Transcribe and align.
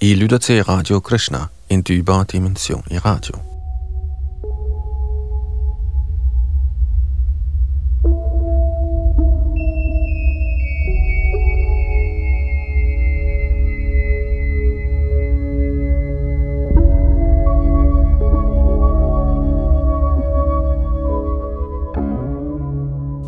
I 0.00 0.14
lytter 0.14 0.38
til 0.38 0.64
Radio 0.64 1.00
Krishna, 1.00 1.38
en 1.68 1.84
dybere 1.88 2.24
dimension 2.32 2.84
i 2.90 2.98
radio. 2.98 3.34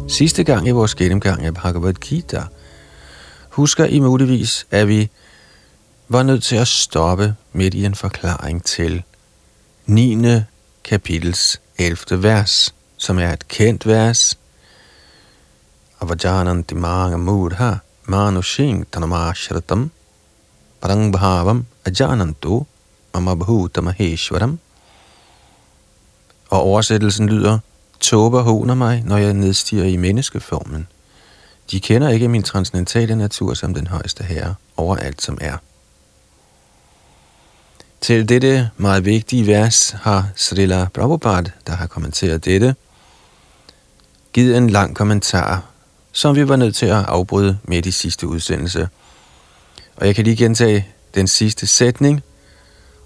Sidste 0.08 0.44
gang 0.44 0.68
i 0.68 0.70
vores 0.70 0.94
gennemgang 0.94 1.44
af 1.44 1.54
Bhagavad 1.54 1.94
Gita, 1.94 2.42
husker 3.50 3.84
I 3.84 4.00
muligvis, 4.00 4.66
at 4.70 4.88
vi 4.88 5.10
var 6.12 6.22
nødt 6.22 6.42
til 6.42 6.56
at 6.56 6.68
stoppe 6.68 7.34
midt 7.52 7.74
i 7.74 7.84
en 7.84 7.94
forklaring 7.94 8.64
til 8.64 9.02
9. 9.86 10.40
kapitels 10.84 11.60
11. 11.78 12.22
vers, 12.22 12.74
som 12.96 13.18
er 13.18 13.32
et 13.32 13.48
kendt 13.48 13.86
vers. 13.86 14.38
Avajanan 16.00 16.62
dimanga 16.62 17.16
mudha 17.16 17.74
manushing 18.04 18.86
tanamashratam 18.92 19.90
parangbhavam 20.80 21.66
ajanantu 21.84 22.66
mamabhuta 23.14 23.80
maheshwaram. 23.80 24.58
Og 26.48 26.62
oversættelsen 26.62 27.28
lyder, 27.28 27.58
Tåber 28.00 28.42
håner 28.42 28.74
mig, 28.74 29.02
når 29.06 29.16
jeg 29.16 29.34
nedstiger 29.34 29.84
i 29.84 29.96
menneskeformen. 29.96 30.86
De 31.70 31.80
kender 31.80 32.08
ikke 32.08 32.28
min 32.28 32.42
transcendentale 32.42 33.16
natur 33.16 33.54
som 33.54 33.74
den 33.74 33.86
højeste 33.86 34.24
herre 34.24 34.54
over 34.76 34.96
alt 34.96 35.22
som 35.22 35.38
er. 35.40 35.56
Til 38.00 38.28
dette 38.28 38.70
meget 38.76 39.04
vigtige 39.04 39.46
vers 39.46 39.96
har 40.02 40.28
Srila 40.34 40.88
Prabhupada, 40.94 41.50
der 41.66 41.72
har 41.72 41.86
kommenteret 41.86 42.44
dette, 42.44 42.74
givet 44.32 44.56
en 44.56 44.70
lang 44.70 44.96
kommentar, 44.96 45.64
som 46.12 46.36
vi 46.36 46.48
var 46.48 46.56
nødt 46.56 46.76
til 46.76 46.86
at 46.86 47.04
afbryde 47.04 47.58
med 47.64 47.86
i 47.86 47.90
sidste 47.90 48.26
udsendelse. 48.26 48.88
Og 49.96 50.06
jeg 50.06 50.14
kan 50.14 50.24
lige 50.24 50.36
gentage 50.36 50.88
den 51.14 51.28
sidste 51.28 51.66
sætning, 51.66 52.22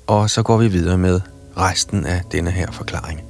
og 0.07 0.31
så 0.31 0.43
går 0.43 0.57
vi 0.57 0.69
videre 0.69 0.99
med 0.99 1.21
resten 1.57 2.07
af 2.07 2.23
denne 2.33 2.51
her 2.51 2.71
forklaring. 2.71 3.21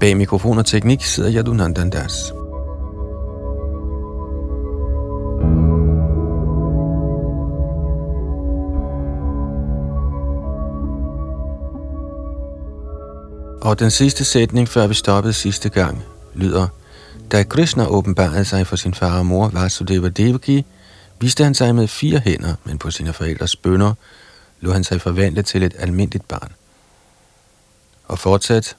Bag 0.00 0.16
mikrofon 0.16 0.58
og 0.58 0.66
teknik 0.66 1.04
sidder 1.04 1.32
Yadunandandas. 1.32 2.02
Das. 2.02 2.45
Og 13.66 13.78
den 13.78 13.90
sidste 13.90 14.24
sætning, 14.24 14.68
før 14.68 14.86
vi 14.86 14.94
stoppede 14.94 15.32
sidste 15.32 15.68
gang, 15.68 16.04
lyder, 16.34 16.68
Da 17.32 17.42
Krishna 17.42 17.86
åbenbarede 17.86 18.44
sig 18.44 18.66
for 18.66 18.76
sin 18.76 18.94
far 18.94 19.18
og 19.18 19.26
mor, 19.26 19.48
Vasudeva 19.48 20.08
Devaki, 20.08 20.64
viste 21.20 21.44
han 21.44 21.54
sig 21.54 21.74
med 21.74 21.88
fire 21.88 22.18
hænder, 22.18 22.54
men 22.64 22.78
på 22.78 22.90
sine 22.90 23.12
forældres 23.12 23.56
bønder 23.56 23.94
lå 24.60 24.72
han 24.72 24.84
sig 24.84 25.00
forvandle 25.00 25.42
til 25.42 25.62
et 25.62 25.74
almindeligt 25.78 26.28
barn. 26.28 26.52
Og 28.04 28.18
fortsat, 28.18 28.76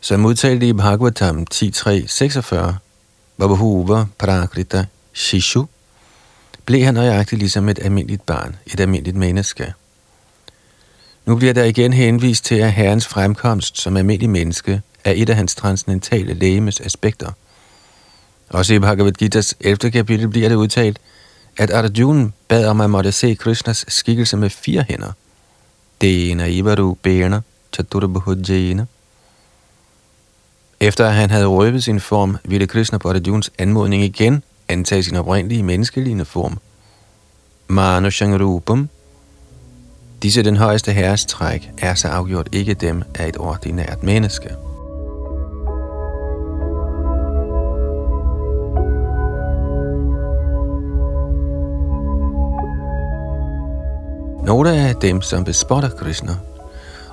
som 0.00 0.24
udtalte 0.24 0.68
i 0.68 0.72
Bhagavatam 0.72 1.46
10.3.46, 1.54 2.56
Babahuva 3.38 4.06
Prakrita 4.18 4.84
Shishu, 5.12 5.66
blev 6.64 6.84
han 6.84 6.94
nøjagtigt 6.94 7.38
ligesom 7.38 7.68
et 7.68 7.78
almindeligt 7.78 8.26
barn, 8.26 8.56
et 8.66 8.80
almindeligt 8.80 9.16
menneske. 9.16 9.74
Nu 11.24 11.36
bliver 11.36 11.54
der 11.54 11.64
igen 11.64 11.92
henvist 11.92 12.44
til, 12.44 12.54
at 12.54 12.72
Herrens 12.72 13.06
fremkomst 13.06 13.80
som 13.80 13.96
almindelig 13.96 14.30
menneske 14.30 14.82
er 15.04 15.12
et 15.16 15.30
af 15.30 15.36
hans 15.36 15.54
transcendentale 15.54 16.34
lægemes 16.34 16.80
aspekter. 16.80 17.30
Også 18.48 18.74
i 18.74 18.78
Bhagavad 18.78 19.12
Gita's 19.22 19.52
11. 19.60 19.90
kapitel 19.90 20.28
bliver 20.28 20.48
det 20.48 20.56
udtalt, 20.56 20.98
at 21.56 21.70
Arjuna 21.70 22.30
bad 22.48 22.66
om 22.66 22.80
at 22.80 22.90
måtte 22.90 23.12
se 23.12 23.34
Krishnas 23.34 23.84
skikkelse 23.88 24.36
med 24.36 24.50
fire 24.50 24.84
hænder. 24.88 25.12
Dena 26.00 26.46
Ivaru 26.46 26.94
Bena 26.94 27.40
Chaturabhujjena. 27.72 28.86
Efter 30.80 31.06
at 31.06 31.14
han 31.14 31.30
havde 31.30 31.46
røvet 31.46 31.84
sin 31.84 32.00
form, 32.00 32.36
ville 32.44 32.66
Krishna 32.66 32.98
på 32.98 33.10
Arjuns 33.10 33.50
anmodning 33.58 34.02
igen 34.02 34.42
antage 34.68 35.02
sin 35.02 35.16
oprindelige 35.16 35.62
menneskelige 35.62 36.24
form. 36.24 36.58
Manushangrupam 37.68 38.88
Disse 40.24 40.42
den 40.42 40.56
højeste 40.56 40.92
herres 40.92 41.24
træk 41.24 41.70
er 41.78 41.94
så 41.94 42.08
afgjort 42.08 42.48
ikke 42.52 42.74
dem 42.74 43.02
af 43.14 43.28
et 43.28 43.36
ordinært 43.36 44.02
menneske. 44.02 44.48
Nogle 54.46 54.72
af 54.72 54.94
dem, 54.96 55.22
som 55.22 55.44
bespotter 55.44 55.88
Krishna, 55.88 56.36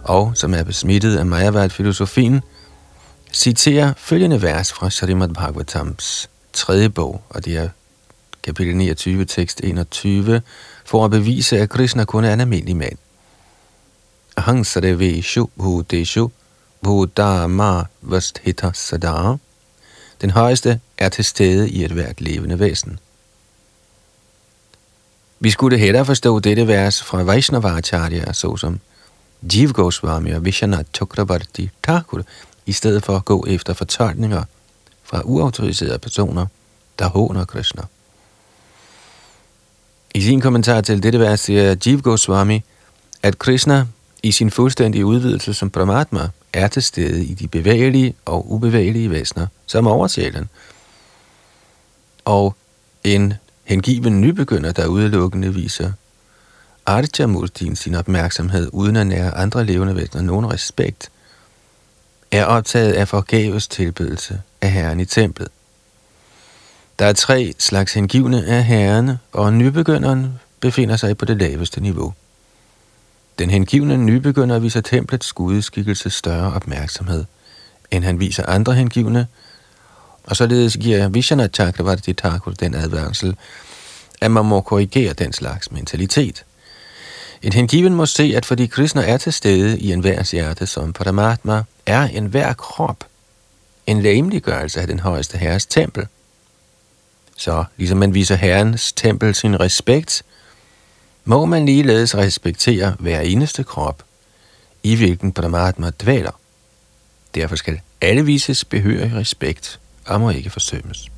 og 0.04 0.32
som 0.36 0.54
er 0.54 0.64
besmittet 0.64 1.18
af 1.18 1.26
Mayavad-filosofien, 1.26 2.42
citerer 3.34 3.94
følgende 3.98 4.42
vers 4.42 4.74
fra 4.74 4.90
Srimad 4.90 5.30
Bhagavatams 5.30 6.30
tredje 6.54 6.90
bog, 6.90 7.22
og 7.30 7.46
det 7.46 7.58
er 7.58 7.70
kapitel 8.44 8.76
29, 8.76 9.26
tekst 9.26 9.62
21, 9.64 10.42
for 10.92 11.06
at 11.06 11.12
bevise, 11.12 11.58
at 11.58 11.70
Krishna 11.70 12.06
kun 12.06 12.24
er 12.24 12.34
en 12.34 12.42
almindelig 12.42 12.76
mand. 12.76 12.98
Ahang 14.38 14.66
sarveshu 14.66 15.50
bhuteshu 15.58 16.32
bhutama 16.84 17.84
vasthita 18.02 18.72
sadara. 18.74 19.38
Den 20.22 20.30
højeste 20.30 20.80
er 20.98 21.10
til 21.10 21.26
stede 21.26 21.70
i 21.70 21.86
et 21.86 21.92
hvert 21.92 22.22
levende 22.22 22.60
væsen. 22.60 23.00
Vi 25.40 25.50
skulle 25.50 25.78
hellere 25.78 26.06
forstå 26.06 26.40
dette 26.40 26.68
vers 26.68 27.04
fra 27.04 27.24
Vaishnavacharya, 27.24 28.34
såsom 28.34 28.80
Jiv 29.54 29.74
Goswami 29.74 30.32
og 30.32 30.46
Vishwanath 30.46 30.90
Chakrabarti 30.96 31.70
Thakur, 31.84 32.22
i 32.66 32.72
stedet 32.72 33.06
for 33.06 33.16
at 33.16 33.26
gå 33.26 33.46
efter 33.48 33.74
fortolkninger 33.74 34.44
fra 35.04 35.22
uautoriserede 35.24 36.00
personer, 36.00 36.46
der 37.00 37.08
håner 37.08 37.46
Krishna. 37.46 37.84
I 40.16 40.22
sin 40.22 40.42
kommentar 40.42 40.82
til 40.82 41.04
dette 41.04 41.20
vers 41.20 41.40
siger 41.40 41.76
Jiv 41.86 42.02
Goswami, 42.02 42.64
at 43.24 43.40
Krishna 43.40 43.86
i 44.24 44.32
sin 44.32 44.52
fuldstændige 44.52 45.06
udvidelse 45.06 45.54
som 45.54 45.70
Brahmatma 45.70 46.30
er 46.54 46.68
til 46.68 46.84
stede 46.84 47.26
i 47.26 47.34
de 47.34 47.48
bevægelige 47.48 48.14
og 48.26 48.52
ubevægelige 48.52 49.12
væsener, 49.12 49.48
som 49.66 49.88
oversjælen. 49.88 50.50
Og 52.26 52.56
en 53.04 53.34
hengiven 53.64 54.22
nybegynder, 54.22 54.72
der 54.72 54.88
udelukkende 54.88 55.54
viser 55.54 55.92
Arjamurtin 56.86 57.76
sin 57.76 57.96
opmærksomhed 57.96 58.70
uden 58.74 58.96
at 58.96 59.08
nære 59.08 59.38
andre 59.38 59.66
levende 59.66 59.96
væsener 59.96 60.22
nogen 60.22 60.54
respekt, 60.54 61.12
er 62.32 62.46
optaget 62.46 62.94
af 62.94 63.08
forgæves 63.08 63.68
tilbedelse 63.68 64.42
af 64.62 64.72
Herren 64.72 65.00
i 65.00 65.06
templet. 65.06 65.48
Der 67.02 67.08
er 67.08 67.14
tre 67.14 67.54
slags 67.60 67.94
hengivne 67.94 68.46
af 68.46 68.64
herrene, 68.64 69.20
og 69.32 69.54
nybegynderen 69.54 70.40
befinder 70.60 70.96
sig 70.96 71.18
på 71.18 71.26
det 71.26 71.38
laveste 71.38 71.82
niveau. 71.82 72.14
Den 73.40 73.50
hengivne 73.50 73.98
nybegynder 73.98 74.60
viser 74.60 74.82
templets 74.82 75.34
gudeskikkelse 75.34 76.10
større 76.10 76.54
opmærksomhed, 76.54 77.26
end 77.92 78.04
han 78.04 78.20
viser 78.20 78.46
andre 78.46 78.74
hengivne, 78.74 79.28
og 80.24 80.36
således 80.36 80.78
giver 80.78 81.10
Vishana 81.10 81.48
Chakravarti 81.48 82.14
Thakur 82.14 82.52
den 82.52 82.76
advarsel, 82.76 83.36
at 84.22 84.32
man 84.32 84.46
må 84.46 84.62
korrigere 84.62 85.14
den 85.14 85.34
slags 85.34 85.72
mentalitet. 85.72 86.46
En 87.42 87.54
hengiven 87.54 87.96
må 87.96 88.06
se, 88.06 88.34
at 88.36 88.46
fordi 88.46 88.66
Krishna 88.66 89.02
er 89.02 89.18
til 89.18 89.34
stede 89.34 89.80
i 89.80 89.92
enhver 89.92 90.30
hjerte 90.32 90.66
som 90.66 90.94
Paramatma, 90.94 91.64
er 91.86 92.02
enhver 92.04 92.54
krop 92.54 93.04
en 93.88 94.02
læmeliggørelse 94.02 94.82
af 94.82 94.88
den 94.88 95.00
højeste 95.00 95.38
herres 95.38 95.66
tempel– 95.66 96.08
så 97.38 97.64
ligesom 97.78 97.98
man 97.98 98.14
viser 98.14 98.36
Herrens 98.36 98.94
tempel 98.94 99.36
sin 99.36 99.60
respekt, 99.60 100.24
må 101.26 101.46
man 101.46 101.66
ligeledes 101.66 102.18
respektere 102.18 102.96
hver 103.00 103.20
eneste 103.20 103.64
krop, 103.64 104.04
i 104.84 104.96
hvilken 104.96 105.32
Paramatma 105.32 105.92
dvæler. 106.02 106.40
Derfor 107.36 107.56
skal 107.56 107.80
alle 108.02 108.26
vises 108.26 108.66
behørig 108.66 109.14
respekt 109.16 109.80
og 110.06 110.22
må 110.22 110.30
ikke 110.30 110.50
forsømmes. 110.50 111.12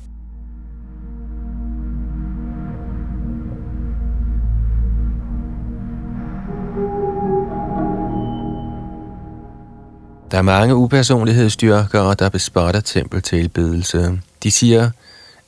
Der 10.30 10.38
er 10.38 10.42
mange 10.42 10.74
upersonlighedsdyrkere, 10.74 12.14
der 12.14 12.28
bespotter 12.28 12.80
tempeltilbedelse. 12.80 14.20
De 14.42 14.50
siger, 14.50 14.90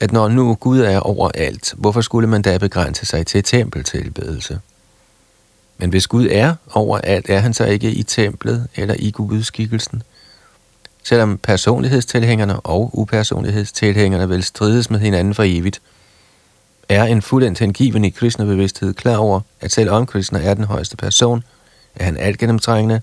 at 0.01 0.13
når 0.13 0.29
nu 0.29 0.55
Gud 0.55 0.81
er 0.81 0.99
overalt, 0.99 1.75
hvorfor 1.77 2.01
skulle 2.01 2.29
man 2.29 2.43
da 2.43 2.59
begrænse 2.59 3.07
sig 3.07 3.27
til 3.27 3.43
tempeltilbedelse? 3.43 4.61
Men 5.79 5.91
hvis 5.91 6.07
Gud 6.07 6.29
er 6.31 6.55
overalt, 6.73 7.31
er 7.31 7.39
han 7.39 7.55
så 7.55 7.65
ikke 7.65 7.91
i 7.91 8.03
templet 8.03 8.69
eller 8.77 8.95
i 8.99 9.11
gudskikkelsen? 9.11 10.03
Selvom 11.03 11.39
personlighedstilhængerne 11.39 12.61
og 12.61 12.91
upersonlighedstilhængerne 12.99 14.29
vil 14.29 14.45
strides 14.45 14.91
med 14.91 14.99
hinanden 15.01 15.35
for 15.35 15.43
evigt, 15.47 15.81
er 16.89 17.05
en 17.05 17.23
fuldendt 17.23 17.59
hengiven 17.59 18.05
i 18.05 18.11
kristnebevidsthed 18.11 18.95
klar 18.95 19.17
over, 19.17 19.41
at 19.61 19.73
selv 19.73 19.91
om 19.91 20.07
Krishna 20.07 20.43
er 20.43 20.55
den 20.55 20.65
højeste 20.65 20.97
person, 20.97 21.45
er 21.95 22.05
han 22.05 22.17
alt 22.17 22.39
gennemtrængende, 22.39 23.01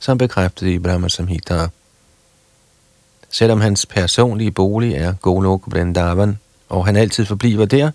som 0.00 0.18
bekræftet 0.18 0.66
i 0.66 0.78
Brahma 0.78 1.08
Samhita. 1.08 1.68
Selvom 3.38 3.60
hans 3.60 3.86
personlige 3.86 4.50
bolig 4.50 4.94
er 4.94 5.12
Golok 5.12 5.62
Vrindavan, 5.66 6.38
og 6.68 6.86
han 6.86 6.96
altid 6.96 7.24
forbliver 7.24 7.64
der, 7.64 7.90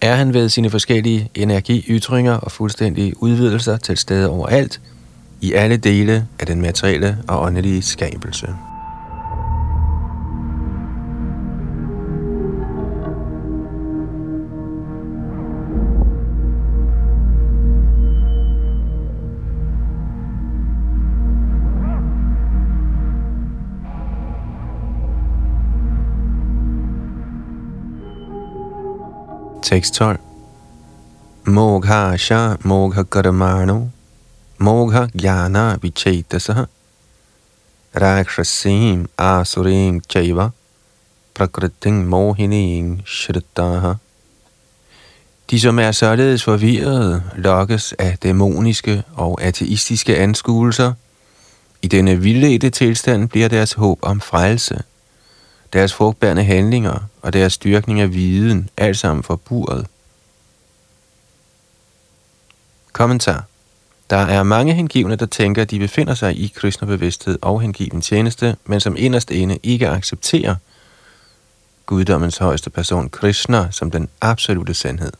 er 0.00 0.14
han 0.14 0.34
ved 0.34 0.48
sine 0.48 0.70
forskellige 0.70 1.30
energiytringer 1.34 2.32
og 2.32 2.52
fuldstændige 2.52 3.22
udvidelser 3.22 3.76
til 3.76 3.96
stede 3.96 4.30
overalt, 4.30 4.80
i 5.40 5.52
alle 5.52 5.76
dele 5.76 6.26
af 6.38 6.46
den 6.46 6.60
materielle 6.60 7.18
og 7.28 7.42
åndelige 7.42 7.82
skabelse. 7.82 8.48
Tekst 29.66 29.94
12. 29.94 30.18
Mogha 31.44 32.16
sha 32.16 32.56
mogha 32.64 33.02
karamano 33.04 33.90
mogha 34.58 35.08
jnana 35.14 35.76
vichetasaha 35.82 36.66
rakshasim 37.94 39.08
asuring 39.18 40.02
chaiva 40.08 40.50
prakriting 41.34 42.06
mohining 42.08 43.02
shrittaha. 43.06 43.94
De, 45.50 45.60
som 45.60 45.78
er 45.78 45.92
således 45.92 46.44
forvirrede, 46.44 47.22
lokkes 47.36 47.94
af 47.98 48.18
dæmoniske 48.22 49.02
og 49.14 49.42
ateistiske 49.42 50.16
anskuelser. 50.16 50.92
I 51.82 51.86
denne 51.86 52.16
vildledte 52.16 52.70
tilstand 52.70 53.28
bliver 53.28 53.48
deres 53.48 53.72
håb 53.72 53.98
om 54.02 54.20
frelse– 54.20 54.82
deres 55.72 55.94
frugtbærende 55.94 56.44
handlinger 56.44 56.98
og 57.22 57.32
deres 57.32 57.52
styrkning 57.52 58.00
af 58.00 58.14
viden, 58.14 58.70
alt 58.76 58.98
sammen 58.98 59.22
forburet. 59.22 59.86
Kommentar. 62.92 63.44
Der 64.10 64.16
er 64.16 64.42
mange 64.42 64.74
hengivne, 64.74 65.16
der 65.16 65.26
tænker, 65.26 65.62
at 65.62 65.70
de 65.70 65.78
befinder 65.78 66.14
sig 66.14 66.36
i 66.36 66.52
Krishna-bevidsthed 66.56 67.38
og 67.42 67.60
hengiven 67.60 68.00
tjeneste, 68.00 68.56
men 68.64 68.80
som 68.80 68.96
inderst 68.98 69.30
inde 69.30 69.58
ikke 69.62 69.88
accepterer 69.88 70.54
guddommens 71.86 72.38
højeste 72.38 72.70
person, 72.70 73.08
Krishna, 73.08 73.68
som 73.70 73.90
den 73.90 74.08
absolute 74.20 74.74
sandhed. 74.74 75.12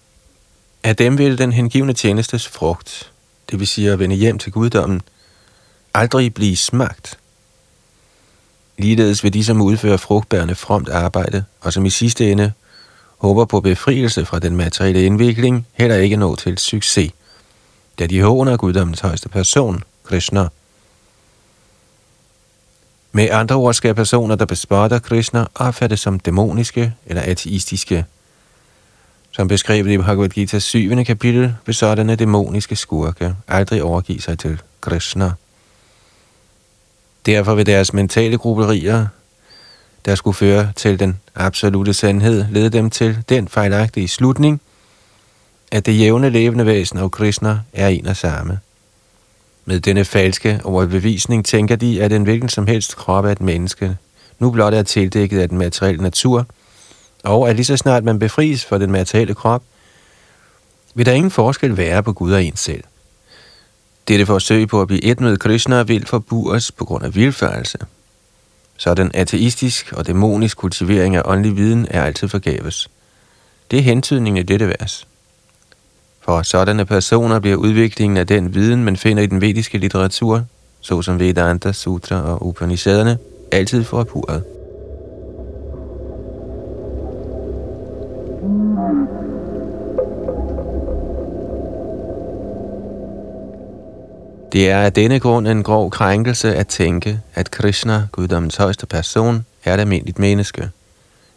Af 0.84 0.96
dem 0.96 1.19
vil 1.19 1.38
den 1.38 1.52
hengivne 1.52 1.92
tjenestes 1.92 2.49
frugt, 2.49 3.12
det 3.50 3.58
vil 3.58 3.66
sige 3.66 3.92
at 3.92 3.99
vende 3.99 4.16
hjem 4.16 4.38
til 4.38 4.52
guddommen, 4.52 5.02
aldrig 5.94 6.34
blive 6.34 6.56
smagt, 6.56 7.19
Ligeledes 8.78 9.25
vil 9.25 9.32
de, 9.32 9.44
som 9.44 9.62
udfører 9.62 9.96
frugtbærende 9.96 10.55
fromt 10.55 10.88
arbejde, 10.88 11.44
og 11.61 11.73
som 11.73 11.87
i 11.87 11.90
sidste 11.90 12.32
ende 12.32 12.52
håber 13.19 13.44
på 13.44 13.61
befrielse 13.61 14.26
fra 14.26 14.38
den 14.38 14.56
materielle 14.56 15.05
indvikling, 15.05 15.67
heller 15.73 15.96
ikke 15.96 16.17
nå 16.17 16.37
til 16.37 16.58
succes, 16.58 17.12
da 17.99 18.06
de 18.06 18.23
håner 18.23 18.56
guddommens 18.56 19.00
højeste 19.00 19.28
person, 19.28 19.82
Krishna. 20.05 20.49
Med 23.12 23.31
andre 23.31 23.55
ord 23.55 23.75
skal 23.75 23.94
personer, 23.94 24.34
der 24.34 24.44
bespotter 24.44 24.99
Krishna, 24.99 25.46
opfattes 25.55 26.00
som 26.00 26.20
dæmoniske 26.20 26.94
eller 27.06 27.23
ateistiske. 27.23 28.05
Som 29.31 29.49
beskrevet 29.49 29.90
i 29.90 29.99
Bhagavad 29.99 30.28
Gita 30.28 30.58
7. 30.58 31.05
kapitel, 31.05 31.55
vil 31.67 31.75
sådanne 31.75 32.17
dæmoniske 32.17 32.76
skurke 32.76 33.34
aldrig 33.49 33.82
overgive 33.82 34.20
sig 34.20 34.38
til 34.38 34.62
Krishna. 34.81 35.32
Derfor 37.26 37.55
vil 37.55 37.67
deres 37.67 37.93
mentale 37.93 38.38
grupperier, 38.38 39.06
der 40.05 40.14
skulle 40.14 40.34
føre 40.34 40.73
til 40.76 41.00
den 41.00 41.20
absolute 41.34 41.94
sandhed, 41.94 42.44
lede 42.50 42.70
dem 42.70 42.90
til 42.90 43.19
den 43.28 43.49
fejlagtige 43.49 44.08
slutning, 44.08 44.61
at 45.73 45.87
det 45.87 45.99
jævne 45.99 46.31
levende 46.31 46.67
væsen 46.67 46.99
og 46.99 47.12
Krishna 47.12 47.58
er 47.73 47.88
en 47.88 48.06
og 48.06 48.17
samme. 48.17 48.58
Med 49.64 49.81
denne 49.81 50.05
falske 50.05 50.61
overbevisning 50.64 51.44
tænker 51.44 51.76
de, 51.76 52.02
at 52.02 52.12
en 52.12 52.23
hvilken 52.23 52.49
som 52.49 52.67
helst 52.67 52.96
krop 52.96 53.26
af 53.26 53.32
et 53.32 53.40
menneske 53.40 53.96
nu 54.38 54.50
blot 54.50 54.75
er 54.75 54.82
tildækket 54.82 55.40
af 55.40 55.49
den 55.49 55.58
materielle 55.58 56.02
natur, 56.02 56.46
og 57.25 57.50
at 57.50 57.56
lige 57.56 57.67
så 57.67 57.76
snart 57.76 58.05
man 58.05 58.19
befries 58.19 58.64
for 58.64 58.78
den 58.78 58.93
materielle 58.93 59.34
krop, 59.34 59.62
vil 60.94 61.06
der 61.06 61.12
ingen 61.12 61.31
forskel 61.31 61.76
være 61.76 62.02
på 62.02 62.12
Gud 62.12 62.32
og 62.32 62.44
en 62.44 62.56
selv. 62.56 62.84
Dette 64.08 64.26
forsøg 64.26 64.69
på 64.69 64.81
at 64.81 64.88
blive 64.88 65.05
et 65.05 65.20
med 65.20 65.37
Krishna 65.37 65.82
vil 65.82 66.06
forbures 66.06 66.73
på 66.73 66.85
grund 66.85 67.05
af 67.05 67.14
vildførelse. 67.14 67.79
Så 68.76 68.94
den 68.94 69.11
ateistisk 69.14 69.93
og 69.93 70.06
dæmonisk 70.06 70.56
kultivering 70.56 71.17
af 71.17 71.23
åndelig 71.25 71.56
viden 71.56 71.87
er 71.91 72.03
altid 72.03 72.29
forgæves. 72.29 72.91
Det 73.70 73.79
er 73.79 73.82
hentydningen 73.82 74.41
i 74.41 74.43
dette 74.43 74.69
vers. 74.69 75.06
For 76.20 76.43
sådanne 76.43 76.85
personer 76.85 77.41
bliver 77.41 77.56
udviklingen 77.56 78.17
af 78.17 78.26
den 78.26 78.55
viden, 78.55 78.85
man 78.85 78.97
finder 78.97 79.23
i 79.23 79.26
den 79.26 79.41
vediske 79.41 79.79
litteratur, 79.79 80.44
såsom 80.81 81.20
Vedanta, 81.20 81.73
Sutra 81.73 82.23
og 82.23 82.47
Upanishaderne, 82.47 83.19
altid 83.52 83.85
forpuret. 83.85 84.43
Det 94.56 94.70
er 94.70 94.79
af 94.79 94.93
denne 94.93 95.20
grund 95.20 95.49
en 95.49 95.62
grov 95.62 95.91
krænkelse 95.91 96.56
at 96.56 96.67
tænke, 96.67 97.20
at 97.35 97.50
Krishna, 97.50 98.08
guddommens 98.12 98.56
højeste 98.56 98.87
person, 98.87 99.47
er 99.64 99.75
et 99.75 99.81
almindeligt 99.81 100.19
menneske. 100.19 100.70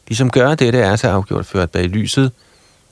De, 0.10 0.16
som 0.16 0.30
gør 0.30 0.56
dette, 0.56 0.80
er 0.80 0.96
så 0.96 1.08
afgjort 1.10 1.46
ført 1.46 1.72
bag 1.72 1.84
lyset, 1.84 2.32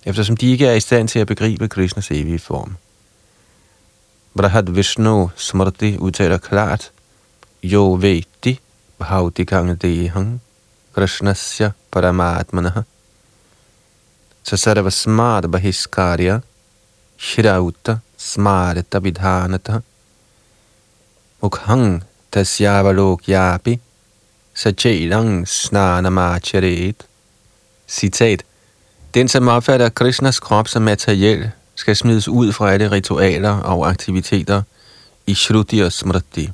eftersom 0.06 0.38
de 0.38 0.52
ikke 0.52 0.68
er 0.68 0.74
i 0.74 0.80
stand 0.80 1.08
til 1.08 1.20
at 1.20 1.28
begribe 1.28 1.68
Krishnas 1.68 2.12
evige 2.12 2.40
form. 2.40 2.76
Brahad 4.38 4.64
Vishnu 4.64 5.30
Smrti 5.36 5.98
udtaler 5.98 6.38
klart, 6.38 6.92
Jo 7.64 7.94
veti 7.94 8.60
bhavdikang 9.00 9.82
dehang 9.82 10.42
krishnasya 10.96 11.72
paramatmanaha 11.92 12.82
sasarva 14.44 14.90
smart 14.90 15.52
bahiskarya 15.52 16.40
shrauta 17.18 17.98
smarta 18.18 19.00
vidhanata 19.00 19.82
mukhang 21.42 22.04
tasyavalokyapi 22.32 23.80
sachelang 24.54 25.48
snanamacharet. 25.48 26.96
Citat. 27.88 28.44
Den, 29.14 29.28
som 29.28 29.48
opfatter 29.48 29.90
Krishnas 29.90 30.40
krop 30.40 30.68
som 30.68 30.82
materiel, 30.82 31.52
skal 31.76 31.96
smides 31.96 32.28
ud 32.28 32.54
fra 32.54 32.72
alle 32.72 32.92
ritualer 32.92 33.50
og 33.60 33.90
aktiviteter 33.90 34.62
i 35.28 35.34
Shruti 35.34 35.80
og 35.80 35.92
Smriti. 35.92 36.50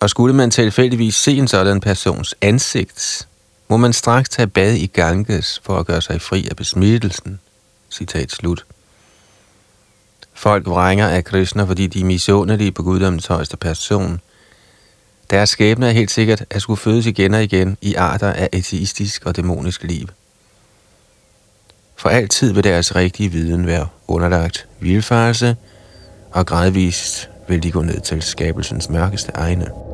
Og 0.00 0.10
skulle 0.10 0.34
man 0.34 0.50
tilfældigvis 0.50 1.14
se 1.14 1.32
en 1.32 1.48
sådan 1.48 1.80
persons 1.80 2.34
ansigt, 2.40 3.28
må 3.68 3.76
man 3.76 3.92
straks 3.92 4.28
tage 4.28 4.46
bad 4.46 4.74
i 4.74 4.86
Ganges 4.86 5.60
for 5.64 5.78
at 5.78 5.86
gøre 5.86 6.02
sig 6.02 6.20
fri 6.20 6.48
af 6.50 6.56
besmittelsen. 6.56 7.40
Citat 7.90 8.30
slut. 8.32 8.64
Folk 10.36 10.66
vrænger 10.66 11.08
af 11.08 11.24
Krishna, 11.24 11.64
fordi 11.64 11.86
de 11.86 12.00
er 12.00 12.04
misundelige 12.04 12.72
på 12.72 12.82
guddommens 12.82 13.26
højeste 13.26 13.56
person. 13.56 14.20
Deres 15.30 15.50
skæbne 15.50 15.86
er 15.86 15.90
helt 15.90 16.10
sikkert 16.10 16.44
at 16.50 16.62
skulle 16.62 16.76
fødes 16.76 17.06
igen 17.06 17.34
og 17.34 17.42
igen 17.42 17.76
i 17.80 17.94
arter 17.94 18.32
af 18.32 18.48
ateistisk 18.52 19.26
og 19.26 19.36
dæmonisk 19.36 19.82
liv. 19.82 20.08
For 21.96 22.08
altid 22.08 22.52
vil 22.52 22.64
deres 22.64 22.96
rigtige 22.96 23.32
viden 23.32 23.66
være 23.66 23.88
underlagt 24.08 24.68
vildfarelse, 24.80 25.56
og 26.30 26.46
gradvist 26.46 27.30
vil 27.48 27.62
de 27.62 27.72
gå 27.72 27.82
ned 27.82 28.00
til 28.00 28.22
skabelsens 28.22 28.88
mørkeste 28.88 29.32
egne. 29.34 29.85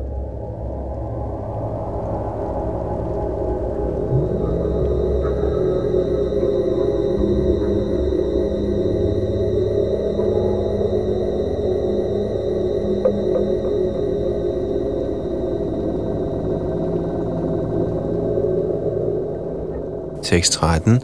Tekst 20.33 20.53
13. 20.53 20.99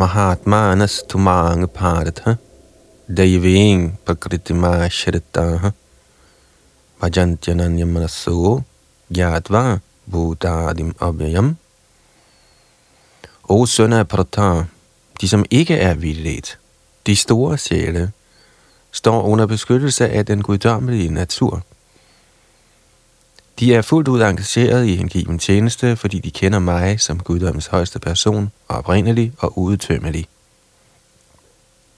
Mahatmanas 0.00 1.04
tumang 1.08 1.68
paratha 1.68 2.38
Daiving 3.06 3.98
prakritima 4.04 4.88
shritaha 4.88 5.72
Vajantyananya 7.00 7.84
manaso 7.84 8.64
Gyatva 9.12 9.80
buddhadim 10.08 10.94
abhyam 11.00 11.56
O 13.44 13.66
sønner 13.66 13.98
af 13.98 14.08
Pratar, 14.08 14.64
de 15.20 15.28
som 15.28 15.44
ikke 15.50 15.74
er 15.74 15.94
vildledt, 15.94 16.58
de 17.06 17.16
store 17.16 17.58
sjæle, 17.58 18.12
står 18.92 19.22
under 19.22 19.46
beskyttelse 19.46 20.08
af 20.08 20.26
den 20.26 20.42
guddommelige 20.42 21.14
natur. 21.14 21.62
De 23.60 23.74
er 23.74 23.82
fuldt 23.82 24.08
ud 24.08 24.20
engageret 24.20 24.86
i 24.86 24.96
hengiven 24.96 25.38
tjeneste, 25.38 25.96
fordi 25.96 26.18
de 26.18 26.30
kender 26.30 26.58
mig 26.58 27.00
som 27.00 27.20
guddommens 27.20 27.66
højeste 27.66 27.98
person, 27.98 28.52
oprindelig 28.68 29.32
og 29.38 29.58
udtømmelig. 29.58 30.28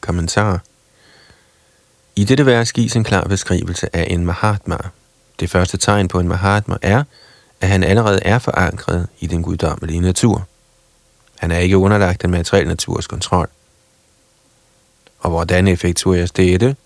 Kommentar 0.00 0.60
I 2.16 2.24
dette 2.24 2.46
vers 2.46 2.72
gives 2.72 2.96
en 2.96 3.04
klar 3.04 3.24
beskrivelse 3.24 3.96
af 3.96 4.06
en 4.10 4.26
Mahatma. 4.26 4.76
Det 5.40 5.50
første 5.50 5.76
tegn 5.76 6.08
på 6.08 6.20
en 6.20 6.28
Mahatma 6.28 6.76
er, 6.82 7.04
at 7.60 7.68
han 7.68 7.84
allerede 7.84 8.20
er 8.22 8.38
forankret 8.38 9.08
i 9.20 9.26
den 9.26 9.42
guddommelige 9.42 10.00
natur. 10.00 10.46
Han 11.38 11.50
er 11.50 11.58
ikke 11.58 11.78
underlagt 11.78 12.22
den 12.22 12.30
materielle 12.30 12.68
naturs 12.68 13.06
kontrol. 13.06 13.48
Og 15.18 15.30
hvordan 15.30 15.68
effektueres 15.68 16.30
dette? 16.30 16.76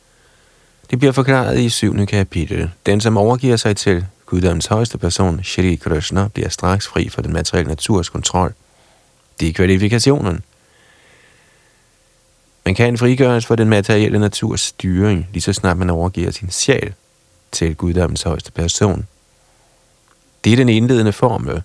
Det 0.90 0.98
bliver 0.98 1.12
forklaret 1.12 1.58
i 1.58 1.68
7. 1.68 2.06
kapitel. 2.06 2.70
Den, 2.86 3.00
som 3.00 3.16
overgiver 3.16 3.56
sig 3.56 3.76
til 3.76 4.06
guddommens 4.26 4.66
højeste 4.66 4.98
person, 4.98 5.44
Shri 5.44 5.74
Krishna, 5.74 6.28
bliver 6.28 6.48
straks 6.48 6.86
fri 6.86 7.08
for 7.08 7.22
den 7.22 7.32
materielle 7.32 7.68
naturs 7.68 8.08
kontrol. 8.08 8.54
Det 9.40 9.48
er 9.48 9.52
kvalifikationen. 9.52 10.42
Man 12.64 12.74
kan 12.74 12.98
frigøres 12.98 13.46
for 13.46 13.56
den 13.56 13.68
materielle 13.68 14.18
naturs 14.18 14.60
styring, 14.60 15.28
lige 15.32 15.42
så 15.42 15.52
snart 15.52 15.76
man 15.76 15.90
overgiver 15.90 16.30
sin 16.30 16.50
sjæl 16.50 16.94
til 17.52 17.74
guddommens 17.74 18.22
højeste 18.22 18.52
person. 18.52 19.06
Det 20.44 20.52
er 20.52 20.56
den 20.56 20.68
indledende 20.68 21.12
formel. 21.12 21.62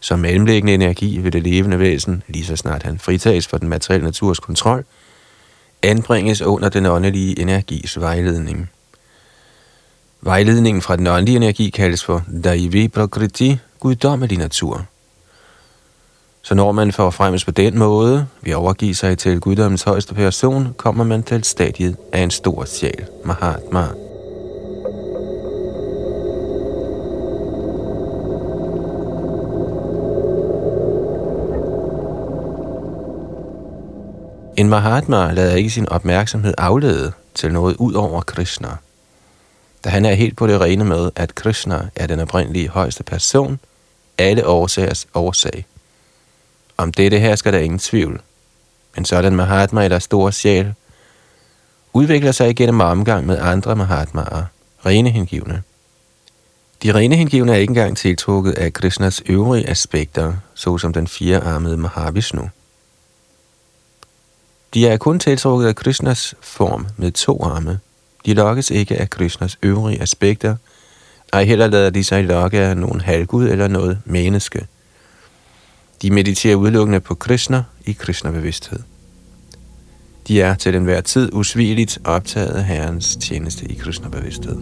Som 0.00 0.18
mellemlæggende 0.18 0.74
energi 0.74 1.18
ved 1.18 1.30
det 1.30 1.42
levende 1.42 1.78
væsen, 1.78 2.22
lige 2.28 2.46
så 2.46 2.56
snart 2.56 2.82
han 2.82 2.98
fritages 2.98 3.46
for 3.46 3.58
den 3.58 3.68
materielle 3.68 4.04
naturs 4.04 4.38
kontrol, 4.38 4.84
anbringes 5.82 6.42
under 6.42 6.68
den 6.68 6.86
åndelige 6.86 7.38
energis 7.38 8.00
vejledning. 8.00 8.70
Vejledningen 10.20 10.82
fra 10.82 10.96
den 10.96 11.06
åndelige 11.06 11.36
energi 11.36 11.70
kaldes 11.70 12.04
for 12.04 12.22
Daivi 12.44 12.88
Prakriti, 12.88 13.58
guddommelig 13.80 14.38
natur. 14.38 14.84
Så 16.42 16.54
når 16.54 16.72
man 16.72 16.92
får 16.92 17.10
fremmes 17.10 17.44
på 17.44 17.50
den 17.50 17.78
måde, 17.78 18.26
vi 18.42 18.52
overgiver 18.52 18.94
sig 18.94 19.18
til 19.18 19.40
guddommens 19.40 19.82
højeste 19.82 20.14
person, 20.14 20.74
kommer 20.76 21.04
man 21.04 21.22
til 21.22 21.44
stadiet 21.44 21.96
af 22.12 22.20
en 22.20 22.30
stor 22.30 22.64
sjæl, 22.64 23.06
Mahatma. 23.24 23.86
En 34.56 34.68
Mahatma 34.68 35.32
lader 35.32 35.54
ikke 35.54 35.70
sin 35.70 35.88
opmærksomhed 35.88 36.54
aflede 36.58 37.12
til 37.34 37.52
noget 37.52 37.76
ud 37.76 37.94
over 37.94 38.20
Krishna. 38.20 38.68
Da 39.86 39.90
han 39.90 40.04
er 40.04 40.14
helt 40.14 40.36
på 40.36 40.46
det 40.46 40.60
rene 40.60 40.84
med, 40.84 41.10
at 41.16 41.34
Krishna 41.34 41.88
er 41.96 42.06
den 42.06 42.20
oprindelige 42.20 42.68
højeste 42.68 43.02
person, 43.02 43.60
alle 44.18 44.46
årsagers 44.46 45.06
årsag. 45.14 45.66
Om 46.76 46.92
dette 46.92 47.18
her 47.18 47.36
skal 47.36 47.52
der 47.52 47.58
ingen 47.58 47.78
tvivl. 47.78 48.20
Men 48.96 49.04
sådan 49.04 49.36
Mahatma 49.36 49.84
eller 49.84 49.98
store 49.98 50.32
sjæl 50.32 50.74
udvikler 51.92 52.32
sig 52.32 52.50
igennem 52.50 52.80
omgang 52.80 53.26
med 53.26 53.38
andre 53.38 53.76
Mahatmaer, 53.76 54.44
rene 54.86 55.10
hengivne. 55.10 55.62
De 56.82 56.94
rene 56.94 57.16
hengivne 57.16 57.52
er 57.52 57.56
ikke 57.56 57.70
engang 57.70 57.96
tiltrukket 57.96 58.52
af 58.52 58.72
Krishnas 58.72 59.22
øvrige 59.26 59.68
aspekter, 59.68 60.34
såsom 60.54 60.92
den 60.92 61.06
firearmede 61.06 61.76
Mahavishnu. 61.76 62.50
De 64.74 64.88
er 64.88 64.96
kun 64.96 65.18
tiltrukket 65.18 65.68
af 65.68 65.76
Krishnas 65.76 66.34
form 66.40 66.86
med 66.96 67.12
to 67.12 67.42
arme. 67.42 67.80
De 68.26 68.34
lokkes 68.34 68.70
ikke 68.70 68.96
af 68.96 69.10
Krishnas 69.10 69.58
øvrige 69.62 70.02
aspekter, 70.02 70.56
ej 71.32 71.44
heller 71.44 71.66
lader 71.66 71.90
de 71.90 72.04
sig 72.04 72.24
lokke 72.24 72.58
af 72.60 72.76
nogen 72.76 73.00
halvgud 73.00 73.48
eller 73.48 73.68
noget 73.68 73.98
menneske. 74.04 74.66
De 76.02 76.10
mediterer 76.10 76.56
udelukkende 76.56 77.00
på 77.00 77.14
Krishna 77.14 77.62
i 77.84 77.92
Krishna-bevidsthed. 77.92 78.78
De 80.28 80.40
er 80.40 80.54
til 80.54 80.74
enhver 80.74 81.00
tid 81.00 81.30
usvigeligt 81.32 81.98
optaget 82.04 82.50
af 82.54 82.64
Herrens 82.64 83.16
tjeneste 83.16 83.66
i 83.66 83.74
Krishna-bevidsthed. 83.74 84.56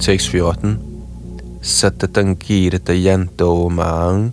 Tekst 0.00 0.28
14. 0.28 0.78
Satatan 1.62 2.36
kirta 2.36 2.92
yanto 2.92 3.68
mang 3.68 4.32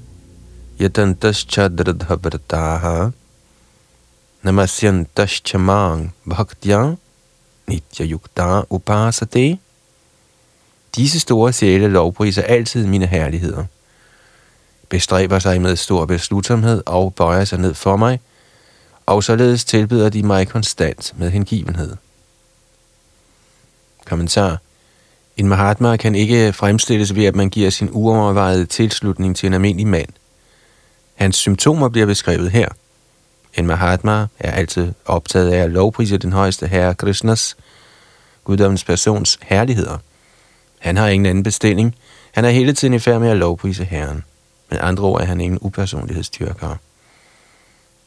yatantas 0.80 1.44
chadradhabrataha 1.44 3.12
namasyantas 4.44 5.42
chamang 5.44 6.14
bhaktya 6.26 6.96
nitya 7.68 8.06
yukta 8.06 8.64
upasate. 8.70 9.60
Disse 10.96 11.20
store 11.20 11.54
sjæle 11.54 11.88
lovpriser 11.88 12.44
altid 12.44 12.88
mine 12.88 13.08
herligheder, 13.08 13.66
bestræber 14.90 15.40
sig 15.40 15.62
med 15.62 15.76
stor 15.76 16.06
beslutsomhed 16.06 16.84
og 16.86 17.14
bøjer 17.14 17.46
sig 17.46 17.60
ned 17.60 17.74
for 17.74 17.98
mig, 17.98 18.20
og 19.06 19.24
således 19.24 19.66
tilbyder 19.66 20.10
de 20.10 20.24
mig 20.24 20.48
konstant 20.48 21.14
med 21.18 21.30
hengivenhed. 21.30 21.96
Kommentar 24.06 24.60
en 25.38 25.48
Mahatma 25.48 25.98
kan 25.98 26.15
ikke 26.15 26.53
fremstilles 26.53 27.15
ved, 27.15 27.25
at 27.25 27.36
man 27.36 27.50
giver 27.50 27.70
sin 27.70 27.89
uovervejede 27.91 28.65
tilslutning 28.65 29.36
til 29.36 29.48
en 29.48 29.53
almindelig 29.53 29.88
mand. 29.88 30.10
Hans 31.15 31.36
symptomer 31.36 31.89
bliver 31.89 32.06
beskrevet 32.06 32.51
her. 32.51 32.70
En 33.53 33.67
Mahatma 33.67 34.27
er 34.39 34.51
altid 34.51 34.94
optaget 35.06 35.51
af 35.51 35.58
at 35.58 35.72
lovprise 35.72 36.17
den 36.17 36.34
højeste 36.34 36.67
herre 36.67 36.96
Krishnas, 36.96 37.58
guddommens 38.44 38.84
persons 38.84 39.39
herligheder. 39.41 39.98
Han 40.79 40.98
har 40.98 41.08
ingen 41.08 41.25
anden 41.25 41.44
bestilling. 41.44 41.96
Han 42.32 42.46
er 42.46 42.50
hele 42.50 42.74
tiden 42.74 42.94
i 42.94 43.00
færd 43.00 43.20
med 43.20 43.29
at 43.29 43.38
lovprise 43.38 43.84
herren. 43.84 44.24
Men 44.70 44.79
andre 44.82 45.03
ord 45.03 45.22
er 45.22 45.25
han 45.25 45.41
ingen 45.41 45.60
upersonlighedstyrker. 45.62 46.75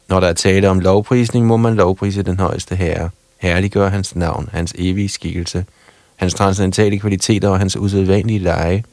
Når 0.07 0.19
der 0.19 0.27
er 0.27 0.33
tale 0.33 0.69
om 0.69 0.79
lovprisning, 0.79 1.45
må 1.45 1.57
man 1.57 1.75
lovprise 1.75 2.23
den 2.23 2.39
højeste 2.39 2.75
herre, 2.75 3.09
herliggøre 3.37 3.89
hans 3.89 4.15
navn, 4.15 4.49
hans 4.51 4.73
evige 4.77 5.09
skikkelse– 5.09 5.65
hans 6.21 6.33
transcendentale 6.33 6.99
kvaliteter 6.99 7.49
og 7.49 7.59
hans 7.59 7.77
usædvanlige 7.77 8.39
leje. 8.39 8.83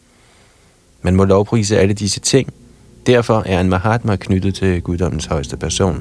Man 1.03 1.17
må 1.17 1.25
lovprise 1.25 1.79
alle 1.79 1.95
disse 1.95 2.21
ting. 2.21 2.53
Derfor 3.07 3.43
er 3.47 3.61
en 3.61 3.69
Mahatma 3.69 4.17
knyttet 4.17 4.55
til 4.55 4.83
guddommens 4.83 5.27
højeste 5.27 5.57
person. 5.57 5.97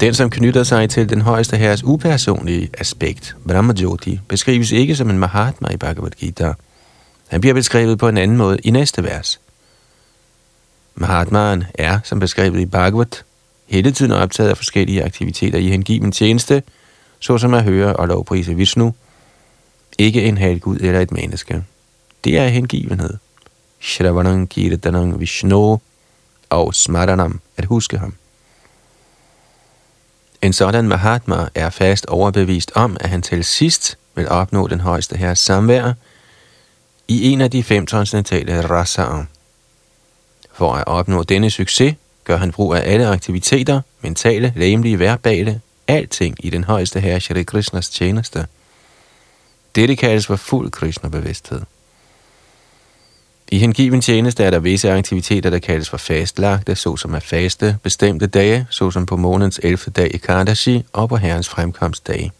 Den, 0.00 0.14
som 0.14 0.30
knytter 0.30 0.62
sig 0.62 0.90
til 0.90 1.08
den 1.10 1.20
højeste 1.20 1.56
herres 1.56 1.84
upersonlige 1.84 2.70
aspekt, 2.78 3.36
Brahmajyoti, 3.48 4.20
beskrives 4.28 4.72
ikke 4.72 4.96
som 4.96 5.10
en 5.10 5.18
Mahatma 5.18 5.68
i 5.68 5.76
Bhagavad 5.76 6.10
Gita. 6.10 6.52
Han 7.28 7.40
bliver 7.40 7.54
beskrevet 7.54 7.98
på 7.98 8.08
en 8.08 8.16
anden 8.16 8.36
måde 8.36 8.58
i 8.64 8.70
næste 8.70 9.04
vers. 9.04 9.40
Mahatmaen 10.94 11.64
er, 11.74 11.98
som 12.04 12.18
beskrevet 12.18 12.60
i 12.60 12.66
Bhagavad, 12.66 13.22
hele 13.66 13.92
tiden 13.92 14.12
optaget 14.12 14.50
af 14.50 14.56
forskellige 14.56 15.04
aktiviteter 15.04 15.58
i 15.58 15.68
hengiven 15.68 16.12
tjeneste, 16.12 16.62
såsom 17.20 17.54
at 17.54 17.64
høre 17.64 17.96
og 17.96 18.08
lovprise 18.08 18.54
Vishnu, 18.54 18.94
ikke 19.98 20.22
en 20.22 20.38
halvgud 20.38 20.76
eller 20.76 21.00
et 21.00 21.12
menneske. 21.12 21.64
Det 22.24 22.38
er 22.38 22.48
hengivenhed. 22.48 23.14
Shravanam 23.80 24.46
Kirtanam 24.46 25.20
Vishnu 25.20 25.80
og 26.50 26.74
Smaranam, 26.74 27.40
at 27.56 27.64
huske 27.64 27.98
ham. 27.98 28.14
En 30.42 30.52
sådan 30.52 30.88
Mahatma 30.88 31.48
er 31.54 31.70
fast 31.70 32.06
overbevist 32.06 32.72
om, 32.74 32.96
at 33.00 33.08
han 33.08 33.22
til 33.22 33.44
sidst 33.44 33.98
vil 34.14 34.28
opnå 34.28 34.66
den 34.66 34.80
højeste 34.80 35.16
herres 35.16 35.38
samvær 35.38 35.92
i 37.08 37.32
en 37.32 37.40
af 37.40 37.50
de 37.50 37.62
fem 37.62 37.86
transcendentale 37.86 38.60
rasaer. 38.60 39.24
For 40.52 40.72
at 40.72 40.86
opnå 40.86 41.22
denne 41.22 41.50
succes, 41.50 41.94
gør 42.24 42.36
han 42.36 42.52
brug 42.52 42.74
af 42.74 42.82
alle 42.92 43.06
aktiviteter, 43.06 43.80
mentale, 44.00 44.52
læmelige, 44.56 44.98
verbale 44.98 45.60
alting 45.88 46.36
i 46.44 46.50
den 46.50 46.64
højeste 46.64 47.00
herre 47.00 47.20
Shri 47.20 47.42
Krishnas 47.42 47.88
tjeneste. 47.88 48.46
Dette 49.74 49.96
kaldes 49.96 50.26
for 50.26 50.36
fuld 50.36 50.70
Krishna-bevidsthed. 50.70 51.60
I 53.48 53.58
hengiven 53.58 54.00
tjeneste 54.00 54.44
er 54.44 54.50
der 54.50 54.58
visse 54.58 54.92
aktiviteter, 54.92 55.50
der 55.50 55.58
kaldes 55.58 55.90
for 55.90 55.96
fastlagte, 55.96 56.74
såsom 56.74 57.14
at 57.14 57.22
faste 57.22 57.78
bestemte 57.82 58.26
dage, 58.26 58.66
såsom 58.70 59.06
på 59.06 59.16
månedens 59.16 59.60
11. 59.62 59.78
dag 59.96 60.14
i 60.14 60.16
Kardashi 60.16 60.84
og 60.92 61.08
på 61.08 61.16
herrens 61.16 61.48
fremkomstdage. 61.48 62.32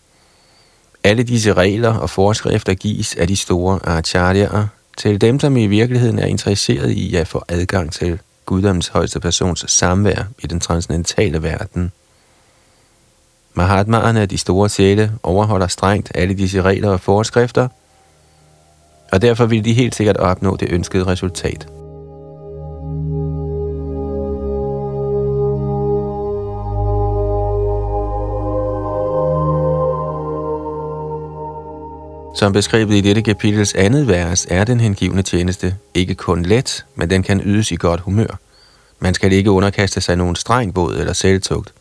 Alle 1.04 1.22
disse 1.22 1.52
regler 1.52 1.94
og 1.94 2.10
forskrifter 2.10 2.74
gives 2.74 3.14
af 3.14 3.28
de 3.28 3.36
store 3.36 3.78
acharyaer 3.82 4.66
til 4.96 5.20
dem, 5.20 5.40
som 5.40 5.56
i 5.56 5.66
virkeligheden 5.66 6.18
er 6.18 6.26
interesseret 6.26 6.90
i 6.90 7.16
at 7.16 7.28
få 7.28 7.44
adgang 7.48 7.92
til 7.92 8.18
guddommens 8.46 8.88
højeste 8.88 9.20
persons 9.20 9.64
samvær 9.68 10.24
i 10.38 10.46
den 10.46 10.60
transcendentale 10.60 11.42
verden. 11.42 11.92
Mahatmaerne, 13.54 14.26
de 14.26 14.38
store 14.38 14.68
sjæle, 14.68 15.12
overholder 15.22 15.66
strengt 15.66 16.12
alle 16.14 16.34
disse 16.34 16.62
regler 16.62 16.88
og 16.88 17.00
forskrifter– 17.00 17.68
og 19.12 19.22
derfor 19.22 19.46
vil 19.46 19.64
de 19.64 19.72
helt 19.72 19.94
sikkert 19.94 20.16
opnå 20.16 20.56
det 20.56 20.68
ønskede 20.70 21.06
resultat. 21.06 21.68
Som 32.34 32.52
beskrevet 32.52 32.94
i 32.94 33.00
dette 33.00 33.22
kapitels 33.22 33.74
andet 33.74 34.08
vers, 34.08 34.46
er 34.50 34.64
den 34.64 34.80
hengivne 34.80 35.22
tjeneste 35.22 35.76
ikke 35.94 36.14
kun 36.14 36.42
let, 36.42 36.84
men 36.94 37.10
den 37.10 37.22
kan 37.22 37.40
ydes 37.44 37.70
i 37.70 37.76
godt 37.76 38.00
humør. 38.00 38.38
Man 38.98 39.14
skal 39.14 39.32
ikke 39.32 39.50
underkaste 39.50 40.00
sig 40.00 40.16
nogen 40.16 40.36
streng 40.36 40.74
båd 40.74 40.96
eller 40.96 41.12
selvtugt. 41.12 41.72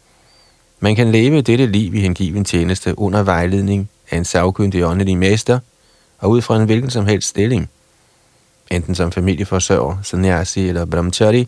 Man 0.79 0.95
kan 0.95 1.11
leve 1.11 1.41
dette 1.41 1.65
liv 1.65 1.95
i 1.95 1.99
hengiven 1.99 2.45
tjeneste 2.45 2.99
under 2.99 3.23
vejledning 3.23 3.89
af 4.11 4.17
en 4.17 4.25
savkyndig 4.25 4.85
åndelig 4.85 5.17
mester– 5.17 5.59
og 6.21 6.29
ud 6.29 6.41
fra 6.41 6.55
en 6.55 6.65
hvilken 6.65 6.89
som 6.89 7.05
helst 7.05 7.27
stilling, 7.27 7.69
enten 8.71 8.95
som 8.95 9.11
familieforsørger, 9.11 9.97
sannyasi 10.03 10.67
eller 10.67 10.85
brahmachari, 10.85 11.47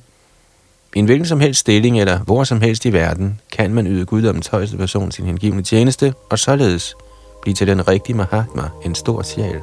i 0.95 1.00
en 1.00 1.05
hvilken 1.05 1.25
som 1.25 1.39
helst 1.39 1.60
stilling 1.60 2.00
eller 2.00 2.19
hvor 2.19 2.43
som 2.43 2.62
helst 2.62 2.86
i 2.86 2.93
verden, 2.93 3.39
kan 3.51 3.74
man 3.74 3.88
yde 3.88 4.05
guddommens 4.05 4.48
højeste 4.48 4.77
person 4.77 5.12
sin 5.12 5.25
hengivende 5.25 5.63
tjeneste, 5.63 6.13
og 6.29 6.39
således 6.39 6.95
blive 7.43 7.55
til 7.55 7.67
den 7.67 7.88
rigtige 7.88 8.17
Mahatma, 8.17 8.69
en 8.85 8.95
stor 8.95 9.21
sjæl. 9.21 9.62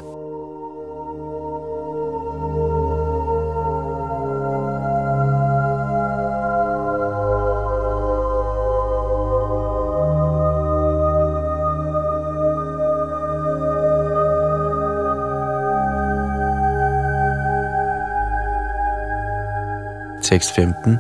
tekst 20.31 20.55
15. 20.55 20.99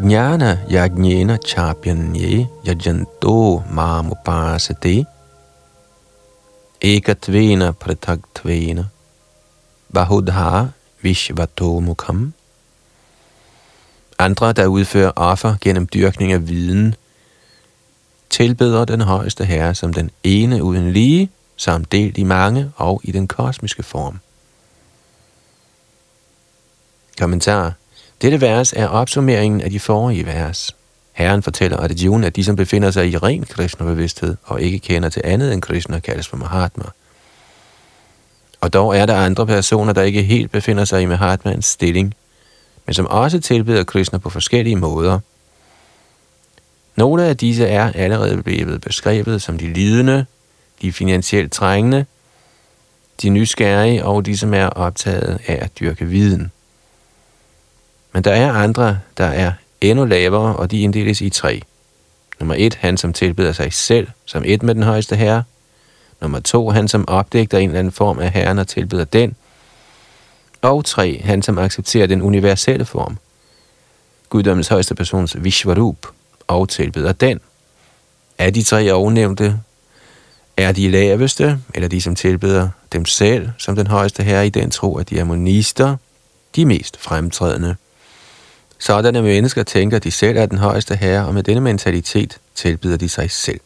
Jnana 0.00 0.58
yajnena 0.70 1.36
chapyanye 1.46 2.48
yajanto 2.66 3.62
mamupasate 3.70 5.06
ekatvena 6.82 7.72
pratagtvena 7.72 8.84
bahudha 9.94 10.66
vishvatomukham. 11.02 12.32
Andre, 14.18 14.52
der 14.52 14.66
udfører 14.66 15.12
offer 15.16 15.54
gennem 15.60 15.88
dyrkning 15.94 16.32
af 16.32 16.48
viden, 16.48 16.94
tilbeder 18.30 18.84
den 18.84 19.00
højeste 19.00 19.44
herre 19.44 19.74
som 19.74 19.92
den 19.92 20.10
ene 20.24 20.62
uden 20.62 20.92
lige, 20.92 21.30
samt 21.56 21.92
delt 21.92 22.18
i 22.18 22.22
mange 22.22 22.72
og 22.76 23.00
i 23.04 23.12
den 23.12 23.28
kosmiske 23.28 23.82
form. 23.82 24.18
Kommentar 27.18 27.72
dette 28.22 28.40
vers 28.40 28.72
er 28.72 28.86
opsummeringen 28.88 29.60
af 29.60 29.70
de 29.70 29.80
forrige 29.80 30.26
vers. 30.26 30.76
Herren 31.12 31.42
fortæller 31.42 31.76
Arjuna, 31.76 32.26
at 32.26 32.36
de, 32.36 32.44
som 32.44 32.56
befinder 32.56 32.90
sig 32.90 33.08
i 33.08 33.16
ren 33.16 33.44
Krishna-bevidsthed 33.44 34.36
og 34.42 34.60
ikke 34.60 34.78
kender 34.78 35.08
til 35.08 35.22
andet 35.24 35.52
end 35.52 35.62
Krishna, 35.62 35.98
kaldes 35.98 36.28
for 36.28 36.36
Mahatma. 36.36 36.84
Og 38.60 38.72
dog 38.72 38.96
er 38.96 39.06
der 39.06 39.16
andre 39.16 39.46
personer, 39.46 39.92
der 39.92 40.02
ikke 40.02 40.22
helt 40.22 40.50
befinder 40.50 40.84
sig 40.84 41.02
i 41.02 41.06
Mahatmans 41.06 41.66
stilling, 41.66 42.14
men 42.86 42.94
som 42.94 43.06
også 43.06 43.40
tilbeder 43.40 43.84
Krishna 43.84 44.18
på 44.18 44.30
forskellige 44.30 44.76
måder. 44.76 45.18
Nogle 46.96 47.24
af 47.24 47.36
disse 47.36 47.66
er 47.66 47.92
allerede 47.92 48.42
blevet 48.42 48.80
beskrevet 48.80 49.42
som 49.42 49.58
de 49.58 49.72
lidende, 49.72 50.26
de 50.82 50.92
finansielt 50.92 51.52
trængende, 51.52 52.06
de 53.22 53.28
nysgerrige 53.28 54.04
og 54.04 54.26
de, 54.26 54.38
som 54.38 54.54
er 54.54 54.66
optaget 54.66 55.40
af 55.46 55.58
at 55.62 55.70
dyrke 55.80 56.04
viden. 56.04 56.52
Men 58.12 58.24
der 58.24 58.32
er 58.32 58.52
andre, 58.52 58.98
der 59.18 59.24
er 59.24 59.52
endnu 59.82 60.04
lavere, 60.04 60.56
og 60.56 60.70
de 60.70 60.80
inddeles 60.80 61.20
i 61.20 61.30
tre. 61.30 61.62
Nummer 62.40 62.54
et, 62.58 62.74
han 62.74 62.96
som 62.96 63.12
tilbeder 63.12 63.52
sig 63.52 63.72
selv 63.72 64.08
som 64.24 64.42
et 64.46 64.62
med 64.62 64.74
den 64.74 64.82
højeste 64.82 65.16
herre. 65.16 65.42
Nummer 66.20 66.40
to, 66.40 66.70
han 66.70 66.88
som 66.88 67.08
opdægter 67.08 67.58
en 67.58 67.68
eller 67.68 67.78
anden 67.78 67.92
form 67.92 68.18
af 68.18 68.30
herren 68.30 68.58
og 68.58 68.68
tilbeder 68.68 69.04
den. 69.04 69.36
Og 70.62 70.84
tre, 70.84 71.20
han 71.24 71.42
som 71.42 71.58
accepterer 71.58 72.06
den 72.06 72.22
universelle 72.22 72.84
form. 72.84 73.18
Guddommens 74.28 74.68
højeste 74.68 74.94
persons 74.94 75.44
Vishvarup 75.44 76.06
og 76.46 76.68
tilbeder 76.68 77.12
den. 77.12 77.40
Af 78.38 78.54
de 78.54 78.62
tre 78.62 78.92
ovennævnte 78.92 79.60
er 80.56 80.72
de 80.72 80.90
laveste, 80.90 81.58
eller 81.74 81.88
de 81.88 82.00
som 82.00 82.14
tilbeder 82.14 82.68
dem 82.92 83.04
selv 83.04 83.48
som 83.58 83.76
den 83.76 83.86
højeste 83.86 84.22
herre 84.22 84.46
i 84.46 84.50
den 84.50 84.70
tro, 84.70 84.98
at 84.98 85.10
de 85.10 85.18
er 85.18 85.24
monister, 85.24 85.96
de 86.56 86.66
mest 86.66 87.00
fremtrædende. 87.00 87.76
Sådanne 88.82 89.22
mennesker 89.22 89.62
tænker, 89.62 89.96
at 89.96 90.04
de 90.04 90.10
selv 90.10 90.38
er 90.38 90.46
den 90.46 90.58
højeste 90.58 90.96
herre, 90.96 91.26
og 91.26 91.34
med 91.34 91.42
denne 91.42 91.60
mentalitet 91.60 92.38
tilbyder 92.54 92.96
de 92.96 93.08
sig 93.08 93.30
selv. 93.30 93.60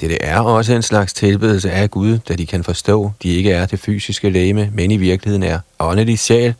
Dette 0.00 0.22
er 0.22 0.40
også 0.40 0.74
en 0.74 0.82
slags 0.82 1.12
tilbedelse 1.12 1.70
af 1.70 1.90
Gud, 1.90 2.18
da 2.18 2.34
de 2.34 2.46
kan 2.46 2.64
forstå, 2.64 3.12
de 3.22 3.28
ikke 3.28 3.52
er 3.52 3.66
det 3.66 3.78
fysiske 3.78 4.30
læme, 4.30 4.70
men 4.72 4.90
i 4.90 4.96
virkeligheden 4.96 5.42
er 5.42 5.58
åndelig 5.78 6.18
sjæl. 6.18 6.54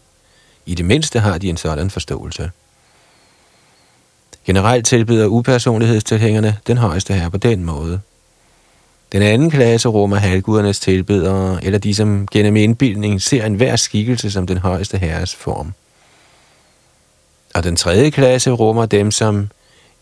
I 0.67 0.75
det 0.75 0.85
mindste 0.85 1.21
har 1.21 1.38
de 1.38 1.49
en 1.49 1.57
sådan 1.57 1.90
forståelse. 1.90 2.51
Generelt 4.47 4.87
tilbyder 4.87 5.27
upersonlighedstilhængerne 5.27 6.57
den 6.67 6.79
højeste 6.79 7.14
herre 7.14 7.31
på 7.31 7.38
den 7.38 7.64
måde. 7.64 8.01
Den 9.12 9.23
anden 9.23 9.51
klasse 9.51 9.88
rummer 9.88 10.17
halvgudernes 10.17 10.81
tilbedere, 10.81 11.64
eller 11.64 11.79
de, 11.79 11.95
som 11.95 12.29
gennem 12.31 12.57
indbildning 12.57 13.23
ser 13.23 13.47
enhver 13.47 13.77
skikkelse 13.77 14.31
som 14.31 14.47
den 14.47 14.59
højeste 14.59 14.99
herres 14.99 15.35
form. 15.35 15.75
Og 17.55 17.64
den 17.64 17.77
tredje 17.77 18.11
klasse 18.11 18.51
rummer 18.51 18.87
dem, 18.87 19.11
som 19.11 19.51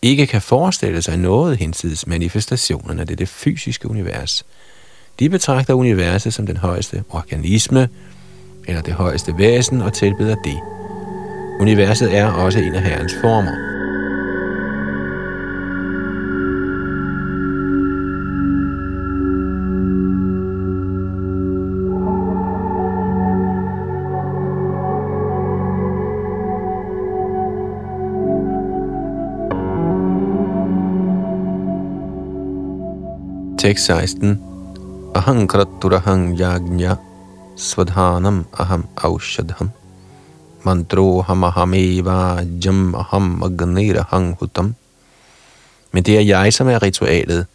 ikke 0.01 0.27
kan 0.27 0.41
forestille 0.41 1.01
sig 1.01 1.17
noget 1.17 1.57
hinsides 1.57 2.07
manifestationerne 2.07 3.01
af 3.01 3.07
det, 3.07 3.19
det 3.19 3.29
fysiske 3.29 3.89
univers. 3.89 4.45
De 5.19 5.29
betragter 5.29 5.73
universet 5.73 6.33
som 6.33 6.45
den 6.45 6.57
højeste 6.57 7.03
organisme, 7.09 7.89
eller 8.67 8.81
det 8.81 8.93
højeste 8.93 9.37
væsen, 9.37 9.81
og 9.81 9.93
tilbeder 9.93 10.35
det. 10.35 10.59
Universet 11.59 12.17
er 12.17 12.31
også 12.31 12.59
en 12.59 12.75
af 12.75 12.81
Herrens 12.83 13.13
former. 13.21 13.82
Tekst 33.63 33.85
16. 33.85 34.41
Aham 35.15 35.47
kraturaham 35.47 36.35
yagnya 36.35 36.97
svadhanam 37.55 38.43
aham 38.59 38.83
aushadham 38.97 39.71
mantroham 40.65 41.43
ahameva 41.49 42.43
jam 42.59 42.93
aham 42.93 43.41
agniraham 43.43 44.35
hutam. 44.35 44.75
Men 45.93 46.03
det 46.03 46.17
er 46.17 46.21
jeg, 46.21 46.53
som 46.53 46.67
er 46.67 46.83
ritualet. 46.83 47.45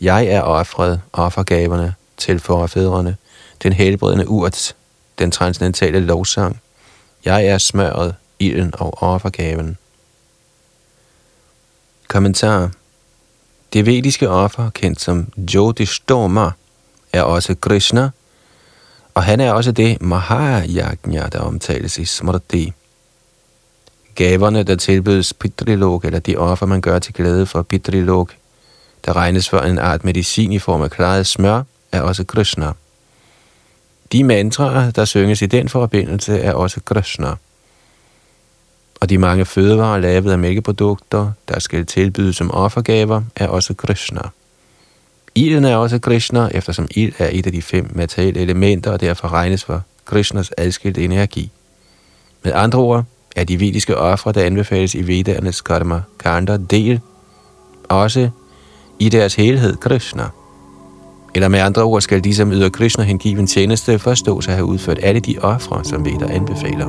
Jeg 0.00 0.26
er 0.26 0.42
offret, 0.42 1.00
offergaverne 1.12 1.94
til 2.16 2.40
forfædrene, 2.40 3.16
den 3.62 3.72
helbredende 3.72 4.28
urt, 4.28 4.74
den 5.18 5.30
transcendentale 5.30 6.00
lovsang. 6.00 6.60
Jeg 7.24 7.46
er 7.46 7.58
smøret, 7.58 8.14
ilden 8.38 8.72
og 8.78 9.02
offergaven. 9.02 9.76
Kommentar 12.08 12.70
det 13.76 13.86
vediske 13.86 14.28
offer, 14.28 14.70
kendt 14.70 15.00
som 15.00 15.26
Jyotishtoma, 15.54 16.50
er 17.12 17.22
også 17.22 17.54
Krishna, 17.54 18.10
og 19.14 19.22
han 19.22 19.40
er 19.40 19.52
også 19.52 19.72
det 19.72 20.02
Mahayajna, 20.02 21.28
der 21.32 21.38
omtales 21.38 21.98
i 21.98 22.04
Smriti. 22.04 22.72
Gaverne, 24.14 24.62
der 24.62 24.76
tilbydes 24.76 25.32
Pitrilok, 25.32 26.04
eller 26.04 26.18
de 26.18 26.36
offer, 26.36 26.66
man 26.66 26.80
gør 26.80 26.98
til 26.98 27.14
glæde 27.14 27.46
for 27.46 27.62
pitrilog, 27.62 28.28
der 29.04 29.16
regnes 29.16 29.48
for 29.48 29.58
en 29.58 29.78
art 29.78 30.04
medicin 30.04 30.52
i 30.52 30.58
form 30.58 30.82
af 30.82 30.90
klaret 30.90 31.26
smør, 31.26 31.62
er 31.92 32.00
også 32.00 32.24
Krishna. 32.24 32.72
De 34.12 34.24
mantraer, 34.24 34.90
der 34.90 35.04
synges 35.04 35.42
i 35.42 35.46
den 35.46 35.68
forbindelse, 35.68 36.38
er 36.38 36.52
også 36.52 36.80
Krishna. 36.84 37.34
Og 39.00 39.10
de 39.10 39.18
mange 39.18 39.44
fødevarer 39.44 39.98
lavet 39.98 40.32
af 40.32 40.38
mælkeprodukter, 40.38 41.30
der 41.48 41.58
skal 41.58 41.86
tilbydes 41.86 42.36
som 42.36 42.50
offergaver, 42.50 43.22
er 43.36 43.48
også 43.48 43.74
Krishna. 43.74 44.20
Ilden 45.34 45.64
er 45.64 45.76
også 45.76 45.98
Krishna, 45.98 46.48
eftersom 46.50 46.88
ild 46.90 47.12
er 47.18 47.28
et 47.32 47.46
af 47.46 47.52
de 47.52 47.62
fem 47.62 47.90
materielle 47.94 48.40
elementer, 48.40 48.90
og 48.90 49.00
derfor 49.00 49.32
regnes 49.32 49.64
for 49.64 49.82
Krishnas 50.04 50.50
adskilte 50.56 51.04
energi. 51.04 51.50
Med 52.44 52.52
andre 52.54 52.78
ord 52.78 53.04
er 53.36 53.44
de 53.44 53.60
vediske 53.60 53.96
ofre, 53.96 54.32
der 54.32 54.44
anbefales 54.44 54.94
i 54.94 55.06
Vedernes 55.06 55.60
karma 55.60 56.02
kanda 56.18 56.56
del, 56.56 57.00
også 57.88 58.30
i 58.98 59.08
deres 59.08 59.34
helhed 59.34 59.76
Krishna. 59.76 60.24
Eller 61.34 61.48
med 61.48 61.58
andre 61.58 61.82
ord 61.82 62.00
skal 62.00 62.24
de, 62.24 62.34
som 62.34 62.52
yder 62.52 62.68
Krishna 62.68 63.04
hengiven 63.04 63.46
tjeneste, 63.46 63.98
forstås 63.98 64.44
sig 64.44 64.52
at 64.52 64.56
have 64.56 64.66
udført 64.66 64.98
alle 65.02 65.20
de 65.20 65.38
ofre, 65.42 65.84
som 65.84 66.04
veder 66.04 66.28
anbefaler. 66.30 66.86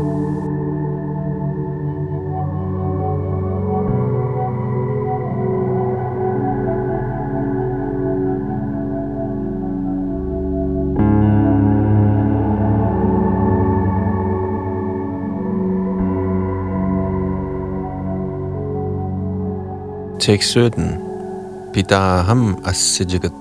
Tekst 20.28 20.52
17. 20.52 21.72
Pidaham 21.74 22.60
asya 22.66 23.32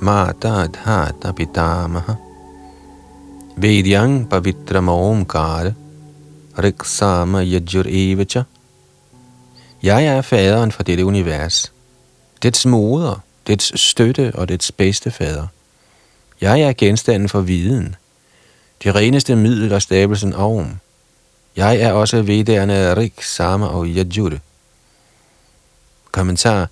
mata 0.00 0.66
dhata 0.68 1.32
pitamaha 1.32 2.14
Vedyang 3.56 4.28
pavitram 4.28 4.88
omkar 4.88 5.72
riksama 6.58 7.40
yajur 7.40 7.86
evacha 7.88 8.44
Jeg 9.82 10.04
er 10.06 10.20
faderen 10.22 10.72
for 10.72 10.82
dette 10.82 11.06
univers, 11.06 11.72
dets 12.42 12.66
moder, 12.66 13.22
dets 13.46 13.80
støtte 13.80 14.32
og 14.34 14.48
dets 14.48 14.72
bedste 14.72 15.10
fader. 15.10 15.46
Jeg 16.40 16.60
er 16.60 16.72
genstanden 16.72 17.28
for 17.28 17.40
viden, 17.40 17.96
det 18.84 18.94
reneste 18.94 19.36
middel 19.36 19.72
og 19.72 19.82
stabelsen 19.82 20.34
om. 20.34 20.80
Jeg 21.56 21.80
er 21.80 21.92
også 21.92 22.22
vedderne 22.22 22.96
Rik, 22.96 23.22
Sama 23.22 23.66
og 23.66 23.86
Yajur. 23.86 24.38
Kommentar. 26.12 26.68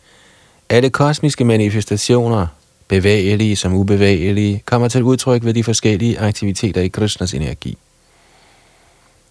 Alle 0.68 0.90
kosmiske 0.90 1.44
manifestationer, 1.44 2.46
bevægelige 2.88 3.56
som 3.56 3.74
ubevægelige, 3.74 4.62
kommer 4.64 4.88
til 4.88 5.02
udtryk 5.02 5.44
ved 5.44 5.54
de 5.54 5.64
forskellige 5.64 6.18
aktiviteter 6.18 6.80
i 6.80 6.88
Krishnas 6.88 7.34
energi. 7.34 7.78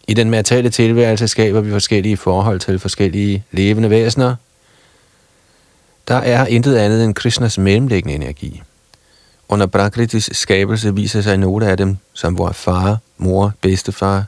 I 0.08 0.14
den 0.14 0.30
materielle 0.30 0.70
tilværelse 0.70 1.28
skaber 1.28 1.62
vi 1.62 1.72
forskellige 1.72 2.18
forhold 2.18 2.60
til 2.60 2.80
forskellige 2.80 3.44
levende 3.52 3.90
væsener. 3.90 4.36
Der 6.08 6.16
er 6.16 6.46
intet 6.46 6.76
andet 6.76 7.06
end 7.06 7.14
Krishnas 7.14 7.58
mellemliggende 7.58 8.16
energi. 8.16 8.62
Under 9.50 9.66
Prakritis 9.66 10.30
skabelse 10.34 10.96
viser 10.96 11.22
sig 11.22 11.38
nogle 11.38 11.68
af 11.68 11.78
dem 11.78 11.98
som 12.14 12.38
vor 12.38 12.52
far, 12.52 12.98
mor, 13.18 13.54
bedstefar, 13.62 14.24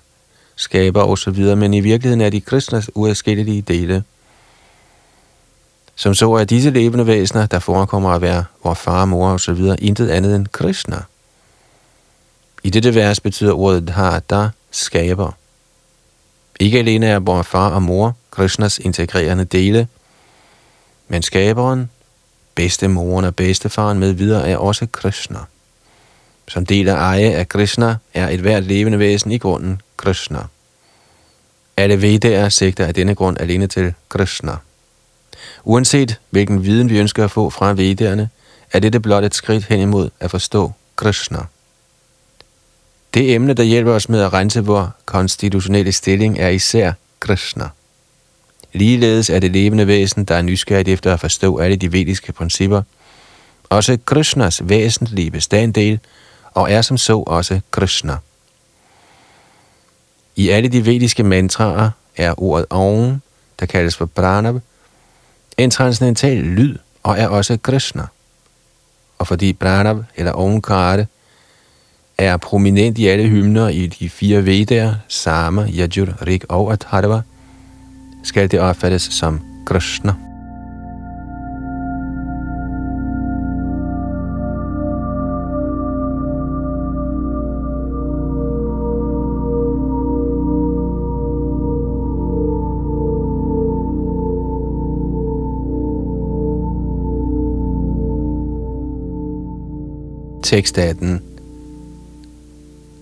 skaber 0.55 1.03
osv., 1.03 1.55
men 1.55 1.73
i 1.73 1.79
virkeligheden 1.79 2.21
er 2.21 2.29
de 2.29 2.41
Krishnas 2.41 2.89
uadskillelige 2.95 3.61
dele– 3.61 4.03
som 5.97 6.13
så 6.13 6.33
er 6.33 6.43
disse 6.43 6.69
levende 6.69 7.07
væsener, 7.07 7.45
der 7.45 7.59
forekommer 7.59 8.09
at 8.09 8.21
være 8.21 8.45
vor 8.63 8.73
far, 8.73 9.05
mor 9.05 9.29
og 9.29 9.39
så 9.39 9.53
videre, 9.53 9.83
intet 9.83 10.09
andet 10.09 10.35
end 10.35 10.47
Krishna. 10.47 10.97
I 12.63 12.69
dette 12.69 12.95
vers 12.95 13.19
betyder 13.19 13.53
ordet 13.53 13.87
der 14.29 14.49
skaber. 14.71 15.31
Ikke 16.59 16.79
alene 16.79 17.05
er 17.05 17.19
vor 17.19 17.41
far 17.41 17.69
og 17.69 17.81
mor 17.81 18.15
Krishnas 18.31 18.77
integrerende 18.77 19.45
dele, 19.45 19.87
men 21.07 21.21
skaberen, 21.21 21.89
bedstemoren 22.55 23.25
og 23.25 23.35
bedstefaren 23.35 23.99
med 23.99 24.13
videre 24.13 24.49
er 24.49 24.57
også 24.57 24.87
Krishna. 24.91 25.39
Som 26.47 26.65
del 26.65 26.87
af 26.87 26.95
eje 26.95 27.31
af 27.31 27.49
Krishna 27.49 27.95
er 28.13 28.29
et 28.29 28.39
hvert 28.39 28.63
levende 28.63 28.99
væsen 28.99 29.31
i 29.31 29.37
grunden 29.37 29.81
Krishna. 29.97 30.39
Alle 31.77 32.01
vedaer 32.01 32.49
sigter 32.49 32.85
af 32.85 32.93
denne 32.93 33.15
grund 33.15 33.37
alene 33.39 33.67
til 33.67 33.93
Krishna. 34.09 34.57
Uanset 35.63 36.19
hvilken 36.29 36.63
viden 36.63 36.89
vi 36.89 36.99
ønsker 36.99 37.23
at 37.23 37.31
få 37.31 37.49
fra 37.49 37.73
vedderne, 37.73 38.29
er 38.73 38.79
dette 38.79 38.99
blot 38.99 39.23
et 39.23 39.35
skridt 39.35 39.65
hen 39.65 39.79
imod 39.79 40.09
at 40.19 40.31
forstå 40.31 40.71
Krishna. 40.95 41.39
Det 43.13 43.35
emne, 43.35 43.53
der 43.53 43.63
hjælper 43.63 43.91
os 43.91 44.09
med 44.09 44.21
at 44.21 44.33
rense 44.33 44.65
vores 44.65 44.89
konstitutionelle 45.05 45.91
stilling, 45.91 46.39
er 46.39 46.49
især 46.49 46.93
Krishna. 47.19 47.69
Ligeledes 48.73 49.29
er 49.29 49.39
det 49.39 49.51
levende 49.51 49.87
væsen, 49.87 50.25
der 50.25 50.35
er 50.35 50.41
nysgerrigt 50.41 50.87
efter 50.87 51.13
at 51.13 51.19
forstå 51.19 51.57
alle 51.57 51.75
de 51.75 51.91
vediske 51.91 52.33
principper, 52.33 52.81
også 53.69 53.97
Krishnas 54.05 54.61
væsentlige 54.69 55.31
bestanddel, 55.31 55.99
og 56.53 56.71
er 56.71 56.81
som 56.81 56.97
så 56.97 57.19
også 57.27 57.59
Krishna. 57.71 58.17
I 60.35 60.49
alle 60.49 60.69
de 60.69 60.85
vediske 60.85 61.23
mantraer 61.23 61.89
er 62.17 62.43
ordet 62.43 62.65
oven, 62.69 63.21
der 63.59 63.65
kaldes 63.65 63.95
for 63.95 64.05
pranab, 64.05 64.55
en 65.57 65.71
transcendental 65.71 66.37
lyd 66.37 66.75
og 67.03 67.19
er 67.19 67.27
også 67.27 67.57
Krishna. 67.57 68.03
Og 69.17 69.27
fordi 69.27 69.53
Pranav 69.53 70.03
eller 70.15 70.31
Omkara 70.31 71.05
er 72.17 72.37
prominent 72.37 72.97
i 72.97 73.07
alle 73.07 73.27
hymner 73.27 73.67
i 73.67 73.87
de 73.87 74.09
fire 74.09 74.45
Vedaer, 74.45 74.95
Sama, 75.07 75.67
Yajur, 75.69 76.13
Rig 76.27 76.51
og 76.51 76.73
Atharva, 76.73 77.21
skal 78.23 78.51
det 78.51 78.59
opfattes 78.59 79.01
som 79.01 79.41
Krishna. 79.65 80.26
Tekst 100.47 100.77
18. 100.77 101.21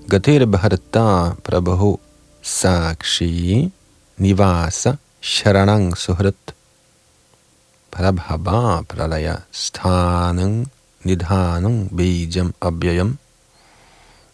Gatir 0.10 0.48
Bharata 0.48 1.36
Prabhu 1.44 2.00
Sakshi 2.42 3.72
Nivasa 4.20 4.98
Sharanang 5.22 5.94
Suhrat 5.96 6.56
Prabhava 7.92 8.84
Pralaya 8.88 9.44
Sthanang 9.54 10.70
Nidhanang 11.06 11.92
Bijam 11.92 12.52
Abhyayam 12.60 13.20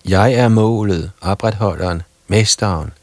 Jeg 0.05 0.33
er 0.33 0.47
målet, 0.47 1.11
opretholderen, 1.21 2.03
mesteren, 2.27 2.93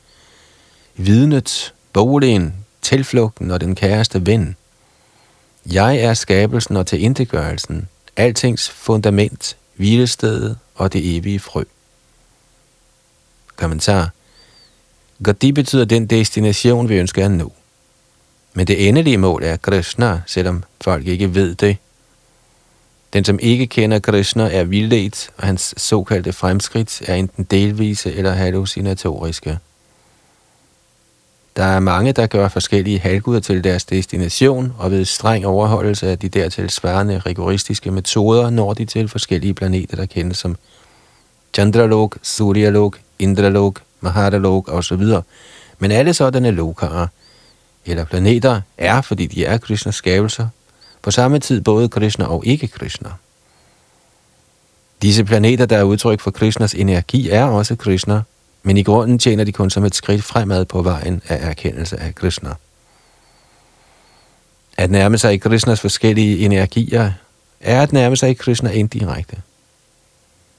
vidnet, 0.97 1.75
boligen, 1.93 2.65
tilflugten 2.83 3.51
og 3.51 3.61
den 3.61 3.75
kæreste 3.75 4.27
ven. 4.27 4.57
Jeg 5.67 5.97
er 6.01 6.15
skabelsen 6.15 6.77
og 6.77 6.87
tilintetgørelsen, 6.87 7.89
altings 8.17 8.71
fundament, 8.71 9.58
hvilestedet 9.79 10.59
og 10.75 10.93
det 10.93 11.17
evige 11.17 11.41
frø. 11.41 11.63
Kommentar. 13.57 14.11
Gati 15.25 15.53
betyder 15.53 15.85
den 15.85 16.07
destination, 16.07 16.89
vi 16.89 16.95
ønsker 16.95 17.25
at 17.25 17.31
nå. 17.31 17.53
Men 18.55 18.67
det 18.67 18.89
endelige 18.89 19.19
mål 19.19 19.43
er 19.45 19.57
Krishna, 19.57 20.21
selvom 20.27 20.65
folk 20.81 21.07
ikke 21.07 21.35
ved 21.35 21.55
det. 21.55 21.77
Den, 23.13 23.25
som 23.25 23.39
ikke 23.43 23.67
kender 23.67 23.99
Krishna, 23.99 24.55
er 24.57 24.65
vildledt, 24.65 25.31
og 25.37 25.47
hans 25.47 25.75
såkaldte 25.77 26.33
fremskridt 26.33 27.03
er 27.07 27.15
enten 27.15 27.45
delvise 27.45 28.15
eller 28.15 28.33
hallucinatoriske. 28.33 29.59
Der 31.59 31.65
er 31.65 31.81
mange, 31.81 32.13
der 32.13 32.27
gør 32.27 32.49
forskellige 32.49 32.99
halvguder 32.99 33.41
til 33.41 33.65
deres 33.65 33.85
destination, 33.85 34.75
og 34.79 34.91
ved 34.91 35.05
streng 35.05 35.47
overholdelse 35.47 36.11
af 36.11 36.19
de 36.19 36.29
dertil 36.29 36.71
sværende 36.71 37.19
rigoristiske 37.19 37.91
metoder 37.91 38.51
når 38.51 38.75
de 38.75 38.85
til 38.85 39.09
forskellige 39.09 39.55
planeter, 39.55 39.97
der 39.97 40.07
kendes 40.07 40.39
som 40.39 40.57
Chandralok, 41.55 42.19
Suryalok, 42.23 42.99
Indralok, 43.19 43.83
Maharalok 44.01 44.69
osv. 44.69 45.03
Men 45.79 45.91
alle 45.91 46.15
sådanne 46.15 46.51
lokarer, 46.51 47.07
eller 47.87 48.05
planeter, 48.05 48.61
er, 48.79 49.01
fordi 49.01 49.27
de 49.27 49.45
er 49.45 49.59
Krishnas 49.59 49.95
skabelser, 49.95 50.49
på 51.03 51.11
samme 51.11 51.39
tid 51.39 51.61
både 51.61 51.89
Krishna 51.89 52.25
og 52.27 52.47
ikke 52.47 52.69
Krishna. 52.69 53.11
Disse 55.03 55.25
planeter, 55.25 55.67
der 55.67 55.77
er 55.77 55.83
udtryk 55.83 56.21
for 56.21 56.31
Krishnas 56.31 56.75
energi, 56.75 57.31
er 57.31 57.45
også 57.45 57.77
Krishna, 57.77 58.23
men 58.63 58.77
i 58.77 58.83
grunden 58.83 59.19
tjener 59.19 59.45
de 59.45 59.53
kun 59.53 59.71
som 59.71 59.85
et 59.85 59.95
skridt 59.95 60.25
fremad 60.25 60.65
på 60.65 60.83
vejen 60.83 61.23
af 61.29 61.49
erkendelse 61.51 62.01
af 62.01 62.15
Krishna. 62.15 62.55
At 64.77 64.91
nærme 64.91 65.19
sig 65.19 65.35
i 65.35 65.37
Krishnas 65.37 65.81
forskellige 65.81 66.39
energier, 66.39 67.13
er 67.61 67.83
at 67.83 67.93
nærme 67.93 68.17
sig 68.17 68.31
i 68.31 68.35
Krishna 68.35 68.71
indirekte. 68.71 69.37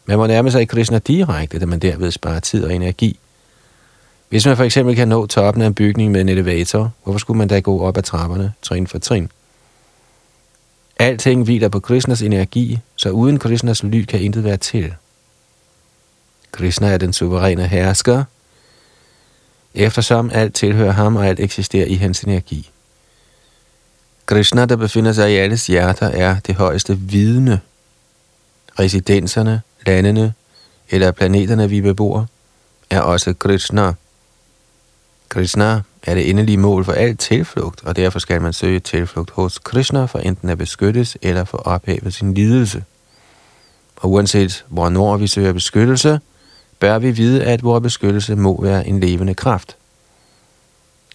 Man 0.05 0.17
må 0.17 0.27
nærme 0.27 0.51
sig 0.51 0.61
i 0.61 0.65
Krishna 0.65 0.97
direkte, 0.97 1.59
da 1.59 1.65
man 1.65 1.79
derved 1.79 2.11
sparer 2.11 2.39
tid 2.39 2.65
og 2.65 2.75
energi. 2.75 3.19
Hvis 4.29 4.45
man 4.45 4.57
for 4.57 4.63
eksempel 4.63 4.95
kan 4.95 5.07
nå 5.07 5.25
toppen 5.25 5.63
af 5.63 5.67
en 5.67 5.73
bygning 5.73 6.11
med 6.11 6.21
en 6.21 6.29
elevator, 6.29 6.91
hvorfor 7.03 7.19
skulle 7.19 7.37
man 7.37 7.47
da 7.47 7.59
gå 7.59 7.81
op 7.81 7.97
ad 7.97 8.03
trapperne, 8.03 8.53
trin 8.61 8.87
for 8.87 8.99
trin? 8.99 9.31
Alting 10.99 11.43
hviler 11.43 11.69
på 11.69 11.79
Krishnas 11.79 12.21
energi, 12.21 12.79
så 12.95 13.09
uden 13.09 13.39
Krishnas 13.39 13.83
lyd 13.83 14.05
kan 14.05 14.21
intet 14.21 14.43
være 14.43 14.57
til. 14.57 14.93
Krishna 16.51 16.87
er 16.87 16.97
den 16.97 17.13
suveræne 17.13 17.67
hersker, 17.67 18.23
eftersom 19.75 20.31
alt 20.33 20.55
tilhører 20.55 20.91
ham 20.91 21.15
og 21.15 21.27
alt 21.27 21.39
eksisterer 21.39 21.85
i 21.85 21.95
hans 21.95 22.21
energi. 22.21 22.71
Krishna, 24.25 24.65
der 24.65 24.75
befinder 24.75 25.13
sig 25.13 25.31
i 25.31 25.35
alles 25.35 25.67
hjerter, 25.67 26.07
er 26.07 26.39
det 26.39 26.55
højeste 26.55 26.99
vidne. 26.99 27.61
Residenserne, 28.79 29.61
landene 29.85 30.33
eller 30.89 31.11
planeterne, 31.11 31.69
vi 31.69 31.81
bebor, 31.81 32.27
er 32.89 33.01
også 33.01 33.33
Krishna. 33.33 33.93
Krishna 35.29 35.81
er 36.03 36.13
det 36.13 36.29
endelige 36.29 36.57
mål 36.57 36.85
for 36.85 36.91
alt 36.91 37.19
tilflugt, 37.19 37.83
og 37.83 37.95
derfor 37.95 38.19
skal 38.19 38.41
man 38.41 38.53
søge 38.53 38.79
tilflugt 38.79 39.31
hos 39.31 39.59
Krishna 39.59 40.05
for 40.05 40.19
enten 40.19 40.49
at 40.49 40.57
beskyttes 40.57 41.17
eller 41.21 41.43
for 41.43 41.57
at 41.57 41.65
ophæve 41.65 42.11
sin 42.11 42.33
lidelse. 42.33 42.83
Og 43.95 44.11
uanset 44.11 44.65
hvornår 44.67 45.17
vi 45.17 45.27
søger 45.27 45.53
beskyttelse, 45.53 46.19
bør 46.79 46.99
vi 46.99 47.11
vide, 47.11 47.43
at 47.43 47.63
vores 47.63 47.83
beskyttelse 47.83 48.35
må 48.35 48.61
være 48.61 48.87
en 48.87 48.99
levende 48.99 49.33
kraft. 49.33 49.75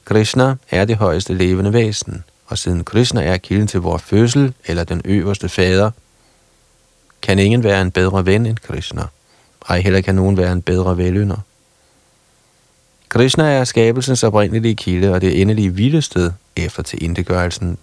Krishna 0.05 0.55
er 0.71 0.85
det 0.85 0.97
højeste 0.97 1.35
levende 1.35 1.73
væsen, 1.73 2.25
og 2.47 2.59
siden 2.59 2.85
Krishna 2.85 3.23
er 3.23 3.37
kilden 3.37 3.67
til 3.67 3.81
vores 3.81 4.03
fødsel 4.03 4.55
eller 4.67 4.85
den 4.85 5.03
øverste 5.05 5.49
fader, 5.49 5.91
kan 7.23 7.39
ingen 7.39 7.65
være 7.65 7.83
en 7.83 7.91
bedre 7.91 8.27
ven 8.27 8.47
end 8.47 8.57
Krishna. 8.57 9.03
Ej 9.69 9.81
heller 9.81 10.01
kan 10.01 10.15
nogen 10.15 10.37
være 10.37 10.53
en 10.53 10.63
bedre 10.63 10.99
velynder. 10.99 11.37
Krishna 13.09 13.53
er 13.53 13.65
skabelsens 13.65 14.23
oprindelige 14.23 14.75
kilde 14.75 15.13
og 15.13 15.21
det 15.21 15.41
endelige 15.41 15.71
hvilested 15.71 16.33
efter 16.57 16.83
til 16.83 17.05
indegørelsen. 17.05 17.79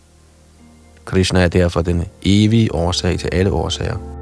Krishna 1.05 1.43
er 1.43 1.47
derfor 1.47 1.81
den 1.81 2.05
evige 2.23 2.75
årsag 2.75 3.19
til 3.19 3.29
alle 3.31 3.51
årsager. 3.51 4.20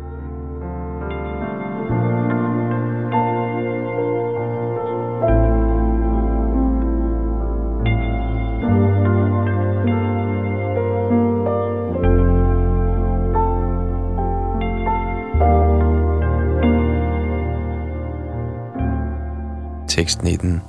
Tekst 19.99 20.23
19 20.23 20.63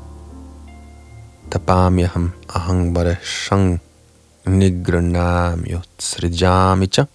tapamyaham 1.55 2.35
ahang 2.51 2.91
varashang 2.91 3.79
nigranamyotsrijami 4.43 6.91
cha 6.91 7.07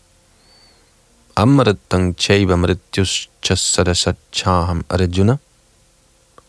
amritang 1.36 2.16
chaiva 2.16 2.56
mrityuscha 2.56 3.60
sadasachaham 3.60 4.88
arjuna. 4.88 5.44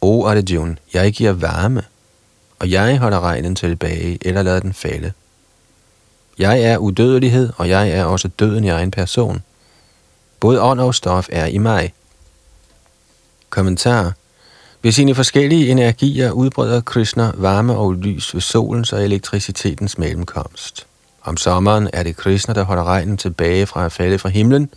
O 0.01 0.27
Arjun, 0.31 0.79
jeg 0.95 1.13
giver 1.13 1.33
varme, 1.33 1.83
og 2.59 2.71
jeg 2.71 2.99
holder 2.99 3.21
regnen 3.21 3.57
tilbage, 3.57 4.19
eller 4.23 4.43
lader 4.43 4.61
den 4.61 4.73
falde. 4.73 5.13
Jeg 6.39 6.63
er 6.63 6.79
udødelighed, 6.79 7.53
og 7.57 7.69
jeg 7.69 7.91
er 7.91 8.05
også 8.05 8.29
døden 8.29 8.65
i 8.65 8.69
egen 8.69 8.91
person. 8.91 9.43
Både 10.41 10.63
ånd 10.63 10.81
og 10.81 10.95
stof 10.95 11.29
er 11.33 11.47
i 11.47 11.59
mig. 11.59 11.95
Kommentar 13.51 14.13
ved 14.83 14.93
sine 14.93 15.15
forskellige 15.15 15.71
energier 15.71 16.31
udbreder 16.31 16.81
Krishna 16.81 17.31
varme 17.35 17.77
og 17.77 17.93
lys 17.93 18.35
ved 18.35 18.41
solens 18.41 18.93
og 18.93 19.05
elektricitetens 19.05 19.99
mellemkomst. 19.99 20.87
Om 21.23 21.37
sommeren 21.37 21.91
er 21.93 22.03
det 22.03 22.17
Krishna, 22.17 22.55
der 22.55 22.63
holder 22.63 22.85
regnen 22.85 23.17
tilbage 23.17 23.67
fra 23.67 23.85
at 23.85 23.93
falde 23.93 24.19
fra 24.19 24.29
himlen, 24.29 24.71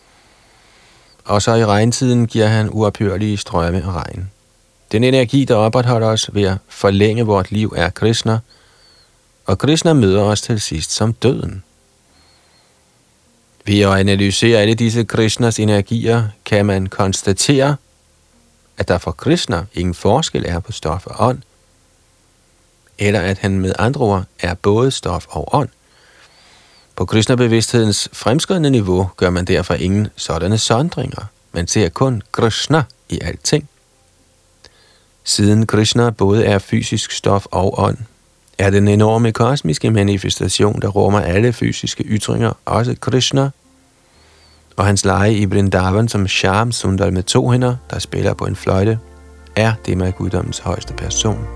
og 1.26 1.42
så 1.42 1.56
i 1.56 1.66
regntiden 1.66 2.28
giver 2.28 2.48
han 2.48 2.70
uophørlige 2.72 3.38
strømme 3.38 3.84
af 3.84 3.92
regn. 3.92 4.30
Den 4.92 5.04
energi, 5.04 5.46
der 5.46 5.56
opretholder 5.56 6.08
os 6.08 6.30
ved 6.34 6.44
at 6.44 6.58
forlænge 6.68 7.26
vort 7.26 7.52
liv, 7.52 7.74
er 7.78 7.90
Krishna, 7.90 8.40
og 9.46 9.58
Krishna 9.58 9.94
møder 9.94 10.22
os 10.22 10.42
til 10.42 10.62
sidst 10.62 10.92
som 10.92 11.14
døden. 11.14 11.64
Ved 13.66 13.80
at 13.80 13.94
analysere 13.94 14.60
alle 14.60 14.74
disse 14.74 15.04
Krishnas 15.04 15.60
energier, 15.60 16.24
kan 16.46 16.66
man 16.66 16.88
konstatere, 16.88 17.76
at 18.80 18.88
der 18.88 18.98
for 18.98 19.12
Krishna 19.12 19.66
ingen 19.74 19.94
forskel 19.94 20.46
er 20.48 20.60
på 20.60 20.72
stof 20.72 21.08
og 21.08 21.16
ånd, 21.28 21.42
eller 23.00 23.20
at 23.20 23.38
han 23.38 23.60
med 23.60 23.74
andre 23.80 24.02
ord 24.02 24.24
er 24.40 24.54
både 24.54 24.92
stof 24.92 25.26
og 25.30 25.56
ånd. 25.56 25.70
På 26.96 27.06
Krishna-bevidsthedens 27.06 28.10
fremskridende 28.14 28.70
niveau 28.70 29.10
gør 29.18 29.30
man 29.30 29.46
derfor 29.46 29.74
ingen 29.74 30.08
sådanne 30.16 30.58
sondringer. 30.58 31.26
Man 31.52 31.68
ser 31.68 31.90
kun 31.90 32.22
Krishna 32.32 32.84
i 33.10 33.20
alting. 33.22 33.70
Siden 35.24 35.68
Krishna 35.68 36.10
både 36.10 36.46
er 36.46 36.60
fysisk 36.60 37.12
stof 37.12 37.46
og 37.52 37.80
ånd, 37.80 37.98
er 38.58 38.70
den 38.70 38.88
enorme 38.88 39.32
kosmiske 39.32 39.92
manifestation, 39.92 40.82
der 40.82 40.88
rummer 40.88 41.20
alle 41.20 41.54
fysiske 41.54 42.04
ytringer, 42.04 42.54
også 42.66 42.96
Krishna, 43.02 43.50
og 44.80 44.86
hans 44.86 45.06
leje 45.06 45.34
i 45.34 45.46
Vrindavan 45.46 46.08
som 46.08 46.28
Sharm 46.28 46.72
Sundar 46.72 47.12
med 47.12 47.24
to 47.24 47.50
hænder, 47.50 47.76
der 47.90 48.00
spiller 48.00 48.34
på 48.34 48.46
en 48.46 48.56
fløjte, 48.56 49.00
er 49.56 49.74
det 49.86 49.98
med 49.98 50.12
guddommens 50.12 50.60
højeste 50.60 50.94
person. 50.94 51.48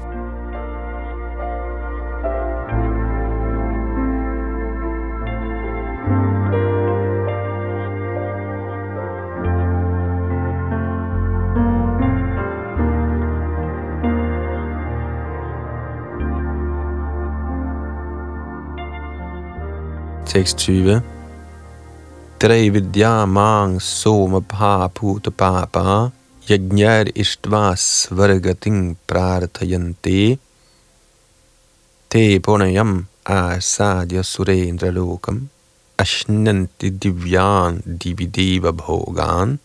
Tekst 20.26 20.58
20 20.58 21.02
Trividya 22.44 23.26
mang 23.26 23.80
soma 23.80 24.42
bhaputa 24.42 25.32
papa 25.32 26.12
yajnyar 26.50 27.08
ishtva 27.16 27.72
svargating 27.72 28.98
prarthayanti 29.08 30.38
te 32.10 32.40
punayam 32.44 33.08
asadya 33.24 34.24
surendra 34.32 34.92
lokam 34.92 35.38
ashnanti 36.04 36.92
divyan 37.02 37.80
divideva 38.02 38.72
bhogan 38.76 39.60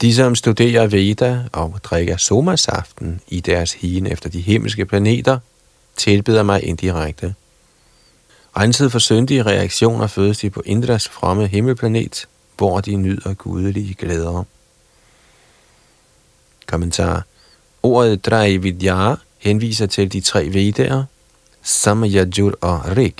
De, 0.00 0.14
som 0.14 0.34
studerer 0.34 0.86
Veda 0.86 1.48
og 1.52 1.80
drikker 1.82 2.16
somasaften 2.16 3.20
i 3.28 3.40
deres 3.40 3.72
hien 3.72 4.06
efter 4.06 4.28
de 4.28 4.40
himmelske 4.40 4.84
planeter, 4.84 5.38
tilbeder 5.96 6.42
mig 6.42 6.62
indirekte. 6.62 7.34
Renset 8.56 8.92
for 8.92 8.98
syndige 8.98 9.42
reaktioner 9.42 10.06
fødes 10.06 10.38
de 10.38 10.50
på 10.50 10.62
Indras 10.66 11.08
fromme 11.08 11.46
himmelplanet, 11.46 12.28
hvor 12.56 12.80
de 12.80 12.96
nyder 12.96 13.34
gudelige 13.34 13.94
glæder. 13.94 14.44
Kommentar. 16.66 17.24
Ordet 17.82 18.62
Vidya 18.62 19.14
henviser 19.38 19.86
til 19.86 20.12
de 20.12 20.20
tre 20.20 20.48
vedaer, 20.52 21.04
Samayajur 21.62 22.54
og 22.60 22.96
Rig. 22.96 23.14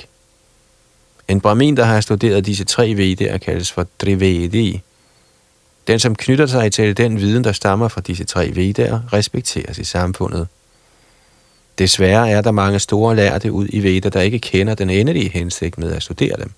En 1.28 1.40
brahmin, 1.40 1.76
der 1.76 1.84
har 1.84 2.00
studeret 2.00 2.46
disse 2.46 2.64
tre 2.64 2.94
vedaer, 2.96 3.38
kaldes 3.38 3.72
for 3.72 3.86
Drivedi. 4.00 4.80
Den, 5.86 5.98
som 5.98 6.16
knytter 6.16 6.46
sig 6.46 6.72
til 6.72 6.96
den 6.96 7.20
viden, 7.20 7.44
der 7.44 7.52
stammer 7.52 7.88
fra 7.88 8.00
disse 8.00 8.24
tre 8.24 8.50
vedaer, 8.54 9.00
respekteres 9.12 9.78
i 9.78 9.84
samfundet. 9.84 10.48
Desværre 11.78 12.30
er 12.30 12.40
der 12.40 12.50
mange 12.50 12.78
store 12.78 13.16
lærte 13.16 13.52
ud 13.52 13.68
i 13.70 13.82
Veda, 13.82 14.08
der 14.08 14.20
ikke 14.20 14.38
kender 14.38 14.74
den 14.74 14.90
endelige 14.90 15.28
hensigt 15.28 15.78
med 15.78 15.92
at 15.92 16.02
studere 16.02 16.36
dem. 16.36 16.50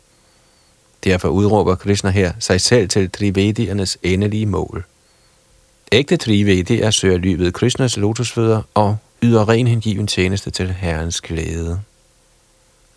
Derfor 1.05 1.29
udråber 1.29 1.75
Krishna 1.75 2.11
her 2.11 2.33
sig 2.39 2.61
selv 2.61 2.89
til 2.89 3.11
Trivediernes 3.11 3.99
endelige 4.03 4.47
mål. 4.47 4.85
Ægte 5.93 6.17
Trivedier 6.17 6.91
søger 6.91 7.19
lyvet 7.19 7.55
Krishnas 7.55 7.97
lotusfødder 7.97 8.63
og 8.75 8.97
yder 9.23 9.49
ren 9.49 9.67
hengiven 9.67 10.07
tjeneste 10.07 10.51
til 10.51 10.73
Herrens 10.73 11.21
glæde. 11.21 11.81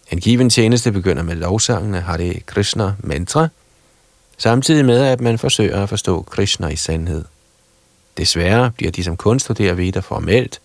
Hengiven 0.07 0.49
tjeneste 0.49 0.91
begynder 0.91 1.23
med 1.23 1.35
lovsangen 1.35 1.95
af 1.95 2.03
Hare 2.03 2.33
Krishna 2.45 2.93
mantra, 2.99 3.47
samtidig 4.37 4.85
med 4.85 5.03
at 5.03 5.21
man 5.21 5.39
forsøger 5.39 5.83
at 5.83 5.89
forstå 5.89 6.21
Krishna 6.21 6.67
i 6.67 6.75
sandhed. 6.75 7.25
Desværre 8.17 8.71
bliver 8.71 8.91
de, 8.91 9.03
som 9.03 9.17
kun 9.17 9.39
studerer 9.39 9.73
Veda 9.73 9.99
formelt, 9.99 10.59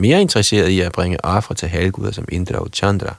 mere 0.00 0.20
interesseret 0.20 0.68
i 0.68 0.80
at 0.80 0.92
bringe 0.92 1.24
ofre 1.24 1.54
til 1.54 1.68
halvguder 1.68 2.12
som 2.12 2.24
Indra 2.32 2.58
og 2.58 2.68
Chandra. 2.72 3.14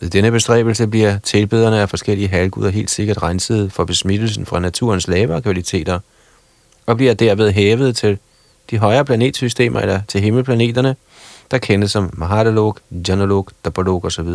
Ved 0.00 0.10
denne 0.10 0.30
bestræbelse 0.30 0.86
bliver 0.86 1.18
tilbederne 1.18 1.80
af 1.80 1.90
forskellige 1.90 2.28
halvguder 2.28 2.70
helt 2.70 2.90
sikkert 2.90 3.22
renset 3.22 3.72
for 3.72 3.84
besmittelsen 3.84 4.46
fra 4.46 4.60
naturens 4.60 5.08
lavere 5.08 5.42
kvaliteter, 5.42 6.00
og 6.86 6.96
bliver 6.96 7.14
derved 7.14 7.52
hævet 7.52 7.96
til 7.96 8.18
de 8.70 8.78
højere 8.78 9.04
planetsystemer 9.04 9.80
eller 9.80 10.00
til 10.08 10.20
himmelplaneterne, 10.20 10.96
der 11.50 11.58
kendes 11.58 11.90
som 11.90 12.10
Mahadalok, 12.12 12.80
Janalok, 13.08 13.52
Dabalok 13.64 14.04
osv. 14.04 14.28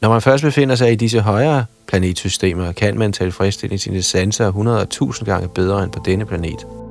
Når 0.00 0.08
man 0.08 0.22
først 0.22 0.44
befinder 0.44 0.74
sig 0.74 0.92
i 0.92 0.94
disse 0.94 1.20
højere 1.20 1.64
planetsystemer, 1.86 2.72
kan 2.72 2.98
man 2.98 3.12
tilfredsstille 3.12 3.78
sine 3.78 4.02
sanser 4.02 4.46
100 4.46 4.78
og 4.78 4.82
1000 4.82 5.26
gange 5.26 5.48
bedre 5.48 5.84
end 5.84 5.92
på 5.92 6.02
denne 6.04 6.26
planet. 6.26 6.87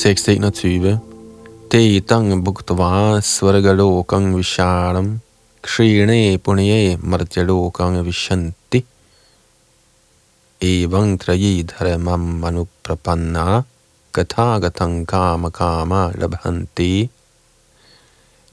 621. 0.00 0.98
Te 1.68 2.00
tang 2.00 2.42
bhuktva 2.42 3.20
svargalokang 3.20 4.32
visharam 4.34 5.20
kshine 5.62 6.38
punye 6.38 6.96
martyalokang 6.96 8.00
vishanti 8.06 8.80
evang 10.62 11.18
trayi 11.18 11.64
dharmam 11.68 12.40
manuprapanna 12.40 13.64
kathagatang 14.14 15.04
kama 15.06 15.50
kama 15.50 16.12
labhanti 16.16 17.10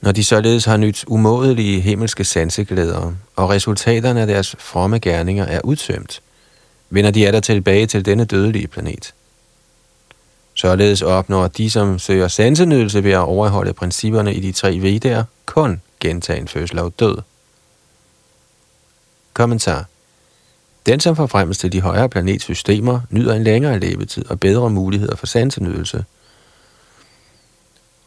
når 0.02 0.12
de 0.12 0.24
således 0.24 0.64
har 0.64 0.76
nyt 0.76 1.04
umådelige 1.08 1.80
himmelske 1.80 2.24
sanseglæder, 2.24 3.12
og 3.36 3.50
resultaterne 3.50 4.20
af 4.20 4.26
deres 4.26 4.56
fromme 4.58 4.98
gerninger 4.98 5.44
er 5.44 5.60
udtømt, 5.64 6.22
vender 6.90 7.10
de 7.10 7.20
der 7.20 7.40
tilbage 7.40 7.86
til 7.86 8.04
denne 8.04 8.24
dødelige 8.24 8.68
planet. 8.68 9.14
Således 10.60 11.02
opnår 11.02 11.48
de, 11.48 11.70
som 11.70 11.98
søger 11.98 12.28
sansenydelse 12.28 13.04
ved 13.04 13.12
at 13.12 13.18
overholde 13.18 13.72
principperne 13.72 14.34
i 14.34 14.40
de 14.40 14.52
tre 14.52 14.78
vedaer, 14.80 15.24
kun 15.46 15.80
gentagen 16.00 16.48
fødsel 16.48 16.78
og 16.78 16.92
død. 17.00 17.18
Kommentar. 19.34 19.84
Den, 20.86 21.00
som 21.00 21.16
forfremmes 21.16 21.58
til 21.58 21.72
de 21.72 21.80
højere 21.80 22.08
planetsystemer, 22.08 23.00
nyder 23.10 23.34
en 23.34 23.44
længere 23.44 23.78
levetid 23.78 24.30
og 24.30 24.40
bedre 24.40 24.70
muligheder 24.70 25.16
for 25.16 25.26
sansenydelse. 25.26 26.04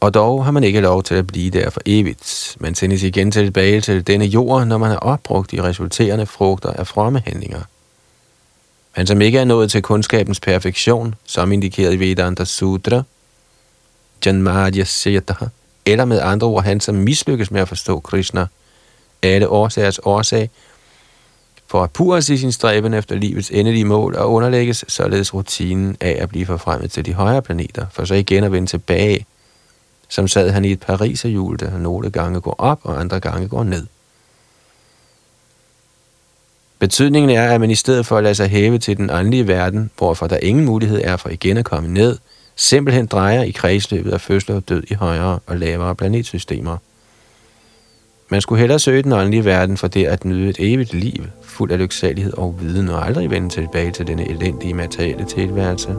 Og 0.00 0.14
dog 0.14 0.44
har 0.44 0.50
man 0.50 0.64
ikke 0.64 0.80
lov 0.80 1.02
til 1.02 1.14
at 1.14 1.26
blive 1.26 1.50
der 1.50 1.70
for 1.70 1.80
evigt. 1.86 2.56
Man 2.60 2.74
sendes 2.74 3.02
igen 3.02 3.30
tilbage 3.30 3.80
til 3.80 4.06
denne 4.06 4.24
jord, 4.24 4.66
når 4.66 4.78
man 4.78 4.90
har 4.90 4.98
opbrugt 4.98 5.50
de 5.50 5.62
resulterende 5.62 6.26
frugter 6.26 6.70
af 6.70 6.86
fromme 6.86 7.22
handlinger 7.26 7.62
men 8.96 9.06
som 9.06 9.20
ikke 9.20 9.38
er 9.38 9.44
nået 9.44 9.70
til 9.70 9.82
kundskabens 9.82 10.40
perfektion, 10.40 11.14
som 11.24 11.52
indikeret 11.52 11.92
i 11.92 11.98
Vedanta 11.98 12.44
Sutra, 12.44 13.02
Janmadya 14.26 14.84
Siyataha, 14.84 15.46
eller 15.86 16.04
med 16.04 16.20
andre 16.20 16.46
ord 16.46 16.64
han, 16.64 16.80
som 16.80 16.94
mislykkes 16.94 17.50
med 17.50 17.60
at 17.60 17.68
forstå 17.68 18.00
Krishna, 18.00 18.46
alle 19.22 19.48
årsagers 19.48 19.98
årsag, 20.02 20.50
for 21.66 21.82
at 21.82 21.90
pures 21.90 22.28
i 22.28 22.36
sin 22.36 22.52
stræben 22.52 22.94
efter 22.94 23.16
livets 23.16 23.50
endelige 23.50 23.84
mål 23.84 24.14
og 24.16 24.32
underlægges 24.32 24.84
således 24.88 25.34
rutinen 25.34 25.96
af 26.00 26.18
at 26.20 26.28
blive 26.28 26.46
forfremmet 26.46 26.90
til 26.90 27.06
de 27.06 27.14
højere 27.14 27.42
planeter, 27.42 27.86
for 27.90 28.04
så 28.04 28.14
igen 28.14 28.44
at 28.44 28.52
vende 28.52 28.68
tilbage, 28.68 29.26
som 30.08 30.28
sad 30.28 30.50
han 30.50 30.64
i 30.64 30.72
et 30.72 30.80
pariserhjul, 30.80 31.58
der 31.58 31.78
nogle 31.78 32.10
gange 32.10 32.40
går 32.40 32.54
op 32.58 32.80
og 32.82 33.00
andre 33.00 33.20
gange 33.20 33.48
går 33.48 33.64
ned. 33.64 33.86
Betydningen 36.82 37.30
er, 37.30 37.54
at 37.54 37.60
man 37.60 37.70
i 37.70 37.74
stedet 37.74 38.06
for 38.06 38.16
at 38.16 38.22
lade 38.22 38.34
sig 38.34 38.48
hæve 38.48 38.78
til 38.78 38.96
den 38.96 39.10
åndelige 39.10 39.48
verden, 39.48 39.90
hvorfor 39.98 40.26
der 40.26 40.36
ingen 40.36 40.64
mulighed 40.64 41.00
er 41.04 41.16
for 41.16 41.28
igen 41.28 41.56
at 41.56 41.64
komme 41.64 41.88
ned, 41.88 42.18
simpelthen 42.56 43.06
drejer 43.06 43.42
i 43.42 43.50
kredsløbet 43.50 44.12
af 44.12 44.20
fødsel 44.20 44.54
og 44.54 44.68
død 44.68 44.82
i 44.90 44.94
højere 44.94 45.38
og 45.46 45.56
lavere 45.56 45.94
planetsystemer. 45.94 46.76
Man 48.28 48.40
skulle 48.40 48.60
hellere 48.60 48.78
søge 48.78 49.02
den 49.02 49.12
åndelige 49.12 49.44
verden 49.44 49.76
for 49.76 49.88
det 49.88 50.04
at 50.04 50.24
nyde 50.24 50.48
et 50.48 50.56
evigt 50.58 50.94
liv, 50.94 51.24
fuld 51.42 51.72
af 51.72 51.78
lyksalighed 51.78 52.32
og 52.32 52.56
viden, 52.60 52.88
og 52.88 53.06
aldrig 53.06 53.30
vende 53.30 53.48
tilbage 53.48 53.90
til 53.90 54.06
denne 54.06 54.28
elendige 54.28 54.74
materielle 54.74 55.24
tilværelse. 55.24 55.96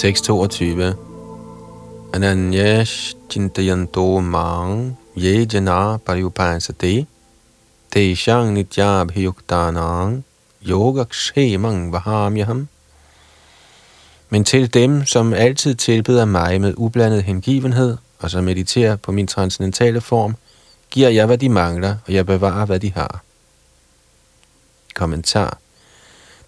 6.22 0.00 0.96
Ananyesh 2.12 3.14
chintayanto 3.28 4.20
mang 4.20 4.96
ye 5.14 5.44
jana 5.44 5.98
pariyupasate 5.98 7.06
teshang 7.90 8.54
nityabhiyuktanang 8.56 10.22
yogakshemang 10.62 11.92
vahamyaham. 11.92 12.68
Men 14.30 14.44
til 14.44 14.74
dem, 14.74 15.04
som 15.06 15.32
altid 15.32 15.74
tilbeder 15.74 16.24
mig 16.24 16.60
med 16.60 16.74
ublandet 16.76 17.22
hengivenhed, 17.22 17.96
og 18.18 18.30
som 18.30 18.44
mediterer 18.44 18.96
på 18.96 19.12
min 19.12 19.26
transcendentale 19.26 20.00
form, 20.00 20.36
giver 20.90 21.08
jeg, 21.08 21.26
hvad 21.26 21.38
de 21.38 21.48
mangler, 21.48 21.96
og 22.06 22.12
jeg 22.12 22.26
bevarer, 22.26 22.66
hvad 22.66 22.80
de 22.80 22.92
har. 22.92 23.22
Kommentar 24.94 25.58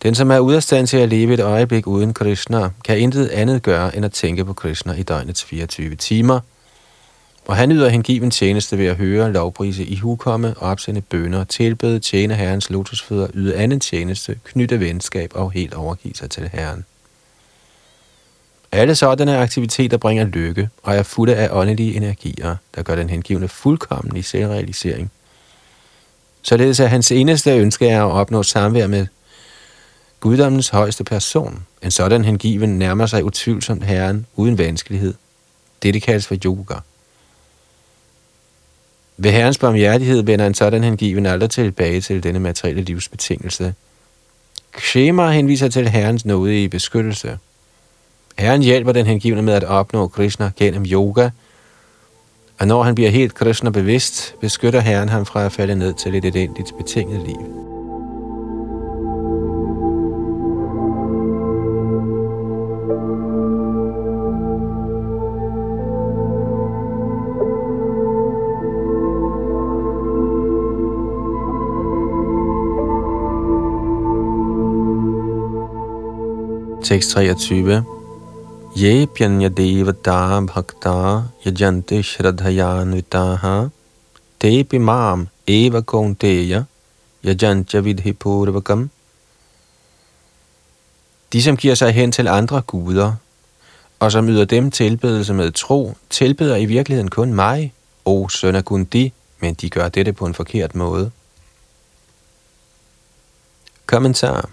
den, 0.02 0.14
som 0.14 0.30
er 0.30 0.38
ude 0.38 0.56
af 0.56 0.62
stand 0.62 0.86
til 0.86 0.96
at 0.96 1.08
leve 1.08 1.34
et 1.34 1.40
øjeblik 1.40 1.86
uden 1.86 2.14
Krishna, 2.14 2.70
kan 2.84 2.98
intet 2.98 3.28
andet 3.28 3.62
gøre 3.62 3.96
end 3.96 4.04
at 4.04 4.12
tænke 4.12 4.44
på 4.44 4.52
Krishna 4.52 4.92
i 4.92 5.02
døgnets 5.02 5.44
24 5.44 5.94
timer, 5.94 6.40
og 7.46 7.56
han 7.56 7.72
yder 7.72 7.88
hengiven 7.88 8.30
tjeneste 8.30 8.78
ved 8.78 8.86
at 8.86 8.96
høre, 8.96 9.32
lovprise 9.32 9.84
i 9.84 9.96
hukomme, 9.96 10.54
opsende 10.58 11.00
bønder, 11.00 11.44
tilbede, 11.44 11.98
tjene 11.98 12.34
herrens 12.34 12.70
lotusfødder, 12.70 13.26
yde 13.34 13.56
anden 13.56 13.80
tjeneste, 13.80 14.38
knytte 14.44 14.80
venskab 14.80 15.30
og 15.34 15.52
helt 15.52 15.74
overgive 15.74 16.14
sig 16.14 16.30
til 16.30 16.50
herren. 16.52 16.84
Alle 18.72 18.94
sådanne 18.94 19.36
aktiviteter 19.36 19.96
bringer 19.96 20.24
lykke 20.24 20.68
og 20.82 20.94
er 20.94 21.02
fulde 21.02 21.36
af 21.36 21.48
åndelige 21.52 21.96
energier, 21.96 22.56
der 22.74 22.82
gør 22.82 22.96
den 22.96 23.10
hengivne 23.10 23.48
fuldkommen 23.48 24.16
i 24.16 24.22
selvrealisering. 24.22 25.10
Således 26.42 26.80
er 26.80 26.86
hans 26.86 27.12
eneste 27.12 27.50
ønske 27.50 27.88
er 27.88 28.04
at 28.04 28.12
opnå 28.12 28.42
samvær 28.42 28.86
med 28.86 29.06
guddommens 30.22 30.68
højeste 30.68 31.04
person. 31.04 31.66
En 31.82 31.90
sådan 31.90 32.24
hengiven 32.24 32.78
nærmer 32.78 33.06
sig 33.06 33.24
utvivlsomt 33.24 33.84
Herren 33.84 34.26
uden 34.36 34.58
vanskelighed. 34.58 35.14
Dette 35.82 36.00
kaldes 36.00 36.26
for 36.26 36.36
yoga. 36.44 36.74
Ved 39.16 39.30
Herrens 39.30 39.58
barmhjertighed 39.58 40.22
vender 40.22 40.46
en 40.46 40.54
sådan 40.54 40.84
hengiven 40.84 41.26
aldrig 41.26 41.50
tilbage 41.50 42.00
til 42.00 42.22
denne 42.22 42.40
materielle 42.40 42.82
livsbetingelse. 42.82 43.74
Kshema 44.72 45.30
henviser 45.30 45.68
til 45.68 45.88
Herrens 45.88 46.24
nåde 46.24 46.62
i 46.62 46.68
beskyttelse. 46.68 47.38
Herren 48.38 48.62
hjælper 48.62 48.92
den 48.92 49.06
hengivne 49.06 49.42
med 49.42 49.54
at 49.54 49.64
opnå 49.64 50.08
Krishna 50.08 50.50
gennem 50.56 50.84
yoga, 50.88 51.30
og 52.58 52.66
når 52.66 52.82
han 52.82 52.94
bliver 52.94 53.10
helt 53.10 53.34
Krishna 53.34 53.70
bevidst, 53.70 54.34
beskytter 54.40 54.80
Herren 54.80 55.08
ham 55.08 55.26
fra 55.26 55.44
at 55.44 55.52
falde 55.52 55.74
ned 55.74 55.94
til 55.94 56.14
et 56.14 56.24
elendigt 56.24 56.72
betinget 56.78 57.22
liv. 57.26 57.71
Tekst 76.82 77.10
23. 77.10 77.84
Ye 78.76 79.06
pyanya 79.06 79.48
devata 79.48 80.40
bhakta 80.40 81.30
yajante 81.44 82.02
shradhayanvitaha 82.02 83.70
te 84.40 84.64
pimam 84.64 85.28
eva 85.46 85.82
kaunteya 85.82 86.66
yajantya 87.24 87.80
vidhipurvakam. 87.80 88.90
De, 91.32 91.42
som 91.42 91.56
giver 91.56 91.74
sig 91.74 91.92
hen 91.92 92.12
til 92.12 92.28
andre 92.28 92.62
guder, 92.62 93.14
og 94.00 94.12
som 94.12 94.28
yder 94.28 94.44
dem 94.44 94.70
tilbedelse 94.70 95.34
med 95.34 95.52
tro, 95.52 95.94
tilbeder 96.10 96.56
i 96.56 96.64
virkeligheden 96.64 97.10
kun 97.10 97.34
mig, 97.34 97.72
o 98.04 98.28
søn 98.28 98.54
af 98.54 98.64
Gundi, 98.64 99.12
men 99.40 99.54
de 99.54 99.70
gør 99.70 99.88
dette 99.88 100.12
på 100.12 100.26
en 100.26 100.34
forkert 100.34 100.74
måde. 100.74 101.10
Kommentar 103.86 104.50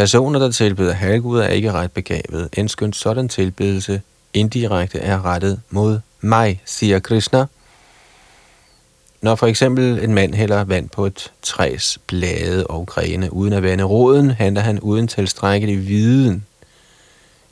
Personer, 0.00 0.38
der 0.38 0.50
tilbeder 0.50 0.92
halvguder, 0.92 1.44
er 1.44 1.48
ikke 1.48 1.72
ret 1.72 1.92
begavet, 1.92 2.48
endskønt 2.52 2.96
sådan 2.96 3.28
tilbedelse 3.28 4.02
indirekte 4.32 4.98
er 4.98 5.24
rettet 5.24 5.60
mod 5.70 6.00
mig, 6.20 6.62
siger 6.64 6.98
Krishna. 6.98 7.46
Når 9.22 9.34
for 9.34 9.46
eksempel 9.46 10.04
en 10.04 10.14
mand 10.14 10.34
hælder 10.34 10.64
vand 10.64 10.88
på 10.88 11.06
et 11.06 11.32
træs 11.42 11.98
blade 12.06 12.66
og 12.66 12.86
grene 12.86 13.32
uden 13.32 13.52
at 13.52 13.62
vande 13.62 13.84
roden, 13.84 14.30
handler 14.30 14.62
han 14.62 14.80
uden 14.80 15.08
tilstrækkelig 15.08 15.88
viden 15.88 16.46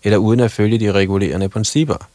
eller 0.04 0.18
uden 0.18 0.40
at 0.40 0.50
følge 0.50 0.78
de 0.78 0.92
regulerende 0.92 1.48
principper. 1.48 2.08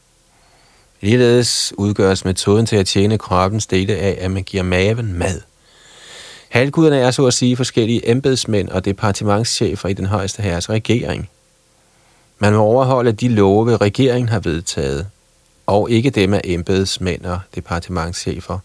Ligeledes 1.00 1.72
udgøres 1.78 2.24
metoden 2.24 2.66
til 2.66 2.76
at 2.76 2.86
tjene 2.86 3.18
kroppens 3.18 3.66
dele 3.66 3.96
af, 3.96 4.18
at 4.20 4.30
man 4.30 4.42
giver 4.42 4.62
maven 4.62 5.12
mad. 5.12 5.40
Halvguderne 6.54 6.98
er 6.98 7.10
så 7.10 7.26
at 7.26 7.34
sige 7.34 7.56
forskellige 7.56 8.10
embedsmænd 8.10 8.68
og 8.68 8.84
departementschefer 8.84 9.88
i 9.88 9.92
den 9.92 10.06
højeste 10.06 10.42
herres 10.42 10.70
regering. 10.70 11.30
Man 12.38 12.52
må 12.52 12.58
overholde 12.58 13.12
de 13.12 13.28
love, 13.28 13.76
regeringen 13.76 14.28
har 14.28 14.40
vedtaget, 14.40 15.06
og 15.66 15.90
ikke 15.90 16.10
dem 16.10 16.34
af 16.34 16.40
embedsmænd 16.44 17.24
og 17.24 17.40
departementschefer. 17.54 18.58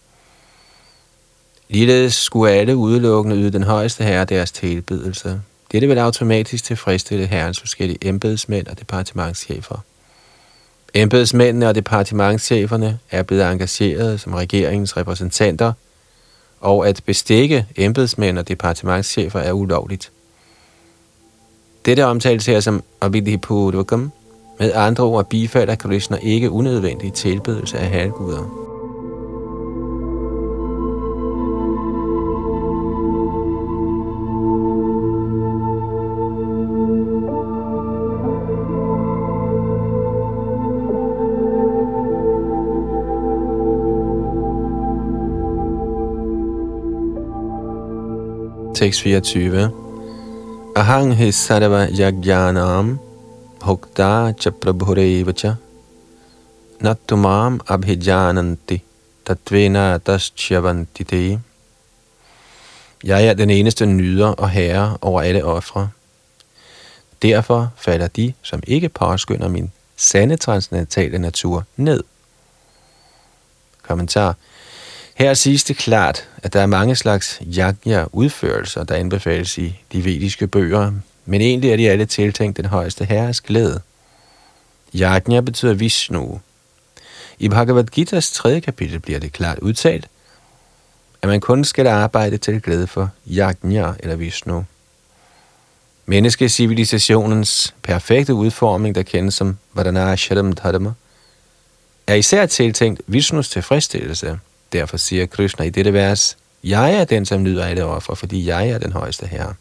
Ligeledes 1.68 2.14
skulle 2.14 2.52
alle 2.52 2.76
udelukkende 2.76 3.36
yde 3.36 3.50
den 3.50 3.62
højeste 3.62 4.04
herre 4.04 4.24
deres 4.24 4.52
tilbedelse. 4.52 5.40
Dette 5.72 5.86
vil 5.86 5.98
automatisk 5.98 6.64
tilfredsstille 6.64 7.26
herrens 7.26 7.60
forskellige 7.60 8.08
embedsmænd 8.08 8.66
og 8.66 8.78
departementschefer. 8.78 9.84
Embedsmændene 10.94 11.68
og 11.68 11.74
departementscheferne 11.74 12.98
er 13.10 13.22
blevet 13.22 13.52
engageret 13.52 14.20
som 14.20 14.34
regeringens 14.34 14.96
repræsentanter, 14.96 15.72
og 16.60 16.88
at 16.88 17.00
bestikke 17.06 17.66
embedsmænd 17.76 18.38
og 18.38 18.48
departementschefer 18.48 19.40
er 19.40 19.52
ulovligt. 19.52 20.12
Dette 21.84 22.04
omtales 22.04 22.46
her 22.46 22.60
som 22.60 22.82
Abhidhipurvakam, 23.00 24.12
med 24.58 24.72
andre 24.74 25.04
ord 25.04 25.28
bifalder 25.28 25.74
Krishna 25.74 26.18
ikke 26.22 26.50
unødvendig 26.50 27.12
tilbedelse 27.12 27.78
af 27.78 27.88
halvguder. 27.88 28.69
Tekst 48.80 49.02
24. 49.02 49.70
Ahang 50.74 51.10
hi 51.12 51.26
sarva 51.32 51.86
yajnanam 51.92 52.98
hokta 53.60 54.32
cha 54.40 54.50
prabhureva 54.50 55.32
cha 55.32 55.50
nattumam 56.80 57.60
abhijananti 57.74 58.80
tatvena 59.24 59.98
taschyavanti 59.98 61.04
te. 61.04 61.40
Jeg 63.04 63.26
er 63.26 63.34
den 63.34 63.50
eneste 63.50 63.86
nyder 63.86 64.28
og 64.28 64.50
herre 64.50 64.96
over 65.00 65.20
alle 65.20 65.44
ofre. 65.44 65.88
Derfor 67.22 67.72
falder 67.76 68.08
de, 68.08 68.32
som 68.42 68.62
ikke 68.66 68.88
påskynder 68.88 69.48
min 69.48 69.72
sande 69.96 70.36
transcendentale 70.36 71.18
natur, 71.18 71.64
ned. 71.76 72.02
Kommentar. 73.82 74.34
Her 75.20 75.34
siges 75.34 75.64
det 75.64 75.76
klart, 75.76 76.28
at 76.42 76.52
der 76.52 76.60
er 76.60 76.66
mange 76.66 76.96
slags 76.96 77.40
yajna 77.56 78.04
udførelser, 78.12 78.84
der 78.84 78.94
anbefales 78.94 79.58
i 79.58 79.82
de 79.92 80.04
vediske 80.04 80.46
bøger, 80.46 80.92
men 81.26 81.40
egentlig 81.40 81.70
er 81.70 81.76
de 81.76 81.90
alle 81.90 82.06
tiltænkt 82.06 82.56
den 82.56 82.64
højeste 82.64 83.04
herres 83.04 83.40
glæde. 83.40 83.80
Yajna 84.94 85.40
betyder 85.40 85.74
Vishnu. 85.74 86.40
I 87.38 87.48
Bhagavad 87.48 87.84
Gita's 87.98 88.34
tredje 88.34 88.60
kapitel 88.60 89.00
bliver 89.00 89.18
det 89.18 89.32
klart 89.32 89.58
udtalt, 89.58 90.08
at 91.22 91.28
man 91.28 91.40
kun 91.40 91.64
skal 91.64 91.86
arbejde 91.86 92.38
til 92.38 92.62
glæde 92.62 92.86
for 92.86 93.10
Yajna 93.30 93.94
eller 93.98 94.16
Vishnu. 94.16 94.64
Menneskecivilisationens 96.06 97.74
perfekte 97.82 98.34
udformning, 98.34 98.94
der 98.94 99.02
kendes 99.02 99.34
som 99.34 99.58
Vadanashram 99.74 100.52
Dharma, 100.52 100.92
er 102.06 102.14
især 102.14 102.46
tiltænkt 102.46 103.02
Vishnus 103.06 103.48
tilfredsstillelse– 103.48 104.38
Derfor 104.72 104.96
siger 104.96 105.26
Krishna 105.26 105.64
i 105.64 105.70
dette 105.70 105.92
vers, 105.92 106.36
jeg 106.64 106.94
er 106.94 107.04
den, 107.04 107.26
som 107.26 107.42
nyder 107.42 107.64
alle 107.64 107.84
offer, 107.84 108.14
fordi 108.14 108.46
jeg 108.46 108.68
er 108.68 108.78
den 108.78 108.92
højeste 108.92 109.26
herre. 109.26 109.54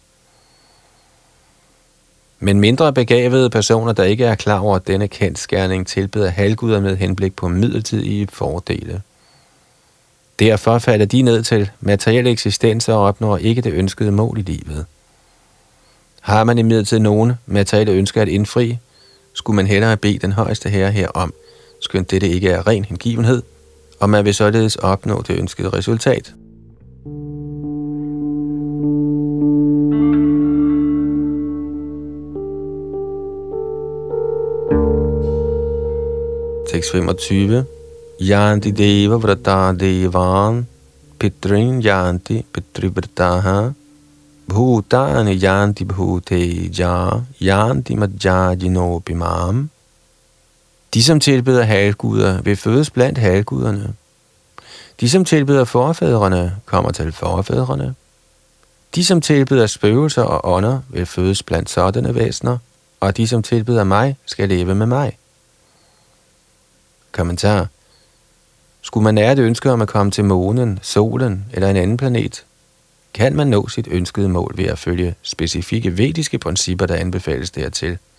Men 2.40 2.60
mindre 2.60 2.94
begavede 2.94 3.50
personer, 3.50 3.94
der 3.94 4.04
ikke 4.04 4.26
er 4.26 4.36
klar 4.36 4.60
over 4.60 4.80
denne 4.80 5.08
kendskærning, 5.08 5.88
tilbeder 5.88 6.30
halvguder 6.30 6.80
med 6.80 6.98
henblik 6.98 7.36
på 7.36 7.48
midlertidige 7.48 8.28
fordele. 8.32 9.02
Derfor 10.40 10.80
falder 10.80 11.06
de 11.06 11.22
ned 11.22 11.44
til 11.44 11.70
materielle 11.80 12.30
eksistenser 12.30 12.94
og 12.94 13.02
opnår 13.02 13.38
ikke 13.38 13.62
det 13.62 13.74
ønskede 13.74 14.12
mål 14.12 14.38
i 14.38 14.42
livet. 14.42 14.86
Har 16.22 16.44
man 16.44 16.58
imidlertid 16.58 17.00
nogen 17.00 17.34
materielle 17.46 17.94
ønsker 17.94 18.22
at 18.22 18.28
indfri, 18.28 18.78
skulle 19.34 19.56
man 19.56 19.68
hellere 19.68 19.98
bede 19.98 20.20
den 20.20 20.32
højeste 20.32 20.70
herre 20.70 20.92
herom, 20.92 21.34
skønt 21.82 22.12
dette 22.12 22.28
ikke 22.30 22.50
er 22.50 22.68
ren 22.68 22.86
hengivenhed– 22.86 23.44
og 24.00 24.10
man 24.10 24.26
vil 24.26 24.34
således 24.34 24.76
opnå 24.76 25.22
det 25.28 25.40
ønskede 25.40 25.70
resultat. 25.70 26.34
Tekst 36.72 36.92
25. 36.92 37.66
Yanti 38.20 38.72
deva 38.72 39.18
vrata 39.18 39.74
devan 39.80 40.68
pitrin 41.20 41.82
yanti 41.82 42.44
pitrivrataha 42.54 43.74
bhutani 44.48 45.34
yanti 45.46 45.86
bhuteja 45.86 46.94
yanti 47.40 47.96
majjajinopimam 47.96 49.70
de, 50.94 51.04
som 51.04 51.20
tilbeder 51.20 51.64
halvguder, 51.64 52.42
vil 52.42 52.56
fødes 52.56 52.90
blandt 52.90 53.18
halvguderne. 53.18 53.94
De, 55.00 55.10
som 55.10 55.26
tilbeder 55.26 55.66
forfædrene, 55.66 56.56
kommer 56.66 56.92
til 56.92 57.12
forfædrene. 57.12 57.96
De, 58.96 59.06
som 59.06 59.22
tilbeder 59.22 59.68
spøgelser 59.68 60.22
og 60.22 60.56
ånder, 60.56 60.80
vil 60.90 61.06
fødes 61.06 61.44
blandt 61.44 61.70
sådanne 61.70 62.16
væsener, 62.16 62.58
og 63.00 63.18
de, 63.18 63.28
som 63.28 63.44
tilbeder 63.44 63.84
mig, 63.84 64.18
skal 64.26 64.50
leve 64.50 64.76
med 64.76 64.86
mig. 64.86 65.18
Kommentar. 67.12 67.68
Skulle 68.82 69.04
man 69.04 69.16
nære 69.16 69.34
et 69.34 69.40
ønske 69.40 69.72
om 69.72 69.82
at 69.82 69.88
komme 69.88 70.12
til 70.12 70.26
månen, 70.26 70.80
solen 70.82 71.46
eller 71.54 71.70
en 71.70 71.76
anden 71.76 71.98
planet, 71.98 72.46
kan 73.14 73.36
man 73.36 73.48
nå 73.48 73.68
sit 73.68 73.88
ønskede 73.92 74.30
mål 74.30 74.54
ved 74.58 74.66
at 74.66 74.80
følge 74.80 75.16
specifikke 75.22 75.98
vediske 75.98 76.40
principper, 76.40 76.86
der 76.86 76.96
anbefales 76.96 77.52
dertil– 77.52 77.98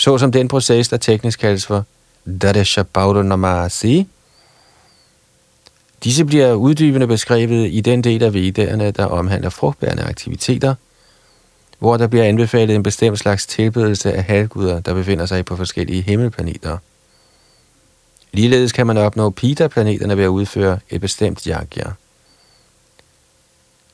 såsom 0.00 0.32
den 0.32 0.48
proces, 0.48 0.88
der 0.88 0.96
teknisk 0.96 1.38
kaldes 1.38 1.66
for 1.66 1.84
Dadesha 2.42 2.82
Disse 6.04 6.24
bliver 6.24 6.52
uddybende 6.52 7.06
beskrevet 7.06 7.68
i 7.72 7.80
den 7.80 8.04
del 8.04 8.22
af 8.22 8.34
vedderne, 8.34 8.90
der 8.90 9.04
omhandler 9.04 9.50
frugtbærende 9.50 10.02
aktiviteter, 10.02 10.74
hvor 11.78 11.96
der 11.96 12.06
bliver 12.06 12.24
anbefalet 12.24 12.76
en 12.76 12.82
bestemt 12.82 13.18
slags 13.18 13.46
tilbedelse 13.46 14.12
af 14.12 14.24
halvguder, 14.24 14.80
der 14.80 14.94
befinder 14.94 15.26
sig 15.26 15.44
på 15.44 15.56
forskellige 15.56 16.02
himmelplaneter. 16.02 16.78
Ligeledes 18.32 18.72
kan 18.72 18.86
man 18.86 18.96
opnå 18.96 19.30
Pita-planeterne 19.30 20.16
ved 20.16 20.24
at 20.24 20.28
udføre 20.28 20.78
et 20.90 21.00
bestemt 21.00 21.44
yagya. 21.44 21.90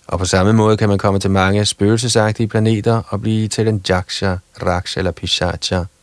Og 0.06 0.18
på 0.18 0.24
samme 0.24 0.52
måde 0.52 0.76
kan 0.76 0.88
man 0.88 0.98
komme 0.98 1.20
til 1.20 1.30
mange 1.30 1.64
spøgelsesagtige 1.64 2.48
planeter 2.48 3.02
og 3.08 3.20
blive 3.20 3.48
til 3.48 3.68
en 3.68 3.82
Jaksha, 3.88 4.36
Raksha 4.62 5.00
eller 5.00 5.12
Pishacha– 5.12 5.84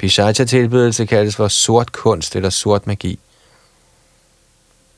Pishacha-tilbedelse 0.00 1.06
kaldes 1.06 1.36
for 1.36 1.48
sort 1.48 1.92
kunst 1.92 2.36
eller 2.36 2.50
sort 2.50 2.86
magi. 2.86 3.18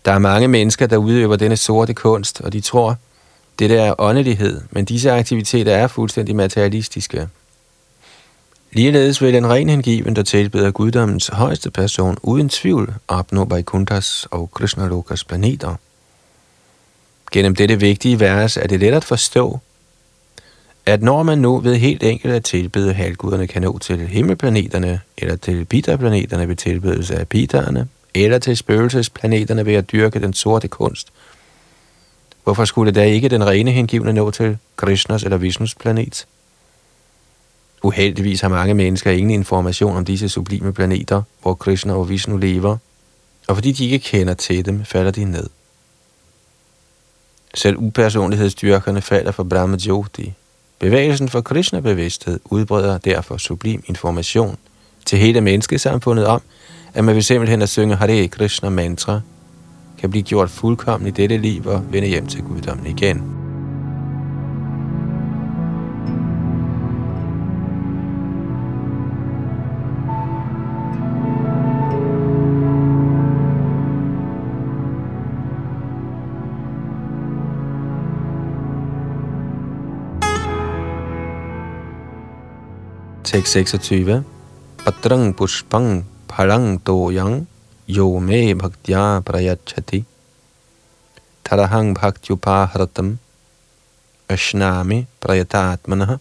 Der 0.04 0.12
er 0.12 0.18
mange 0.18 0.48
mennesker, 0.48 0.86
der 0.86 0.96
udøver 0.96 1.36
denne 1.36 1.56
sorte 1.56 1.94
kunst, 1.94 2.40
og 2.40 2.52
de 2.52 2.60
tror, 2.60 2.96
det 3.58 3.70
der 3.70 3.82
er 3.82 3.94
åndelighed, 3.98 4.60
men 4.70 4.84
disse 4.84 5.10
aktiviteter 5.10 5.72
er 5.72 5.86
fuldstændig 5.86 6.36
materialistiske. 6.36 7.28
Ligeledes 8.72 9.22
vil 9.22 9.34
en 9.34 9.48
ren 9.48 9.68
hengiven, 9.68 10.16
der 10.16 10.22
tilbeder 10.22 10.70
guddommens 10.70 11.26
højeste 11.26 11.70
person, 11.70 12.18
uden 12.22 12.48
tvivl 12.48 12.94
opnå 13.08 13.44
Vaikunthas 13.44 14.26
og 14.30 14.50
Krishna 14.50 14.86
Lokas 14.86 15.24
planeter. 15.24 15.74
Gennem 17.32 17.54
dette 17.54 17.80
vigtige 17.80 18.20
vers 18.20 18.56
er 18.56 18.66
det 18.66 18.80
let 18.80 18.94
at 18.94 19.04
forstå, 19.04 19.60
at 20.86 21.02
når 21.02 21.22
man 21.22 21.38
nu 21.38 21.60
ved 21.60 21.76
helt 21.76 22.02
enkelt 22.02 22.34
at 22.34 22.44
tilbede 22.44 22.92
halvguderne 22.92 23.46
kan 23.46 23.62
nå 23.62 23.78
til 23.78 23.98
himmelplaneterne 23.98 25.00
eller 25.18 25.36
til 25.36 25.64
pitaplaneterne 25.64 26.48
ved 26.48 26.56
tilbedelse 26.56 27.16
af 27.16 27.28
pitaerne, 27.28 27.88
eller 28.14 28.38
til 28.38 28.56
spøgelsesplaneterne 28.56 29.66
ved 29.66 29.74
at 29.74 29.92
dyrke 29.92 30.20
den 30.20 30.32
sorte 30.32 30.68
kunst. 30.68 31.12
Hvorfor 32.44 32.64
skulle 32.64 32.92
da 32.92 33.04
ikke 33.04 33.28
den 33.28 33.46
rene 33.46 33.70
hengivne 33.70 34.12
nå 34.12 34.30
til 34.30 34.58
Krishnas 34.76 35.22
eller 35.22 35.36
Vishnus 35.36 35.74
planet? 35.74 36.26
Uheldigvis 37.82 38.40
har 38.40 38.48
mange 38.48 38.74
mennesker 38.74 39.10
ingen 39.10 39.30
information 39.30 39.96
om 39.96 40.04
disse 40.04 40.28
sublime 40.28 40.72
planeter, 40.72 41.22
hvor 41.42 41.54
Krishna 41.54 41.94
og 41.94 42.08
Vishnu 42.08 42.36
lever, 42.36 42.76
og 43.48 43.56
fordi 43.56 43.72
de 43.72 43.84
ikke 43.84 43.98
kender 43.98 44.34
til 44.34 44.64
dem, 44.64 44.84
falder 44.84 45.10
de 45.10 45.24
ned. 45.24 45.46
Selv 47.54 47.76
upersonlighedsdyrkerne 47.78 49.02
falder 49.02 49.32
for 49.32 49.42
Brahma 49.42 49.76
Jyoti. 49.86 50.32
Bevægelsen 50.82 51.28
for 51.28 51.40
Krishna-bevidsthed 51.40 52.40
udbreder 52.44 52.98
derfor 52.98 53.36
sublim 53.36 53.82
information 53.86 54.56
til 55.06 55.18
hele 55.18 55.40
menneskesamfundet 55.40 56.26
om, 56.26 56.42
at 56.94 57.04
man 57.04 57.14
ved 57.14 57.22
simpelthen 57.22 57.62
at 57.62 57.68
synge 57.68 57.96
Hare 57.96 58.28
Krishna 58.28 58.68
mantra, 58.68 59.20
kan 59.98 60.10
blive 60.10 60.22
gjort 60.22 60.50
fuldkommen 60.50 61.08
i 61.08 61.10
dette 61.10 61.36
liv 61.36 61.66
og 61.66 61.92
vende 61.92 62.08
hjem 62.08 62.26
til 62.26 62.42
guddommen 62.42 62.86
igen. 62.86 63.41
626. 83.32 84.24
Patrang 84.84 85.32
pushpang 85.32 86.04
phalang 86.28 86.78
yang 87.10 87.46
jo 87.88 88.20
me 88.20 88.52
bhaktya 88.52 89.22
prayachati. 89.24 90.04
Tarahang 91.42 91.94
bhaktyupaharatam 91.94 93.18
ashnami 94.28 95.06
prayatatmanah. 95.20 96.18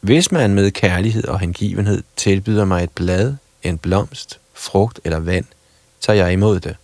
Hvis 0.00 0.32
man 0.32 0.54
med 0.54 0.70
kærlighed 0.70 1.24
og 1.24 1.40
hengivenhed 1.40 2.02
tilbyder 2.16 2.64
mig 2.64 2.84
et 2.84 2.90
blad, 2.90 3.34
en 3.62 3.78
blomst, 3.78 4.40
frugt 4.54 5.00
eller 5.04 5.18
vand, 5.18 5.44
tager 6.00 6.24
jeg 6.24 6.32
imod 6.32 6.60
det. 6.60 6.76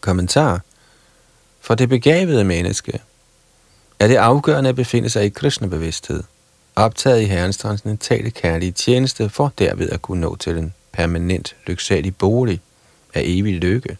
Kommentar. 0.00 0.60
For 1.60 1.74
det 1.74 1.88
begavede 1.88 2.44
menneske 2.44 3.00
er 3.98 4.08
det 4.08 4.16
afgørende 4.16 4.68
at 4.68 4.76
befinde 4.76 5.10
sig 5.10 5.24
i 5.24 5.28
kristne 5.28 5.70
bevidsthed 5.70 6.22
optaget 6.76 7.22
i 7.22 7.24
Herrens 7.24 7.58
transcendentale 7.58 8.30
kærlige 8.30 8.72
tjeneste, 8.72 9.28
for 9.28 9.52
derved 9.58 9.90
at 9.90 10.02
kunne 10.02 10.20
nå 10.20 10.36
til 10.36 10.58
en 10.58 10.74
permanent 10.92 11.56
lyksalig 11.66 12.16
bolig 12.16 12.60
af 13.14 13.22
evig 13.24 13.54
lykke. 13.54 13.96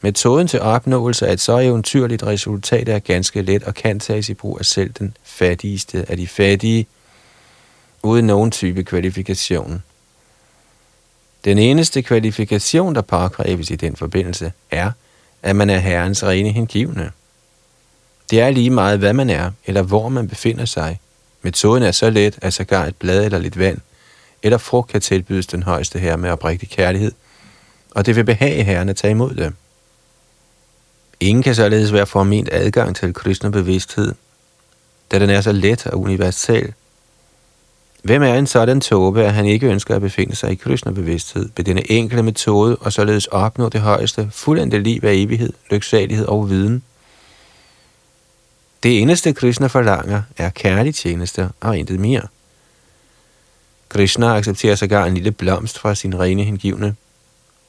Metoden 0.00 0.48
til 0.48 0.60
opnåelse 0.60 1.26
af 1.26 1.32
et 1.32 1.40
så 1.40 1.58
eventyrligt 1.58 2.22
resultat 2.22 2.88
er 2.88 2.98
ganske 2.98 3.42
let 3.42 3.64
og 3.64 3.74
kan 3.74 4.00
tages 4.00 4.28
i 4.28 4.34
brug 4.34 4.58
af 4.58 4.64
selv 4.66 4.92
den 4.92 5.16
fattigste 5.22 6.04
af 6.08 6.16
de 6.16 6.26
fattige, 6.26 6.86
uden 8.02 8.26
nogen 8.26 8.50
type 8.50 8.84
kvalifikation. 8.84 9.82
Den 11.44 11.58
eneste 11.58 12.02
kvalifikation, 12.02 12.94
der 12.94 13.00
påkræves 13.00 13.70
i 13.70 13.76
den 13.76 13.96
forbindelse, 13.96 14.52
er, 14.70 14.92
at 15.42 15.56
man 15.56 15.70
er 15.70 15.78
Herrens 15.78 16.24
rene 16.24 16.52
hengivne. 16.52 17.10
Det 18.30 18.40
er 18.40 18.50
lige 18.50 18.70
meget, 18.70 18.98
hvad 18.98 19.12
man 19.12 19.30
er, 19.30 19.50
eller 19.66 19.82
hvor 19.82 20.08
man 20.08 20.28
befinder 20.28 20.64
sig. 20.64 21.00
Metoden 21.42 21.82
er 21.82 21.92
så 21.92 22.10
let, 22.10 22.38
at 22.42 22.54
sågar 22.54 22.86
et 22.86 22.96
blad 22.96 23.24
eller 23.24 23.38
lidt 23.38 23.58
vand, 23.58 23.78
eller 24.42 24.58
frugt 24.58 24.90
kan 24.90 25.00
tilbydes 25.00 25.46
den 25.46 25.62
højeste 25.62 25.98
herre 25.98 26.18
med 26.18 26.30
oprigtig 26.30 26.70
kærlighed, 26.70 27.12
og 27.90 28.06
det 28.06 28.16
vil 28.16 28.24
behage 28.24 28.64
herren 28.64 28.88
at 28.88 28.96
tage 28.96 29.10
imod 29.10 29.34
det. 29.34 29.52
Ingen 31.20 31.42
kan 31.42 31.54
således 31.54 31.92
være 31.92 32.06
forment 32.06 32.48
adgang 32.52 32.96
til 32.96 33.14
Krishna 33.14 33.48
bevidsthed, 33.48 34.14
da 35.12 35.18
den 35.18 35.30
er 35.30 35.40
så 35.40 35.52
let 35.52 35.86
og 35.86 36.00
universal. 36.00 36.72
Hvem 38.02 38.22
er 38.22 38.34
en 38.34 38.46
sådan 38.46 38.80
tåbe, 38.80 39.24
at 39.24 39.34
han 39.34 39.46
ikke 39.46 39.66
ønsker 39.66 39.94
at 39.94 40.00
befinde 40.00 40.36
sig 40.36 40.50
i 40.50 40.54
Krishna 40.54 40.92
bevidsthed 40.92 41.48
ved 41.56 41.64
denne 41.64 41.90
enkle 41.90 42.22
metode 42.22 42.76
og 42.76 42.92
således 42.92 43.26
opnå 43.26 43.68
det 43.68 43.80
højeste, 43.80 44.28
fuldendte 44.32 44.78
liv 44.78 45.00
af 45.04 45.12
evighed, 45.12 45.52
lyksalighed 45.70 46.26
og 46.26 46.50
viden– 46.50 46.82
det 48.82 49.00
eneste 49.00 49.32
Krishna 49.32 49.66
forlanger 49.66 50.22
er 50.36 50.50
kærlig 50.50 50.94
tjeneste 50.94 51.48
og 51.60 51.78
intet 51.78 52.00
mere. 52.00 52.22
Krishna 53.88 54.36
accepterer 54.36 54.74
sågar 54.74 55.06
en 55.06 55.14
lille 55.14 55.32
blomst 55.32 55.78
fra 55.78 55.94
sin 55.94 56.20
rene 56.20 56.44
hengivne. 56.44 56.94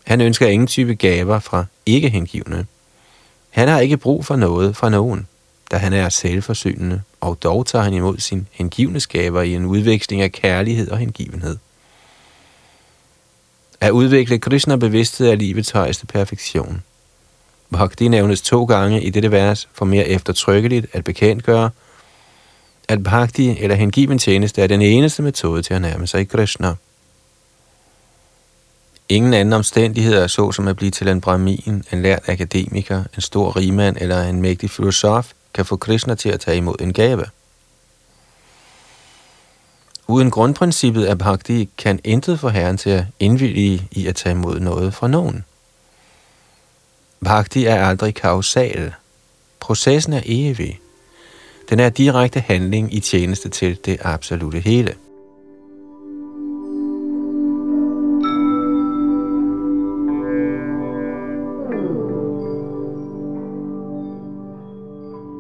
Han 0.04 0.22
ønsker 0.22 0.48
ingen 0.48 0.68
type 0.68 0.96
gaver 0.96 1.40
fra 1.40 1.66
ikke 1.86 2.10
hengivne. 2.10 2.66
Han 3.50 3.68
har 3.68 3.80
ikke 3.80 3.98
brug 3.98 4.26
for 4.26 4.36
noget 4.36 4.76
fra 4.76 4.90
nogen, 4.90 5.28
da 5.72 5.78
han 5.78 5.94
er 5.94 6.10
selvforsynende, 6.10 7.02
og 7.22 7.38
dog 7.44 7.66
tager 7.66 7.84
han 7.84 7.94
imod 7.94 8.18
sin 8.18 8.48
hengivne 8.52 9.02
gaver 9.10 9.42
i 9.42 9.54
en 9.54 9.66
udveksling 9.66 10.22
af 10.22 10.32
kærlighed 10.32 10.92
og 10.92 10.98
hengivenhed. 10.98 11.58
At 13.82 13.92
udvikle 13.92 14.40
Krishna-bevidsthed 14.40 15.28
er 15.28 15.36
livets 15.36 15.72
højeste 15.72 16.06
perfektion. 16.06 16.84
Bhakti 17.72 18.08
nævnes 18.08 18.42
to 18.42 18.66
gange 18.66 19.04
i 19.04 19.10
dette 19.10 19.32
vers 19.32 19.70
for 19.74 19.86
mere 19.86 20.08
eftertrykkeligt 20.08 20.88
at 20.94 21.04
bekendtgøre, 21.04 21.70
at 22.88 23.04
bhakti 23.04 23.58
eller 23.60 23.76
hengiven 23.76 24.20
tjeneste 24.20 24.62
er 24.62 24.68
den 24.68 24.82
eneste 24.82 25.22
metode 25.22 25.62
til 25.62 25.74
at 25.74 25.82
nærme 25.82 26.08
sig 26.08 26.30
Krishna. 26.30 26.76
Ingen 29.10 29.34
anden 29.34 29.54
omstændigheder, 29.54 30.28
såsom 30.28 30.68
at 30.68 30.76
blive 30.76 30.92
til 30.92 31.08
en 31.08 31.22
brahmin, 31.22 31.84
en 31.92 32.02
lært 32.02 32.30
akademiker, 32.30 33.04
en 33.16 33.22
stor 33.22 33.56
rigmand 33.56 33.98
eller 34.00 34.24
en 34.24 34.42
mægtig 34.42 34.70
filosof, 34.70 35.32
kan 35.54 35.66
få 35.66 35.76
Krishna 35.76 36.16
til 36.16 36.30
at 36.30 36.40
tage 36.40 36.58
imod 36.58 36.76
en 36.82 36.94
gave. 36.94 37.26
Uden 40.08 40.32
grundprincippet 40.32 41.06
af 41.06 41.18
bhakti 41.18 41.70
kan 41.78 42.00
intet 42.04 42.40
få 42.40 42.50
Herren 42.50 42.78
til 42.78 42.90
at 42.90 43.06
indvillige 43.20 43.88
i 43.92 44.08
at 44.08 44.16
tage 44.16 44.36
imod 44.36 44.60
noget 44.60 44.94
fra 44.94 45.08
nogen. 45.08 45.46
Bhakti 47.26 47.66
er 47.66 47.86
aldrig 47.86 48.16
kausal. 48.16 48.94
Processen 49.60 50.14
er 50.14 50.22
evig. 50.26 50.80
Den 51.70 51.80
er 51.80 51.90
direkte 51.90 52.40
handling 52.40 52.94
i 52.94 53.00
tjeneste 53.00 53.50
til 53.50 53.78
det 53.86 53.98
absolute 54.02 54.60
hele. 54.60 54.94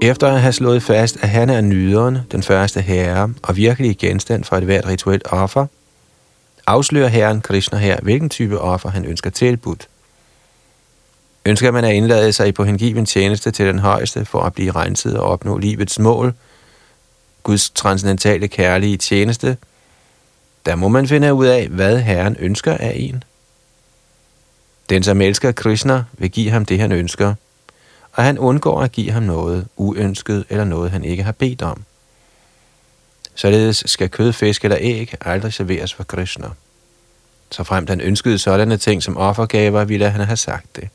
Efter 0.02 0.28
at 0.28 0.42
have 0.42 0.54
slået 0.54 0.84
fast, 0.84 1.18
at 1.24 1.30
han 1.30 1.50
er 1.50 1.62
nyderen, 1.62 2.18
den 2.32 2.44
første 2.44 2.82
herre 2.82 3.34
og 3.44 3.56
virkelig 3.56 3.98
genstand 3.98 4.44
for 4.44 4.56
et 4.56 4.64
hvert 4.64 4.88
rituelt 4.88 5.24
offer, 5.32 5.66
afslører 6.68 7.08
herren 7.08 7.42
Krishna 7.42 7.78
her, 7.78 8.00
hvilken 8.02 8.30
type 8.30 8.60
offer 8.60 8.90
han 8.90 9.06
ønsker 9.06 9.30
tilbudt. 9.30 9.88
Ønsker 11.46 11.72
man 11.72 11.84
at 11.84 11.94
indlade 11.94 12.34
sig 12.34 12.54
på 12.54 12.64
hengiven 12.64 13.06
tjeneste 13.06 13.52
til 13.52 13.66
den 13.66 13.80
højeste 13.80 14.26
for 14.26 14.42
at 14.42 14.54
blive 14.54 14.72
renset 14.72 15.18
og 15.18 15.26
opnå 15.26 15.58
livets 15.58 16.00
mål, 16.00 16.34
Guds 17.44 17.70
transcendentale 17.70 18.48
kærlige 18.48 18.98
tjeneste, 18.98 19.58
der 20.66 20.76
må 20.76 20.88
man 20.88 21.08
finde 21.08 21.34
ud 21.34 21.46
af, 21.46 21.68
hvad 21.68 22.00
Herren 22.00 22.36
ønsker 22.40 22.78
af 22.78 22.94
en. 22.96 23.24
Den, 24.90 25.04
som 25.04 25.22
elsker 25.22 25.52
Krishna, 25.52 26.04
vil 26.14 26.32
give 26.32 26.52
ham 26.52 26.66
det, 26.66 26.80
han 26.80 26.92
ønsker, 26.92 27.34
og 28.14 28.24
han 28.24 28.40
undgår 28.40 28.82
at 28.82 28.92
give 28.92 29.12
ham 29.12 29.24
noget 29.24 29.68
uønsket 29.78 30.46
eller 30.50 30.64
noget, 30.64 30.92
han 30.92 31.04
ikke 31.04 31.24
har 31.24 31.32
bedt 31.32 31.62
om. 31.62 31.84
Således 33.36 33.84
skal 33.86 34.10
kød, 34.10 34.34
fisk 34.34 34.64
eller 34.64 34.78
æg 34.82 35.14
aldrig 35.22 35.54
serveres 35.54 35.94
for 35.94 36.04
Krishna. 36.04 36.48
Så 37.52 37.64
frem 37.64 37.86
den 37.86 38.02
ønskede 38.02 38.38
sådanne 38.38 38.78
ting 38.78 39.04
som 39.04 39.18
offergaver, 39.18 39.84
ville 39.84 40.10
han 40.10 40.22
have 40.22 40.38
sagt 40.38 40.76
det. 40.76 40.90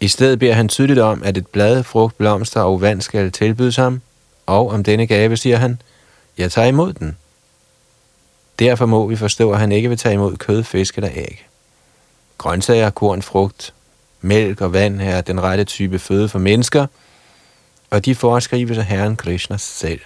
I 0.00 0.08
stedet 0.08 0.38
beder 0.38 0.54
han 0.54 0.68
tydeligt 0.68 0.98
om, 0.98 1.22
at 1.22 1.36
et 1.36 1.46
blad, 1.46 1.82
frugt, 1.82 2.18
blomster 2.18 2.60
og 2.60 2.80
vand 2.80 3.00
skal 3.00 3.32
tilbydes 3.32 3.76
ham, 3.76 4.00
og 4.46 4.70
om 4.70 4.84
denne 4.84 5.06
gave 5.06 5.36
siger 5.36 5.56
han, 5.56 5.80
jeg 6.38 6.52
tager 6.52 6.68
imod 6.68 6.92
den. 6.92 7.16
Derfor 8.58 8.86
må 8.86 9.06
vi 9.06 9.16
forstå, 9.16 9.52
at 9.52 9.58
han 9.58 9.72
ikke 9.72 9.88
vil 9.88 9.98
tage 9.98 10.14
imod 10.14 10.36
kød, 10.36 10.64
fisk 10.64 10.96
eller 10.96 11.10
æg. 11.14 11.46
Grøntsager, 12.38 12.90
korn, 12.90 13.22
frugt, 13.22 13.74
mælk 14.20 14.60
og 14.60 14.72
vand 14.72 15.00
er 15.00 15.20
den 15.20 15.42
rette 15.42 15.64
type 15.64 15.98
føde 15.98 16.28
for 16.28 16.38
mennesker, 16.38 16.86
og 17.90 18.04
de 18.04 18.14
foreskrives 18.14 18.78
af 18.78 18.84
Herren 18.84 19.16
Krishna 19.16 19.56
selv. 19.56 20.00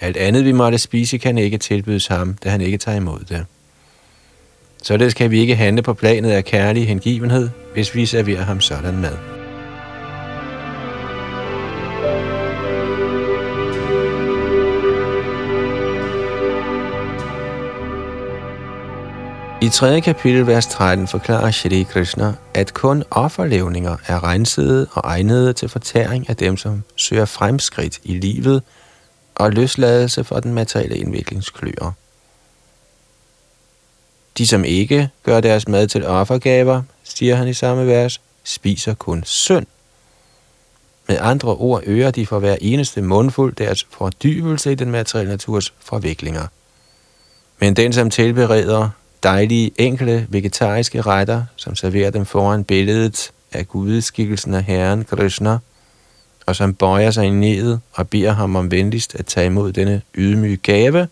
Alt 0.00 0.16
andet, 0.16 0.44
vi 0.44 0.52
måtte 0.52 0.78
spise, 0.78 1.18
kan 1.18 1.38
ikke 1.38 1.58
tilbydes 1.58 2.06
ham, 2.06 2.34
da 2.34 2.48
han 2.48 2.60
ikke 2.60 2.78
tager 2.78 2.96
imod 2.96 3.20
det. 3.20 3.46
Således 4.84 5.14
kan 5.14 5.30
vi 5.30 5.40
ikke 5.40 5.56
handle 5.56 5.82
på 5.82 5.94
planet 5.94 6.30
af 6.30 6.44
kærlig 6.44 6.88
hengivenhed, 6.88 7.50
hvis 7.72 7.94
vi 7.94 8.06
serverer 8.06 8.42
ham 8.42 8.60
sådan 8.60 9.00
mad. 9.00 9.16
I 19.62 19.68
3. 19.68 20.00
kapitel, 20.00 20.46
vers 20.46 20.66
13, 20.66 21.08
forklarer 21.08 21.50
Shri 21.50 21.82
Krishna, 21.82 22.32
at 22.54 22.74
kun 22.74 23.02
offerlevninger 23.10 23.96
er 24.06 24.24
rensede 24.24 24.86
og 24.92 25.02
egnede 25.04 25.52
til 25.52 25.68
fortæring 25.68 26.28
af 26.28 26.36
dem, 26.36 26.56
som 26.56 26.82
søger 26.96 27.24
fremskridt 27.24 27.98
i 28.02 28.12
livet 28.12 28.62
og 29.34 29.52
løsladelse 29.52 30.24
for 30.24 30.40
den 30.40 30.54
materielle 30.54 30.96
indviklingskløer. 30.96 31.92
De, 34.38 34.46
som 34.46 34.64
ikke 34.64 35.08
gør 35.22 35.40
deres 35.40 35.68
mad 35.68 35.88
til 35.88 36.06
offergaver, 36.06 36.82
siger 37.04 37.34
han 37.34 37.48
i 37.48 37.54
samme 37.54 37.86
vers, 37.86 38.20
spiser 38.44 38.94
kun 38.94 39.24
synd. 39.24 39.66
Med 41.08 41.18
andre 41.20 41.56
ord 41.56 41.82
øger 41.86 42.10
de 42.10 42.26
for 42.26 42.38
hver 42.38 42.56
eneste 42.60 43.02
mundfuld 43.02 43.54
deres 43.54 43.86
fordybelse 43.90 44.72
i 44.72 44.74
den 44.74 44.90
materielle 44.90 45.30
naturs 45.30 45.72
forviklinger. 45.80 46.46
Men 47.58 47.76
den, 47.76 47.92
som 47.92 48.10
tilbereder 48.10 48.90
dejlige, 49.22 49.70
enkle, 49.76 50.26
vegetariske 50.30 51.00
retter, 51.00 51.44
som 51.56 51.74
serverer 51.74 52.10
dem 52.10 52.26
foran 52.26 52.64
billedet 52.64 53.30
af 53.52 53.68
gudeskikkelsen 53.68 54.54
af 54.54 54.64
Herren 54.64 55.04
Krishna, 55.04 55.58
og 56.46 56.56
som 56.56 56.74
bøjer 56.74 57.10
sig 57.10 57.30
ned 57.30 57.78
og 57.92 58.08
beder 58.08 58.32
ham 58.32 58.56
om 58.56 58.70
venligst 58.70 59.14
at 59.14 59.26
tage 59.26 59.46
imod 59.46 59.72
denne 59.72 60.02
ydmyge 60.14 60.56
gave, 60.56 61.08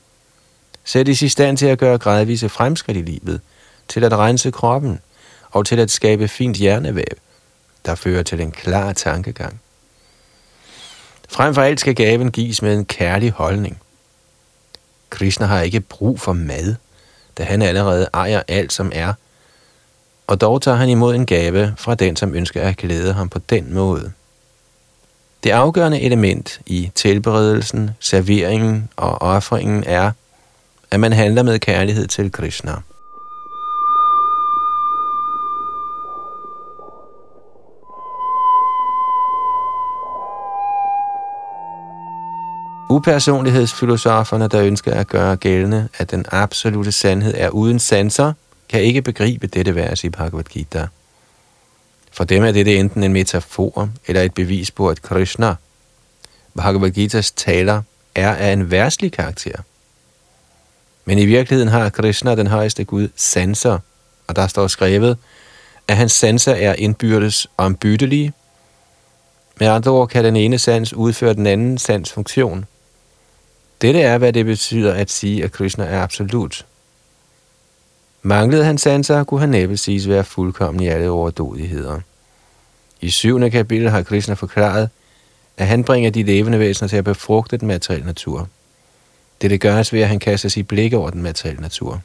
sættes 0.85 1.23
i 1.23 1.29
stand 1.29 1.57
til 1.57 1.67
at 1.67 1.79
gøre 1.79 1.99
gradvise 1.99 2.49
fremskridt 2.49 2.99
i 2.99 3.03
livet, 3.03 3.41
til 3.89 4.05
at 4.05 4.13
rense 4.13 4.51
kroppen 4.51 5.01
og 5.51 5.67
til 5.67 5.81
at 5.81 5.91
skabe 5.91 6.29
fint 6.29 6.57
hjernevæv, 6.57 7.05
der 7.87 7.95
fører 7.95 8.23
til 8.23 8.41
en 8.41 8.53
klar 8.53 8.93
tankegang. 8.93 9.61
Frem 11.29 11.55
for 11.55 11.63
alt 11.63 11.81
skal 11.81 11.95
gaven 11.95 12.31
gives 12.31 12.63
med 12.63 12.75
en 12.75 12.85
kærlig 12.85 13.31
holdning. 13.31 13.81
Krishna 15.11 15.47
har 15.47 15.61
ikke 15.61 15.81
brug 15.81 16.21
for 16.21 16.33
mad, 16.33 16.75
da 17.39 17.45
han 17.45 17.63
allerede 17.63 18.09
ejer 18.15 18.43
alt, 18.49 18.73
som 18.73 18.93
er, 18.95 19.13
og 20.27 20.41
dog 20.41 20.63
tager 20.63 20.77
han 20.77 20.89
imod 20.89 21.15
en 21.15 21.27
gave 21.27 21.75
fra 21.79 21.95
den, 21.95 22.17
som 22.17 22.35
ønsker 22.35 22.63
at 22.63 22.77
glæde 22.77 23.13
ham 23.13 23.29
på 23.29 23.39
den 23.39 23.75
måde. 23.75 24.13
Det 25.45 25.51
afgørende 25.51 26.01
element 26.01 26.61
i 26.67 26.91
tilberedelsen, 26.95 27.91
serveringen 28.01 28.89
og 28.97 29.23
offringen 29.23 29.85
er, 29.87 30.13
at 30.93 31.01
man 31.01 31.13
handler 31.13 31.43
med 31.43 31.59
kærlighed 31.59 32.07
til 32.07 32.33
Krishna. 32.33 32.73
Upersonlighedsfilosoferne, 42.91 44.49
der 44.49 44.63
ønsker 44.63 44.95
at 44.95 45.09
gøre 45.09 45.37
gældende, 45.37 45.89
at 45.99 46.11
den 46.11 46.25
absolute 46.33 46.93
sandhed 46.93 47.35
er 47.37 47.49
uden 47.49 47.79
sanser, 47.79 48.33
kan 48.69 48.83
ikke 48.83 49.03
begribe 49.03 49.47
dette 49.47 49.75
vers 49.75 50.05
i 50.05 50.09
Bhagavad 50.09 50.45
Gita. 50.45 50.87
For 52.13 52.25
dem 52.25 52.45
er 52.45 52.53
dette 52.53 52.77
enten 52.77 53.03
en 53.03 53.13
metafor 53.13 53.89
eller 54.07 54.23
et 54.23 54.35
bevis 54.35 54.71
på, 54.71 54.89
at 54.89 55.03
Krishna, 55.03 55.55
Bhagavad 56.57 56.91
Gitas 56.91 57.31
taler, 57.31 57.83
er 58.15 58.35
af 58.35 58.53
en 58.53 58.71
værslig 58.71 59.13
karakter. 59.13 59.63
Men 61.05 61.19
i 61.19 61.27
virkeligheden 61.27 61.69
har 61.69 61.89
Krishna, 61.89 62.35
den 62.35 62.47
højeste 62.47 62.85
Gud, 62.85 63.09
sanser, 63.17 63.79
og 64.27 64.37
der 64.37 64.47
står 64.47 64.67
skrevet, 64.67 65.19
at 65.89 65.97
hans 65.97 66.13
sanser 66.13 66.53
er 66.53 66.75
indbyrdes 66.75 67.47
ombyttelige. 67.57 68.33
Med 69.61 69.67
andre 69.67 69.91
ord 69.91 70.09
kan 70.09 70.25
den 70.25 70.37
ene 70.37 70.59
sans 70.59 70.93
udføre 70.93 71.35
den 71.35 71.47
anden 71.47 71.79
sans 71.79 72.13
funktion. 72.13 72.65
Dette 73.83 74.01
er, 74.01 74.19
hvad 74.19 74.33
det 74.33 74.47
betyder 74.47 74.95
at 74.95 75.11
sige, 75.11 75.45
at 75.45 75.53
Krishna 75.53 75.85
er 75.85 76.03
absolut. 76.03 76.67
Manglede 78.23 78.65
han 78.65 78.79
sanser, 78.79 79.25
kunne 79.25 79.41
han 79.41 79.49
næppe 79.49 79.77
siges 79.77 80.09
være 80.09 80.25
fuldkommen 80.25 80.83
i 80.83 80.89
alle 80.89 81.11
overdådigheder. 81.11 82.01
I 83.01 83.11
syvende 83.11 83.51
kapitel 83.51 83.91
har 83.91 84.03
Krishna 84.03 84.35
forklaret, 84.35 84.91
at 85.57 85.67
han 85.67 85.85
bringer 85.85 86.11
de 86.11 86.23
levende 86.23 86.59
væsener 86.59 86.89
til 86.89 86.97
at 86.97 87.05
befrugte 87.05 87.57
den 87.57 87.69
materielle 87.69 88.07
natur. 88.07 88.49
Dette 89.43 89.59
gøres 89.59 89.93
ved, 89.93 90.01
at 90.01 90.09
han 90.09 90.19
kaster 90.19 90.49
sit 90.49 90.69
blik 90.69 90.93
over 90.93 91.11
den 91.11 91.23
materielle 91.23 91.63
natur. 91.63 92.01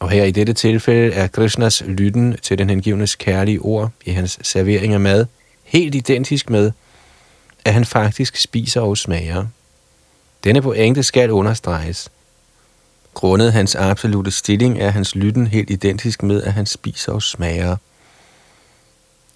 Og 0.00 0.10
her 0.10 0.24
i 0.24 0.30
dette 0.30 0.52
tilfælde 0.52 1.14
er 1.14 1.26
Krishnas 1.26 1.82
lytten 1.86 2.36
til 2.42 2.58
den 2.58 2.70
hengivnes 2.70 3.14
kærlige 3.14 3.60
ord 3.60 3.90
i 4.04 4.10
hans 4.10 4.38
servering 4.42 4.94
af 4.94 5.00
mad 5.00 5.26
helt 5.64 5.94
identisk 5.94 6.50
med, 6.50 6.72
at 7.64 7.74
han 7.74 7.84
faktisk 7.84 8.36
spiser 8.36 8.80
og 8.80 8.98
smager. 8.98 9.46
Denne 10.44 10.62
pointe 10.62 11.02
skal 11.02 11.30
understreges. 11.30 12.10
Grundet 13.14 13.52
hans 13.52 13.74
absolute 13.74 14.30
stilling 14.30 14.80
er 14.80 14.90
hans 14.90 15.14
lytten 15.14 15.46
helt 15.46 15.70
identisk 15.70 16.22
med, 16.22 16.42
at 16.42 16.52
han 16.52 16.66
spiser 16.66 17.12
og 17.12 17.22
smager. 17.22 17.76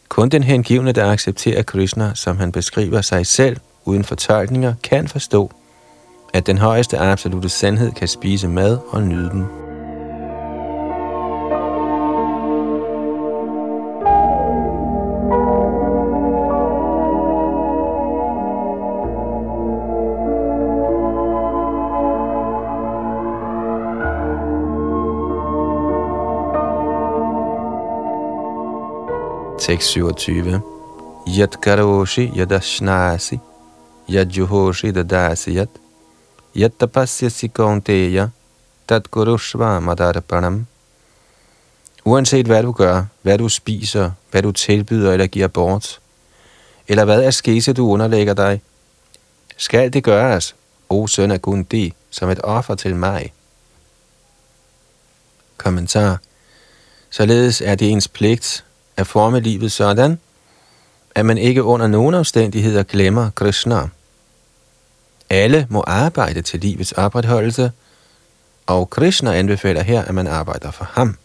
Kun 0.09 0.29
den 0.29 0.43
hengivne, 0.43 0.93
der 0.93 1.11
accepterer 1.11 1.63
Krishna, 1.63 2.15
som 2.15 2.37
han 2.37 2.53
beskriver 2.53 3.01
sig 3.01 3.27
selv 3.27 3.57
uden 3.85 4.05
fortolkninger, 4.05 4.75
kan 4.83 5.09
forstå, 5.09 5.53
at 6.35 6.47
den 6.47 6.59
højeste 6.59 6.99
absolute 6.99 7.49
sandhed 7.49 7.93
kan 7.93 8.09
spise 8.09 8.49
mad 8.49 8.79
og 8.89 9.03
nyde 9.03 9.31
den. 9.31 9.47
Tekst 29.61 29.89
27. 29.89 30.61
Yat 31.39 31.61
karoshi 31.61 32.33
yadashnasi 32.37 33.39
yadjuhoshi 34.09 34.91
dadasi 34.91 35.55
yat 35.57 35.69
yattapasyasi 36.59 37.49
kaunteya 37.49 38.29
tat 38.89 39.11
gurushva 39.11 39.81
madarpanam. 39.81 40.67
Uanset 42.05 42.47
hvad 42.47 42.63
du 42.63 42.73
gør, 42.73 43.05
hvad 43.23 43.39
du 43.39 43.49
spiser, 43.49 44.11
hvad 44.31 44.43
du 44.43 44.53
tilbyder 44.53 45.13
eller 45.13 45.27
giver 45.27 45.49
bort, 45.49 46.01
eller 46.89 47.05
hvad 47.05 47.23
er 47.23 47.31
skese 47.31 47.73
du 47.73 47.91
underlægger 47.91 48.35
dig, 48.35 48.63
skal 49.57 49.93
det 49.93 50.05
gøres, 50.05 50.55
o 50.89 51.07
søn 51.07 51.31
af 51.31 51.43
Gundi, 51.43 51.95
som 52.11 52.31
et 52.31 52.41
offer 52.45 52.75
til 52.75 52.97
mig. 52.97 53.33
Kommentar. 55.57 56.21
Således 57.11 57.61
er 57.61 57.75
det 57.75 57.91
ens 57.91 58.09
pligt 58.09 58.65
at 58.97 59.07
forme 59.07 59.41
livet 59.41 59.73
sådan, 59.73 60.19
at 61.15 61.27
man 61.27 61.39
ikke 61.39 61.63
under 61.63 61.87
nogen 61.87 62.15
omstændigheder 62.15 62.83
glemmer 62.83 63.31
Krishna. 63.31 63.89
Alle 65.31 65.67
må 65.71 65.85
arbejde 65.87 66.43
til 66.43 66.61
livets 66.61 66.93
opretholdelse, 66.93 67.73
og 68.67 68.91
Krishna 68.91 69.35
anbefaler 69.35 69.83
her, 69.83 70.03
at 70.03 70.15
man 70.15 70.27
arbejder 70.27 70.71
for 70.71 70.85
ham. 70.85 71.17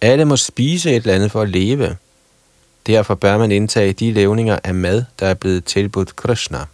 Alle 0.00 0.24
må 0.24 0.36
spise 0.36 0.90
et 0.90 0.96
eller 0.96 1.14
andet 1.14 1.32
for 1.32 1.42
at 1.42 1.48
leve. 1.48 1.96
Derfor 2.86 3.14
bør 3.14 3.38
man 3.38 3.52
indtage 3.52 3.92
de 3.92 4.12
levninger 4.12 4.58
af 4.64 4.74
mad, 4.74 5.04
der 5.20 5.26
er 5.26 5.34
blevet 5.34 5.64
tilbudt 5.64 6.16
Krishna. 6.16 6.64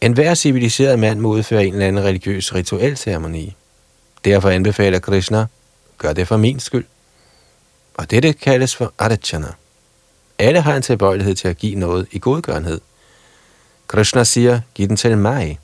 En 0.00 0.12
hver 0.12 0.34
civiliseret 0.34 0.98
mand 0.98 1.20
må 1.20 1.28
udføre 1.28 1.66
en 1.66 1.72
eller 1.72 1.88
anden 1.88 2.04
religiøs 2.04 2.54
rituel 2.54 2.96
ceremoni. 2.96 3.56
Derfor 4.24 4.50
anbefaler 4.50 4.98
Krishna, 4.98 5.46
gør 5.98 6.12
det 6.12 6.28
for 6.28 6.36
min 6.36 6.60
skyld. 6.60 6.84
Og 7.94 8.10
dette 8.10 8.32
kaldes 8.32 8.76
for 8.76 8.92
arachana. 8.98 9.52
Alle 10.38 10.60
har 10.60 10.76
en 10.76 10.82
tilbøjelighed 10.82 11.34
til 11.34 11.48
at 11.48 11.58
give 11.58 11.74
noget 11.74 12.06
i 12.12 12.18
godgørenhed. 12.18 12.80
Krishna 13.90 14.24
siger, 14.24 14.60
giv 14.74 14.88
den 14.88 14.96
til 14.96 15.18
mig. 15.18 15.58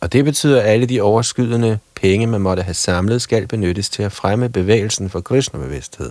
Og 0.00 0.12
det 0.12 0.24
betyder, 0.24 0.60
at 0.60 0.66
alle 0.66 0.86
de 0.86 1.00
overskydende 1.00 1.78
penge, 1.94 2.26
man 2.26 2.40
måtte 2.40 2.62
have 2.62 2.74
samlet, 2.74 3.22
skal 3.22 3.46
benyttes 3.46 3.88
til 3.88 4.02
at 4.02 4.12
fremme 4.12 4.48
bevægelsen 4.48 5.10
for 5.10 5.20
Krishna-bevidsthed. 5.20 6.10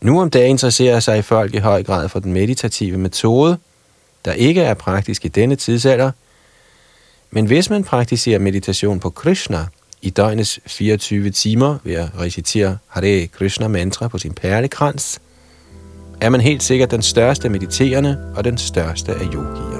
Nu 0.00 0.20
om 0.20 0.30
dagen 0.30 0.50
interesserer 0.50 1.00
sig 1.00 1.24
folk 1.24 1.54
i 1.54 1.58
høj 1.58 1.82
grad 1.82 2.08
for 2.08 2.20
den 2.20 2.32
meditative 2.32 2.98
metode, 2.98 3.58
der 4.24 4.32
ikke 4.32 4.62
er 4.62 4.74
praktisk 4.74 5.24
i 5.24 5.28
denne 5.28 5.56
tidsalder, 5.56 6.10
men 7.30 7.46
hvis 7.46 7.70
man 7.70 7.84
praktiserer 7.84 8.38
meditation 8.38 9.00
på 9.00 9.10
Krishna, 9.10 9.66
i 10.02 10.10
døgnets 10.10 10.60
24 10.66 11.30
timer 11.30 11.78
ved 11.84 11.94
at 11.94 12.10
recitere 12.18 12.78
Hare 12.86 13.26
Krishna 13.26 13.68
mantra 13.68 14.08
på 14.08 14.18
sin 14.18 14.32
perlekrans, 14.32 15.20
er 16.20 16.30
man 16.30 16.40
helt 16.40 16.62
sikkert 16.62 16.90
den 16.90 17.02
største 17.02 17.48
mediterende 17.48 18.18
og 18.36 18.44
den 18.44 18.58
største 18.58 19.12
af 19.12 19.24
yogier. 19.24 19.78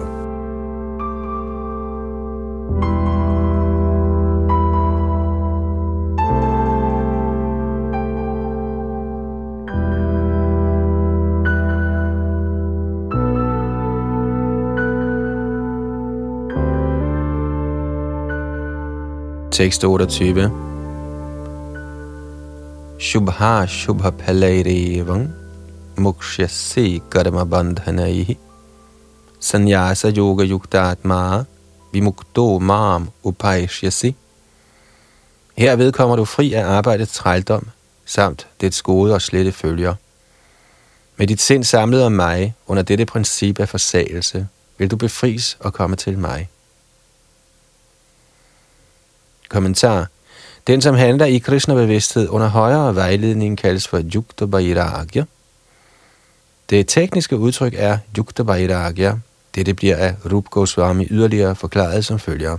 Tekst 19.51 19.85
28. 19.85 20.51
Shubha 23.01 23.67
Shubha 23.67 24.11
Palayrevam 24.11 25.29
Mukshyasi 25.99 27.03
Karma 27.11 27.45
bandhanai 27.45 28.39
Sanyasa 29.41 30.11
Yoga 30.17 30.45
Yuktatma 30.45 31.45
Vimukto 31.93 32.59
Mam 32.59 33.11
Upaishyasi 33.23 34.15
Herved 35.59 35.93
kommer 35.93 36.17
du 36.17 36.25
fri 36.25 36.53
af 36.53 36.67
arbejdets 36.67 37.13
trældom, 37.13 37.69
samt 38.07 38.47
dets 38.61 38.83
gode 38.83 39.15
og 39.15 39.23
slette 39.23 39.53
følger. 39.53 39.95
Med 41.17 41.27
dit 41.27 41.41
sind 41.41 41.65
samlet 41.65 42.05
om 42.05 42.13
mig 42.13 42.55
under 42.67 42.83
dette 42.83 43.07
princip 43.07 43.61
af 43.61 43.69
forsagelse, 43.69 44.49
vil 44.79 44.91
du 44.91 44.97
befries 44.97 45.57
og 45.61 45.73
komme 45.73 45.97
til 45.97 46.19
mig. 46.19 46.49
Kommentar. 49.49 50.07
Den, 50.67 50.83
som 50.83 50.95
handler 50.95 51.27
i 51.27 51.39
Krishna-bevidsthed 51.39 52.29
under 52.29 52.49
højere 52.49 52.95
vejledning, 52.95 53.59
kaldes 53.59 53.89
for 53.89 54.03
Yukta 54.15 54.45
Vairagya. 54.45 55.25
Det 56.71 56.89
tekniske 56.89 57.37
udtryk 57.37 57.75
er 57.77 57.99
Yukta 58.19 58.43
Vairagya. 58.43 59.15
Dette 59.55 59.75
bliver 59.75 59.97
af 59.97 60.15
Rup 60.33 60.45
Goswami 60.51 61.07
yderligere 61.11 61.57
forklaret 61.57 62.05
som 62.05 62.19
følger. 62.19 62.59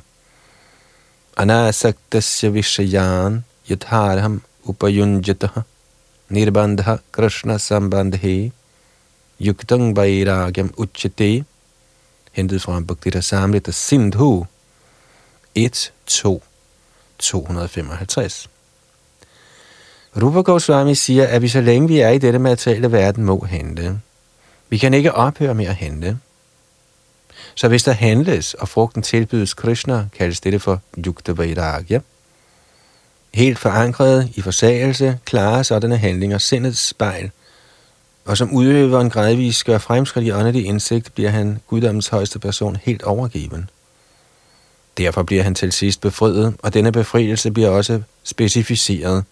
Anasaktasya 1.38 2.49
Vishayan 2.49 3.45
Yatharham 3.72 4.41
Upayunjataha 4.64 5.62
Nirbandha 6.30 6.95
Krishna 7.12 7.57
Sambandhe 7.57 8.51
Yuktang 9.39 9.95
Vairagyam 9.95 10.74
Uchate 10.78 11.45
hentet 12.32 12.62
fra 12.62 12.80
Bhaktita 12.80 13.22
Samrita 13.22 13.72
Sindhu 13.72 14.45
1, 15.55 15.93
2, 16.07 16.43
255. 17.20 18.49
Rupa 20.16 20.41
Goswami 20.41 20.95
siger, 20.95 21.28
at 21.28 21.41
vi 21.41 21.47
så 21.47 21.62
længe 21.62 21.88
vi 21.88 21.99
er 21.99 22.10
i 22.10 22.18
dette 22.18 22.39
materielle 22.39 22.91
verden, 22.91 23.24
må 23.24 23.45
handle. 23.49 23.99
Vi 24.70 24.78
kan 24.78 24.93
ikke 24.93 25.14
ophøre 25.14 25.55
med 25.55 25.66
at 25.66 25.76
handle. 25.76 26.18
Så 27.55 27.68
hvis 27.68 27.84
der 27.84 27.91
handles, 27.91 28.53
og 28.53 28.70
frugten 28.70 29.01
tilbydes 29.01 29.53
Krishna, 29.53 30.07
kaldes 30.18 30.39
dette 30.39 30.60
for 30.60 30.82
Yukta 30.97 31.32
Vairagya. 31.32 31.99
Helt 33.34 33.60
forankret 33.60 34.30
i 34.36 34.41
forsagelse 34.41 35.20
klarer 35.26 35.64
sådanne 35.64 35.97
handlinger 35.97 36.38
sindets 36.38 36.88
spejl, 36.88 37.32
og 38.26 38.38
som 38.38 38.53
udøveren 38.53 39.10
gradvist 39.10 39.66
gør 39.66 39.78
fremskridt 39.78 40.28
i 40.28 40.32
åndelig 40.32 40.66
indsigt, 40.66 41.16
bliver 41.16 41.30
han 41.30 41.60
guddommens 41.68 42.07
højeste 42.07 42.39
person 42.39 42.78
helt 42.84 43.03
overgiven. 43.03 43.70
Derfor 44.97 45.24
bliver 45.24 45.43
han 45.43 45.55
til 45.55 45.72
sidst 45.72 46.01
befriet, 46.01 46.55
og 46.60 46.74
denne 46.74 46.91
befrielse 46.91 47.51
bliver 47.51 47.70
også 47.70 48.01
specificeret. 48.24 49.24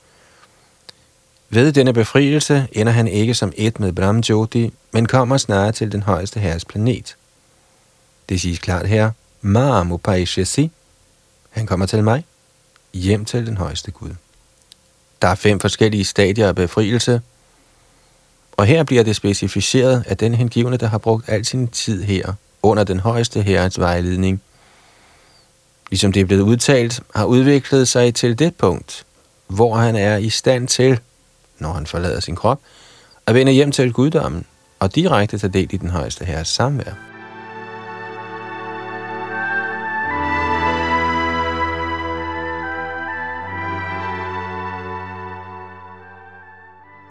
Ved 1.49 1.71
denne 1.73 1.93
befrielse 1.93 2.67
ender 2.71 2.91
han 2.91 3.07
ikke 3.07 3.33
som 3.33 3.53
et 3.55 3.79
med 3.79 3.93
Brahm 3.93 4.19
Jyoti, 4.29 4.73
men 4.91 5.05
kommer 5.05 5.37
snarere 5.37 5.71
til 5.71 5.91
den 5.91 6.03
højeste 6.03 6.39
herres 6.39 6.65
planet. 6.65 7.15
Det 8.29 8.41
siges 8.41 8.59
klart 8.59 8.87
her, 8.87 9.11
Maam 9.41 9.91
Upaishasi, 9.91 10.71
han 11.49 11.65
kommer 11.65 11.85
til 11.85 12.03
mig, 12.03 12.25
hjem 12.93 13.25
til 13.25 13.47
den 13.47 13.57
højeste 13.57 13.91
Gud. 13.91 14.09
Der 15.21 15.27
er 15.27 15.35
fem 15.35 15.59
forskellige 15.59 16.05
stadier 16.05 16.47
af 16.47 16.55
befrielse, 16.55 17.21
og 18.51 18.65
her 18.65 18.83
bliver 18.83 19.03
det 19.03 19.15
specificeret, 19.15 20.03
at 20.07 20.19
den 20.19 20.33
hengivne, 20.33 20.77
der 20.77 20.87
har 20.87 20.97
brugt 20.97 21.29
al 21.29 21.45
sin 21.45 21.67
tid 21.67 22.03
her, 22.03 22.33
under 22.63 22.83
den 22.83 22.99
højeste 22.99 23.41
herrens 23.41 23.79
vejledning, 23.79 24.41
ligesom 25.89 26.11
det 26.11 26.21
er 26.21 26.25
blevet 26.25 26.41
udtalt, 26.41 27.01
har 27.15 27.25
udviklet 27.25 27.87
sig 27.87 28.15
til 28.15 28.39
det 28.39 28.55
punkt, 28.55 29.05
hvor 29.47 29.75
han 29.75 29.95
er 29.95 30.17
i 30.17 30.29
stand 30.29 30.67
til, 30.67 30.99
når 31.59 31.73
han 31.73 31.87
forlader 31.87 32.19
sin 32.19 32.35
krop, 32.35 32.59
at 33.27 33.35
vende 33.35 33.51
hjem 33.51 33.71
til 33.71 33.93
guddommen 33.93 34.45
og 34.79 34.95
direkte 34.95 35.37
tage 35.37 35.53
del 35.53 35.73
i 35.73 35.77
den 35.77 35.89
højeste 35.89 36.25
herres 36.25 36.47
samvær. 36.47 36.93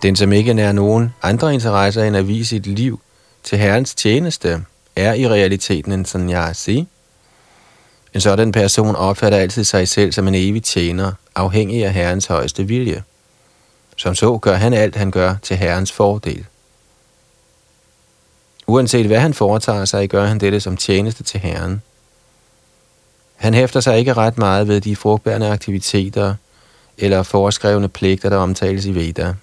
Den, 0.03 0.17
som 0.17 0.33
ikke 0.33 0.55
nær 0.55 0.73
nogen 0.73 1.15
andre 1.23 1.55
interesser 1.55 2.05
end 2.05 2.17
at 2.17 2.29
vise 2.29 2.49
sit 2.49 2.67
liv 2.67 3.01
til 3.43 3.59
Herrens 3.59 3.95
tjeneste, 3.95 4.65
er 4.97 5.15
i 5.15 5.29
realiteten 5.29 5.93
en 5.93 6.05
sannyasi. 6.05 6.89
En 8.15 8.21
sådan 8.21 8.53
person 8.53 8.97
opfatter 8.97 9.39
altid 9.39 9.65
sig 9.65 9.89
selv 9.89 10.13
som 10.13 10.29
en 10.29 10.35
evig 10.35 10.63
tjener, 10.63 11.13
afhængig 11.35 11.85
af 11.85 11.93
Herrens 11.93 12.27
højeste 12.27 12.65
vilje. 12.65 13.03
Som 13.97 14.15
så 14.15 14.39
gør 14.39 14.55
han 14.55 14.73
alt, 14.73 14.97
han 14.97 15.11
gør 15.11 15.35
til 15.43 15.57
Herrens 15.57 15.93
fordel. 15.93 16.47
Uanset 18.67 19.07
hvad 19.07 19.19
han 19.19 19.35
foretager 19.35 19.85
sig, 19.85 20.09
gør 20.09 20.27
han 20.27 20.39
dette 20.39 20.61
som 20.61 20.77
tjeneste 20.77 21.23
til 21.23 21.41
Herren. 21.41 21.83
Han 23.37 23.55
hæfter 23.55 23.81
sig 23.81 23.99
ikke 23.99 24.15
ret 24.15 24.39
meget 24.39 24.69
ved 24.69 24.81
de 24.81 24.97
frugtbærende 24.97 25.49
aktiviteter 25.49 26.35
eller 26.99 27.23
foreskrevne 27.23 27.89
pligter, 27.89 28.29
der 28.29 28.37
omtales 28.37 28.85
i 28.85 28.95
Veda. 28.95 29.35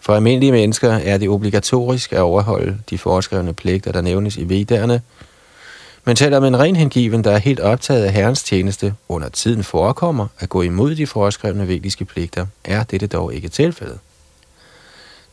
For 0.00 0.14
almindelige 0.14 0.52
mennesker 0.52 0.92
er 0.92 1.18
det 1.18 1.28
obligatorisk 1.28 2.12
at 2.12 2.20
overholde 2.20 2.78
de 2.90 2.98
foreskrevne 2.98 3.54
pligter, 3.54 3.92
der 3.92 4.00
nævnes 4.00 4.36
i 4.36 4.48
vedderne, 4.48 5.02
men 6.06 6.16
selvom 6.16 6.44
en 6.44 6.58
ren 6.58 6.76
hengiven, 6.76 7.24
der 7.24 7.30
er 7.30 7.38
helt 7.38 7.60
optaget 7.60 8.04
af 8.04 8.12
Herrens 8.12 8.42
tjeneste, 8.42 8.94
under 9.08 9.28
tiden 9.28 9.64
forekommer 9.64 10.26
at 10.38 10.48
gå 10.48 10.62
imod 10.62 10.94
de 10.94 11.06
foreskrevne 11.06 11.68
vediske 11.68 12.04
pligter, 12.04 12.46
er 12.64 12.82
dette 12.82 13.06
dog 13.06 13.34
ikke 13.34 13.48
tilfældet. 13.48 13.98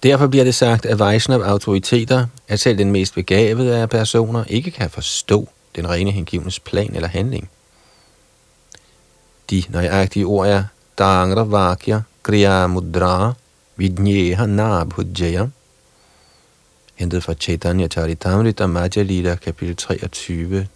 Derfor 0.03 0.27
bliver 0.27 0.43
det 0.43 0.55
sagt 0.55 0.85
af 0.85 0.99
Vaishnav-autoriteter, 0.99 2.25
at 2.47 2.59
selv 2.59 2.77
den 2.77 2.91
mest 2.91 3.15
begavede 3.15 3.77
af 3.77 3.89
personer 3.89 4.43
ikke 4.47 4.71
kan 4.71 4.89
forstå 4.89 5.49
den 5.75 5.89
rene 5.89 6.11
hengivnes 6.11 6.59
plan 6.59 6.95
eller 6.95 7.09
handling. 7.09 7.49
De 9.49 9.63
nøjagtige 9.69 10.25
ord 10.25 10.47
er 10.47 10.63
Dangra 10.97 11.43
Vakya 11.43 12.01
Kriya 12.23 12.67
Mudra 12.67 13.33
Vidnyeha 13.75 14.45
Nabhujaya, 14.45 15.47
hentet 17.03 17.23
fra 17.23 17.33
Chaitanya 17.33 17.87
Charitamrita 17.87 18.67
Madhya 18.67 19.03
Lila, 19.03 19.35
kapitel 19.35 19.75
23, 19.75 20.67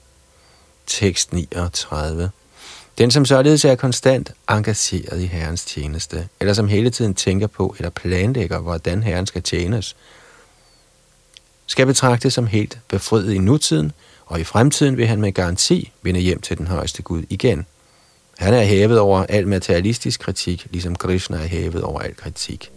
tekst 0.87 1.33
39. 1.33 2.29
Den, 2.97 3.11
som 3.11 3.25
således 3.25 3.65
er 3.65 3.75
konstant 3.75 4.31
engageret 4.49 5.21
i 5.21 5.25
Herrens 5.25 5.65
tjeneste, 5.65 6.27
eller 6.39 6.53
som 6.53 6.67
hele 6.67 6.89
tiden 6.89 7.13
tænker 7.13 7.47
på 7.47 7.75
eller 7.77 7.89
planlægger, 7.89 8.59
hvordan 8.59 9.03
Herren 9.03 9.25
skal 9.25 9.43
tjenes, 9.43 9.95
skal 11.67 11.85
betragtes 11.85 12.33
som 12.33 12.47
helt 12.47 12.79
befriet 12.87 13.33
i 13.33 13.37
nutiden, 13.37 13.91
og 14.25 14.39
i 14.39 14.43
fremtiden 14.43 14.97
vil 14.97 15.07
han 15.07 15.21
med 15.21 15.31
garanti 15.31 15.91
vende 16.01 16.19
hjem 16.19 16.41
til 16.41 16.57
den 16.57 16.67
højeste 16.67 17.01
Gud 17.01 17.23
igen. 17.29 17.65
Han 18.37 18.53
er 18.53 18.63
hævet 18.63 18.99
over 18.99 19.23
al 19.23 19.47
materialistisk 19.47 20.19
kritik, 20.19 20.67
ligesom 20.71 20.95
Krishna 20.95 21.37
er 21.37 21.47
hævet 21.47 21.83
over 21.83 21.99
al 21.99 22.15
kritik. 22.15 22.71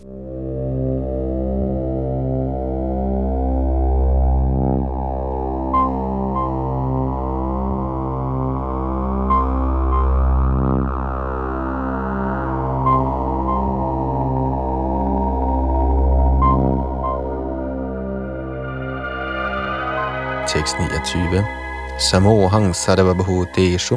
Tekst 20.61 20.77
29. 20.79 21.45
Samohang 21.99 22.77
sarvabhuteshu 22.77 23.97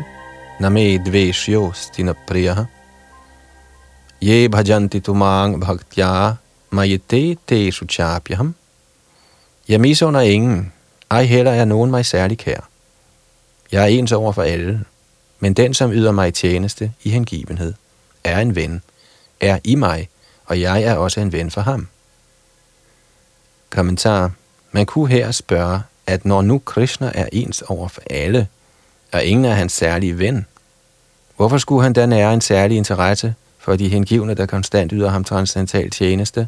name 0.59 0.97
dveshyo 0.97 1.73
stina 1.73 2.13
priyaha 2.13 2.65
ye 4.21 4.47
bhajanti 4.47 4.99
tumang 5.03 5.59
bhaktya 5.59 6.37
mayite 6.71 7.35
teshu 7.47 7.85
chapyaham. 7.85 8.55
Jeg 9.67 9.81
misunder 9.81 10.21
ingen, 10.21 10.71
ej 11.11 11.25
heller 11.25 11.51
er 11.51 11.65
nogen 11.65 11.91
mig 11.91 12.05
særlig 12.05 12.37
kær. 12.37 12.69
Jeg 13.71 13.83
er 13.83 13.87
ens 13.87 14.11
over 14.11 14.31
for 14.31 14.41
alle, 14.41 14.85
men 15.39 15.53
den, 15.53 15.73
som 15.73 15.91
yder 15.91 16.11
mig 16.11 16.33
tjeneste 16.33 16.91
i 17.03 17.09
hengivenhed, 17.09 17.73
er 18.23 18.39
en 18.39 18.55
ven, 18.55 18.81
er 19.39 19.59
i 19.63 19.75
mig, 19.75 20.09
og 20.45 20.61
jeg 20.61 20.83
er 20.83 20.95
også 20.95 21.19
en 21.19 21.31
ven 21.31 21.51
for 21.51 21.61
ham. 21.61 21.87
Kommentar. 23.69 24.31
Man 24.71 24.85
kunne 24.85 25.09
her 25.09 25.31
spørge, 25.31 25.81
at 26.07 26.25
når 26.25 26.41
nu 26.41 26.59
Krishna 26.59 27.11
er 27.15 27.27
ens 27.31 27.61
over 27.61 27.87
for 27.87 28.01
alle, 28.09 28.47
og 29.11 29.23
ingen 29.23 29.45
er 29.45 29.53
hans 29.53 29.73
særlige 29.73 30.19
ven, 30.19 30.45
hvorfor 31.35 31.57
skulle 31.57 31.83
han 31.83 31.93
da 31.93 32.05
nære 32.05 32.33
en 32.33 32.41
særlig 32.41 32.77
interesse 32.77 33.35
for 33.59 33.75
de 33.75 33.89
hengivne, 33.89 34.33
der 34.33 34.45
konstant 34.45 34.91
yder 34.91 35.09
ham 35.09 35.23
transcendental 35.23 35.89
tjeneste? 35.89 36.47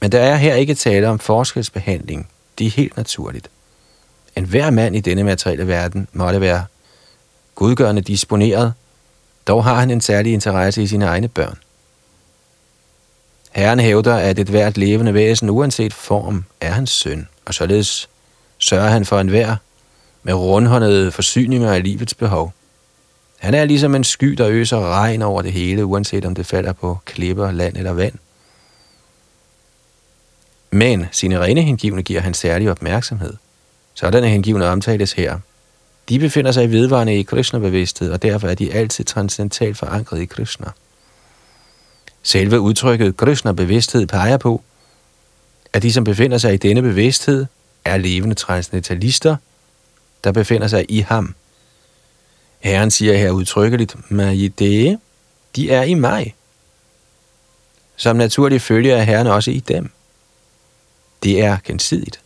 Men 0.00 0.12
der 0.12 0.20
er 0.20 0.36
her 0.36 0.54
ikke 0.54 0.74
tale 0.74 1.08
om 1.08 1.18
forskelsbehandling. 1.18 2.28
Det 2.58 2.66
er 2.66 2.70
helt 2.70 2.96
naturligt. 2.96 3.50
En 4.36 4.44
hver 4.44 4.70
mand 4.70 4.96
i 4.96 5.00
denne 5.00 5.24
materielle 5.24 5.68
verden 5.68 6.08
måtte 6.12 6.40
være 6.40 6.64
gudgørende 7.54 8.02
disponeret, 8.02 8.72
dog 9.46 9.64
har 9.64 9.74
han 9.74 9.90
en 9.90 10.00
særlig 10.00 10.32
interesse 10.32 10.82
i 10.82 10.86
sine 10.86 11.04
egne 11.04 11.28
børn. 11.28 11.58
Herren 13.52 13.80
hævder, 13.80 14.16
at 14.16 14.38
et 14.38 14.48
hvert 14.48 14.76
levende 14.76 15.14
væsen, 15.14 15.50
uanset 15.50 15.94
form, 15.94 16.44
er 16.60 16.70
hans 16.70 16.90
søn, 16.90 17.28
og 17.48 17.54
således 17.54 18.08
sørger 18.58 18.88
han 18.88 19.04
for 19.04 19.20
enhver 19.20 19.56
med 20.22 20.34
rundhåndede 20.34 21.12
forsyninger 21.12 21.72
af 21.72 21.82
livets 21.82 22.14
behov. 22.14 22.52
Han 23.38 23.54
er 23.54 23.64
ligesom 23.64 23.94
en 23.94 24.04
sky, 24.04 24.26
der 24.26 24.48
øser 24.48 24.78
regn 24.78 25.22
over 25.22 25.42
det 25.42 25.52
hele, 25.52 25.84
uanset 25.84 26.24
om 26.24 26.34
det 26.34 26.46
falder 26.46 26.72
på 26.72 26.98
klipper, 27.04 27.50
land 27.50 27.76
eller 27.76 27.92
vand. 27.92 28.14
Men 30.70 31.06
sine 31.12 31.40
rene 31.40 31.62
hengivne 31.62 32.02
giver 32.02 32.20
han 32.20 32.34
særlig 32.34 32.70
opmærksomhed. 32.70 33.34
Sådanne 33.94 34.28
hengivne 34.28 34.66
omtales 34.66 35.12
her. 35.12 35.38
De 36.08 36.18
befinder 36.18 36.52
sig 36.52 36.70
vedvarende 36.70 37.18
i 37.18 37.22
Krishna-bevidsthed, 37.22 38.12
og 38.12 38.22
derfor 38.22 38.48
er 38.48 38.54
de 38.54 38.72
altid 38.72 39.04
transcendentalt 39.04 39.78
forankret 39.78 40.20
i 40.20 40.24
Krishna. 40.24 40.66
Selve 42.22 42.60
udtrykket 42.60 43.16
Krishna-bevidsthed 43.16 44.06
peger 44.06 44.36
på, 44.36 44.62
at 45.72 45.82
de, 45.82 45.92
som 45.92 46.04
befinder 46.04 46.38
sig 46.38 46.54
i 46.54 46.56
denne 46.56 46.82
bevidsthed, 46.82 47.46
er 47.84 47.96
levende 47.96 48.34
transcendentalister, 48.34 49.36
der 50.24 50.32
befinder 50.32 50.68
sig 50.68 50.86
i 50.88 51.00
ham. 51.00 51.34
Herren 52.58 52.90
siger 52.90 53.16
her 53.16 53.30
udtrykkeligt, 53.30 54.10
Majidee, 54.10 54.98
de 55.56 55.70
er 55.70 55.82
i 55.82 55.94
mig. 55.94 56.34
Som 57.96 58.16
naturligt 58.16 58.62
følger 58.62 58.96
er 58.96 59.02
Herren 59.02 59.26
også 59.26 59.50
i 59.50 59.60
dem. 59.60 59.90
Det 61.22 61.42
er 61.42 61.58
gensidigt. 61.64 62.20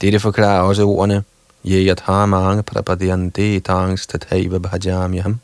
Dette 0.00 0.20
forklarer 0.20 0.62
også 0.62 0.82
ordene, 0.82 1.24
Ye 1.66 1.96
mange 2.26 2.62
prapadyante 2.62 3.60
tangs 3.60 4.06
tataiva 4.06 4.58
bhajamyam. 4.58 5.40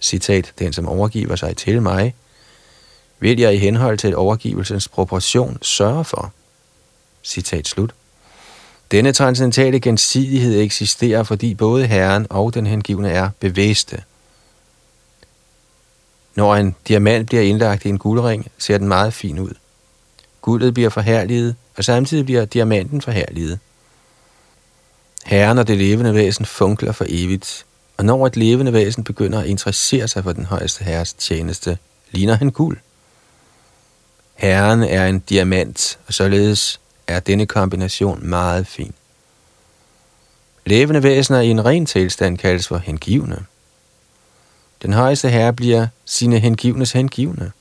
Citat, 0.00 0.52
den 0.58 0.72
som 0.72 0.88
overgiver 0.88 1.36
sig 1.36 1.56
til 1.56 1.82
mig, 1.82 2.14
vil 3.20 3.40
jeg 3.40 3.54
i 3.54 3.58
henhold 3.58 3.98
til 3.98 4.16
overgivelsens 4.16 4.88
proportion 4.88 5.58
sørge 5.62 6.04
for. 6.04 6.32
Citat 7.24 7.68
slut. 7.68 7.94
Denne 8.90 9.12
transcendentale 9.12 9.80
gensidighed 9.80 10.60
eksisterer, 10.60 11.22
fordi 11.22 11.54
både 11.54 11.86
Herren 11.86 12.26
og 12.30 12.54
den 12.54 12.66
hengivne 12.66 13.10
er 13.10 13.30
bevidste. 13.40 14.02
Når 16.34 16.56
en 16.56 16.74
diamant 16.88 17.26
bliver 17.26 17.42
indlagt 17.42 17.84
i 17.84 17.88
en 17.88 17.98
guldring, 17.98 18.50
ser 18.58 18.78
den 18.78 18.88
meget 18.88 19.14
fin 19.14 19.38
ud. 19.38 19.54
Guldet 20.42 20.74
bliver 20.74 20.90
forherliget, 20.90 21.56
og 21.76 21.84
samtidig 21.84 22.24
bliver 22.24 22.44
diamanten 22.44 23.02
forherliget. 23.02 23.58
Herren 25.24 25.58
og 25.58 25.68
det 25.68 25.78
levende 25.78 26.14
væsen 26.14 26.44
funkler 26.44 26.92
for 26.92 27.04
evigt, 27.08 27.66
og 27.96 28.04
når 28.04 28.26
et 28.26 28.36
levende 28.36 28.72
væsen 28.72 29.04
begynder 29.04 29.40
at 29.40 29.46
interessere 29.46 30.08
sig 30.08 30.24
for 30.24 30.32
den 30.32 30.44
højeste 30.44 30.84
herres 30.84 31.12
tjeneste, 31.12 31.78
ligner 32.10 32.34
han 32.34 32.50
guld. 32.50 32.78
Herren 34.36 34.82
er 34.82 35.06
en 35.06 35.18
diamant, 35.18 35.98
og 36.06 36.14
således 36.14 36.80
er 37.06 37.20
denne 37.20 37.46
kombination 37.46 38.26
meget 38.26 38.66
fin. 38.66 38.94
Levende 40.66 41.02
væsener 41.02 41.40
i 41.40 41.48
en 41.48 41.64
ren 41.64 41.86
tilstand 41.86 42.38
kaldes 42.38 42.68
for 42.68 42.78
hengivne. 42.78 43.44
Den 44.82 44.92
højeste 44.92 45.28
herre 45.28 45.52
bliver 45.52 45.86
sine 46.04 46.38
hengivnes 46.38 46.92
hengivne. 46.92 47.52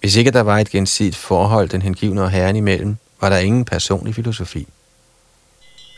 Hvis 0.00 0.16
ikke 0.16 0.30
der 0.30 0.40
var 0.40 0.58
et 0.58 0.70
gensidigt 0.70 1.16
forhold 1.16 1.68
den 1.68 1.82
hengivne 1.82 2.22
og 2.22 2.30
herren 2.30 2.56
imellem, 2.56 2.96
var 3.20 3.28
der 3.28 3.38
ingen 3.38 3.64
personlig 3.64 4.14
filosofi. 4.14 4.68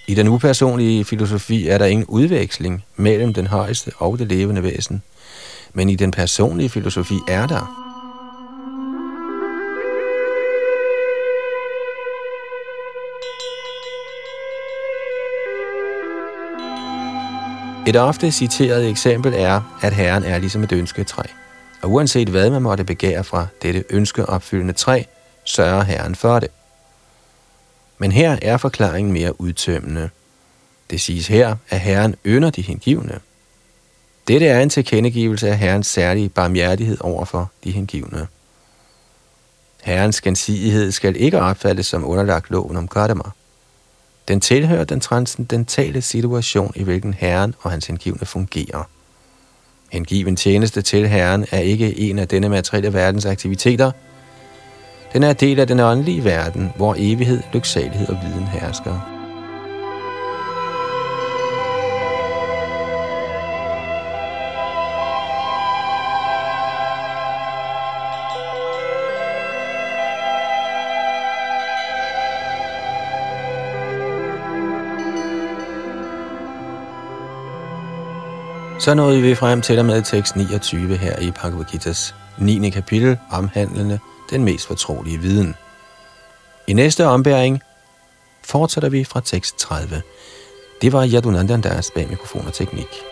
I 0.06 0.14
den 0.14 0.28
upersonlige 0.28 1.04
filosofi 1.04 1.68
er 1.68 1.78
der 1.78 1.86
ingen 1.86 2.06
udveksling 2.06 2.84
mellem 2.96 3.34
den 3.34 3.46
højeste 3.46 3.92
og 3.96 4.18
det 4.18 4.28
levende 4.28 4.62
væsen, 4.62 5.02
men 5.72 5.88
i 5.88 5.94
den 5.94 6.10
personlige 6.10 6.68
filosofi 6.68 7.18
er 7.28 7.46
der. 7.46 7.81
Et 17.86 17.96
ofte 17.96 18.32
citeret 18.32 18.88
eksempel 18.88 19.34
er, 19.34 19.78
at 19.82 19.92
Herren 19.92 20.24
er 20.24 20.38
ligesom 20.38 20.62
et 20.62 20.72
ønsketræ. 20.72 21.22
Og 21.82 21.90
uanset 21.90 22.28
hvad 22.28 22.50
man 22.50 22.62
måtte 22.62 22.84
begære 22.84 23.24
fra 23.24 23.46
dette 23.62 23.84
ønskeopfyldende 23.90 24.72
træ, 24.72 25.02
sørger 25.44 25.82
Herren 25.82 26.14
for 26.14 26.38
det. 26.38 26.48
Men 27.98 28.12
her 28.12 28.38
er 28.42 28.56
forklaringen 28.56 29.12
mere 29.12 29.40
udtømmende. 29.40 30.10
Det 30.90 31.00
siges 31.00 31.26
her, 31.26 31.56
at 31.70 31.80
Herren 31.80 32.14
ynder 32.26 32.50
de 32.50 32.62
hengivne. 32.62 33.20
Dette 34.28 34.46
er 34.46 34.60
en 34.60 34.70
tilkendegivelse 34.70 35.48
af 35.48 35.58
Herrens 35.58 35.86
særlige 35.86 36.28
barmhjertighed 36.28 36.98
over 37.00 37.24
for 37.24 37.50
de 37.64 37.70
hengivne. 37.70 38.26
Herrens 39.82 40.20
gensidighed 40.20 40.92
skal 40.92 41.16
ikke 41.16 41.40
opfattes 41.40 41.86
som 41.86 42.04
underlagt 42.04 42.50
loven 42.50 42.76
om 42.76 42.88
Gadamer. 42.88 43.30
Den 44.28 44.40
tilhører 44.40 44.84
den 44.84 45.00
transcendentale 45.00 46.02
situation, 46.02 46.72
i 46.76 46.82
hvilken 46.82 47.14
Herren 47.14 47.54
og 47.60 47.70
hans 47.70 47.86
hengivne 47.86 48.26
fungerer. 48.26 48.88
Hengiven 49.92 50.36
tjeneste 50.36 50.82
til 50.82 51.08
Herren 51.08 51.46
er 51.50 51.58
ikke 51.58 51.98
en 51.98 52.18
af 52.18 52.28
denne 52.28 52.48
materielle 52.48 52.92
verdens 52.92 53.26
aktiviteter. 53.26 53.90
Den 55.12 55.22
er 55.22 55.32
del 55.32 55.60
af 55.60 55.66
den 55.66 55.80
åndelige 55.80 56.24
verden, 56.24 56.72
hvor 56.76 56.94
evighed, 56.98 57.42
lyksalighed 57.52 58.08
og 58.08 58.18
viden 58.22 58.46
hersker. 58.46 59.11
Så 78.82 78.94
nåede 78.94 79.22
vi 79.22 79.34
frem 79.34 79.62
til 79.62 79.78
og 79.78 79.84
med 79.84 80.02
tekst 80.02 80.36
29 80.36 80.96
her 80.96 81.18
i 81.18 81.30
Bhagavad 81.30 81.64
Gita's 81.64 82.14
9. 82.38 82.70
kapitel, 82.70 83.18
omhandlende 83.30 83.98
den 84.30 84.44
mest 84.44 84.66
fortrolige 84.66 85.18
viden. 85.18 85.54
I 86.68 86.72
næste 86.72 87.06
ombæring 87.06 87.62
fortsætter 88.44 88.88
vi 88.88 89.04
fra 89.04 89.20
tekst 89.20 89.58
30. 89.58 90.02
Det 90.82 90.92
var 90.92 91.08
Yadunandandas 91.14 91.90
bag 91.94 92.08
mikrofon 92.08 92.46
og 92.46 92.52
teknik. 92.52 93.11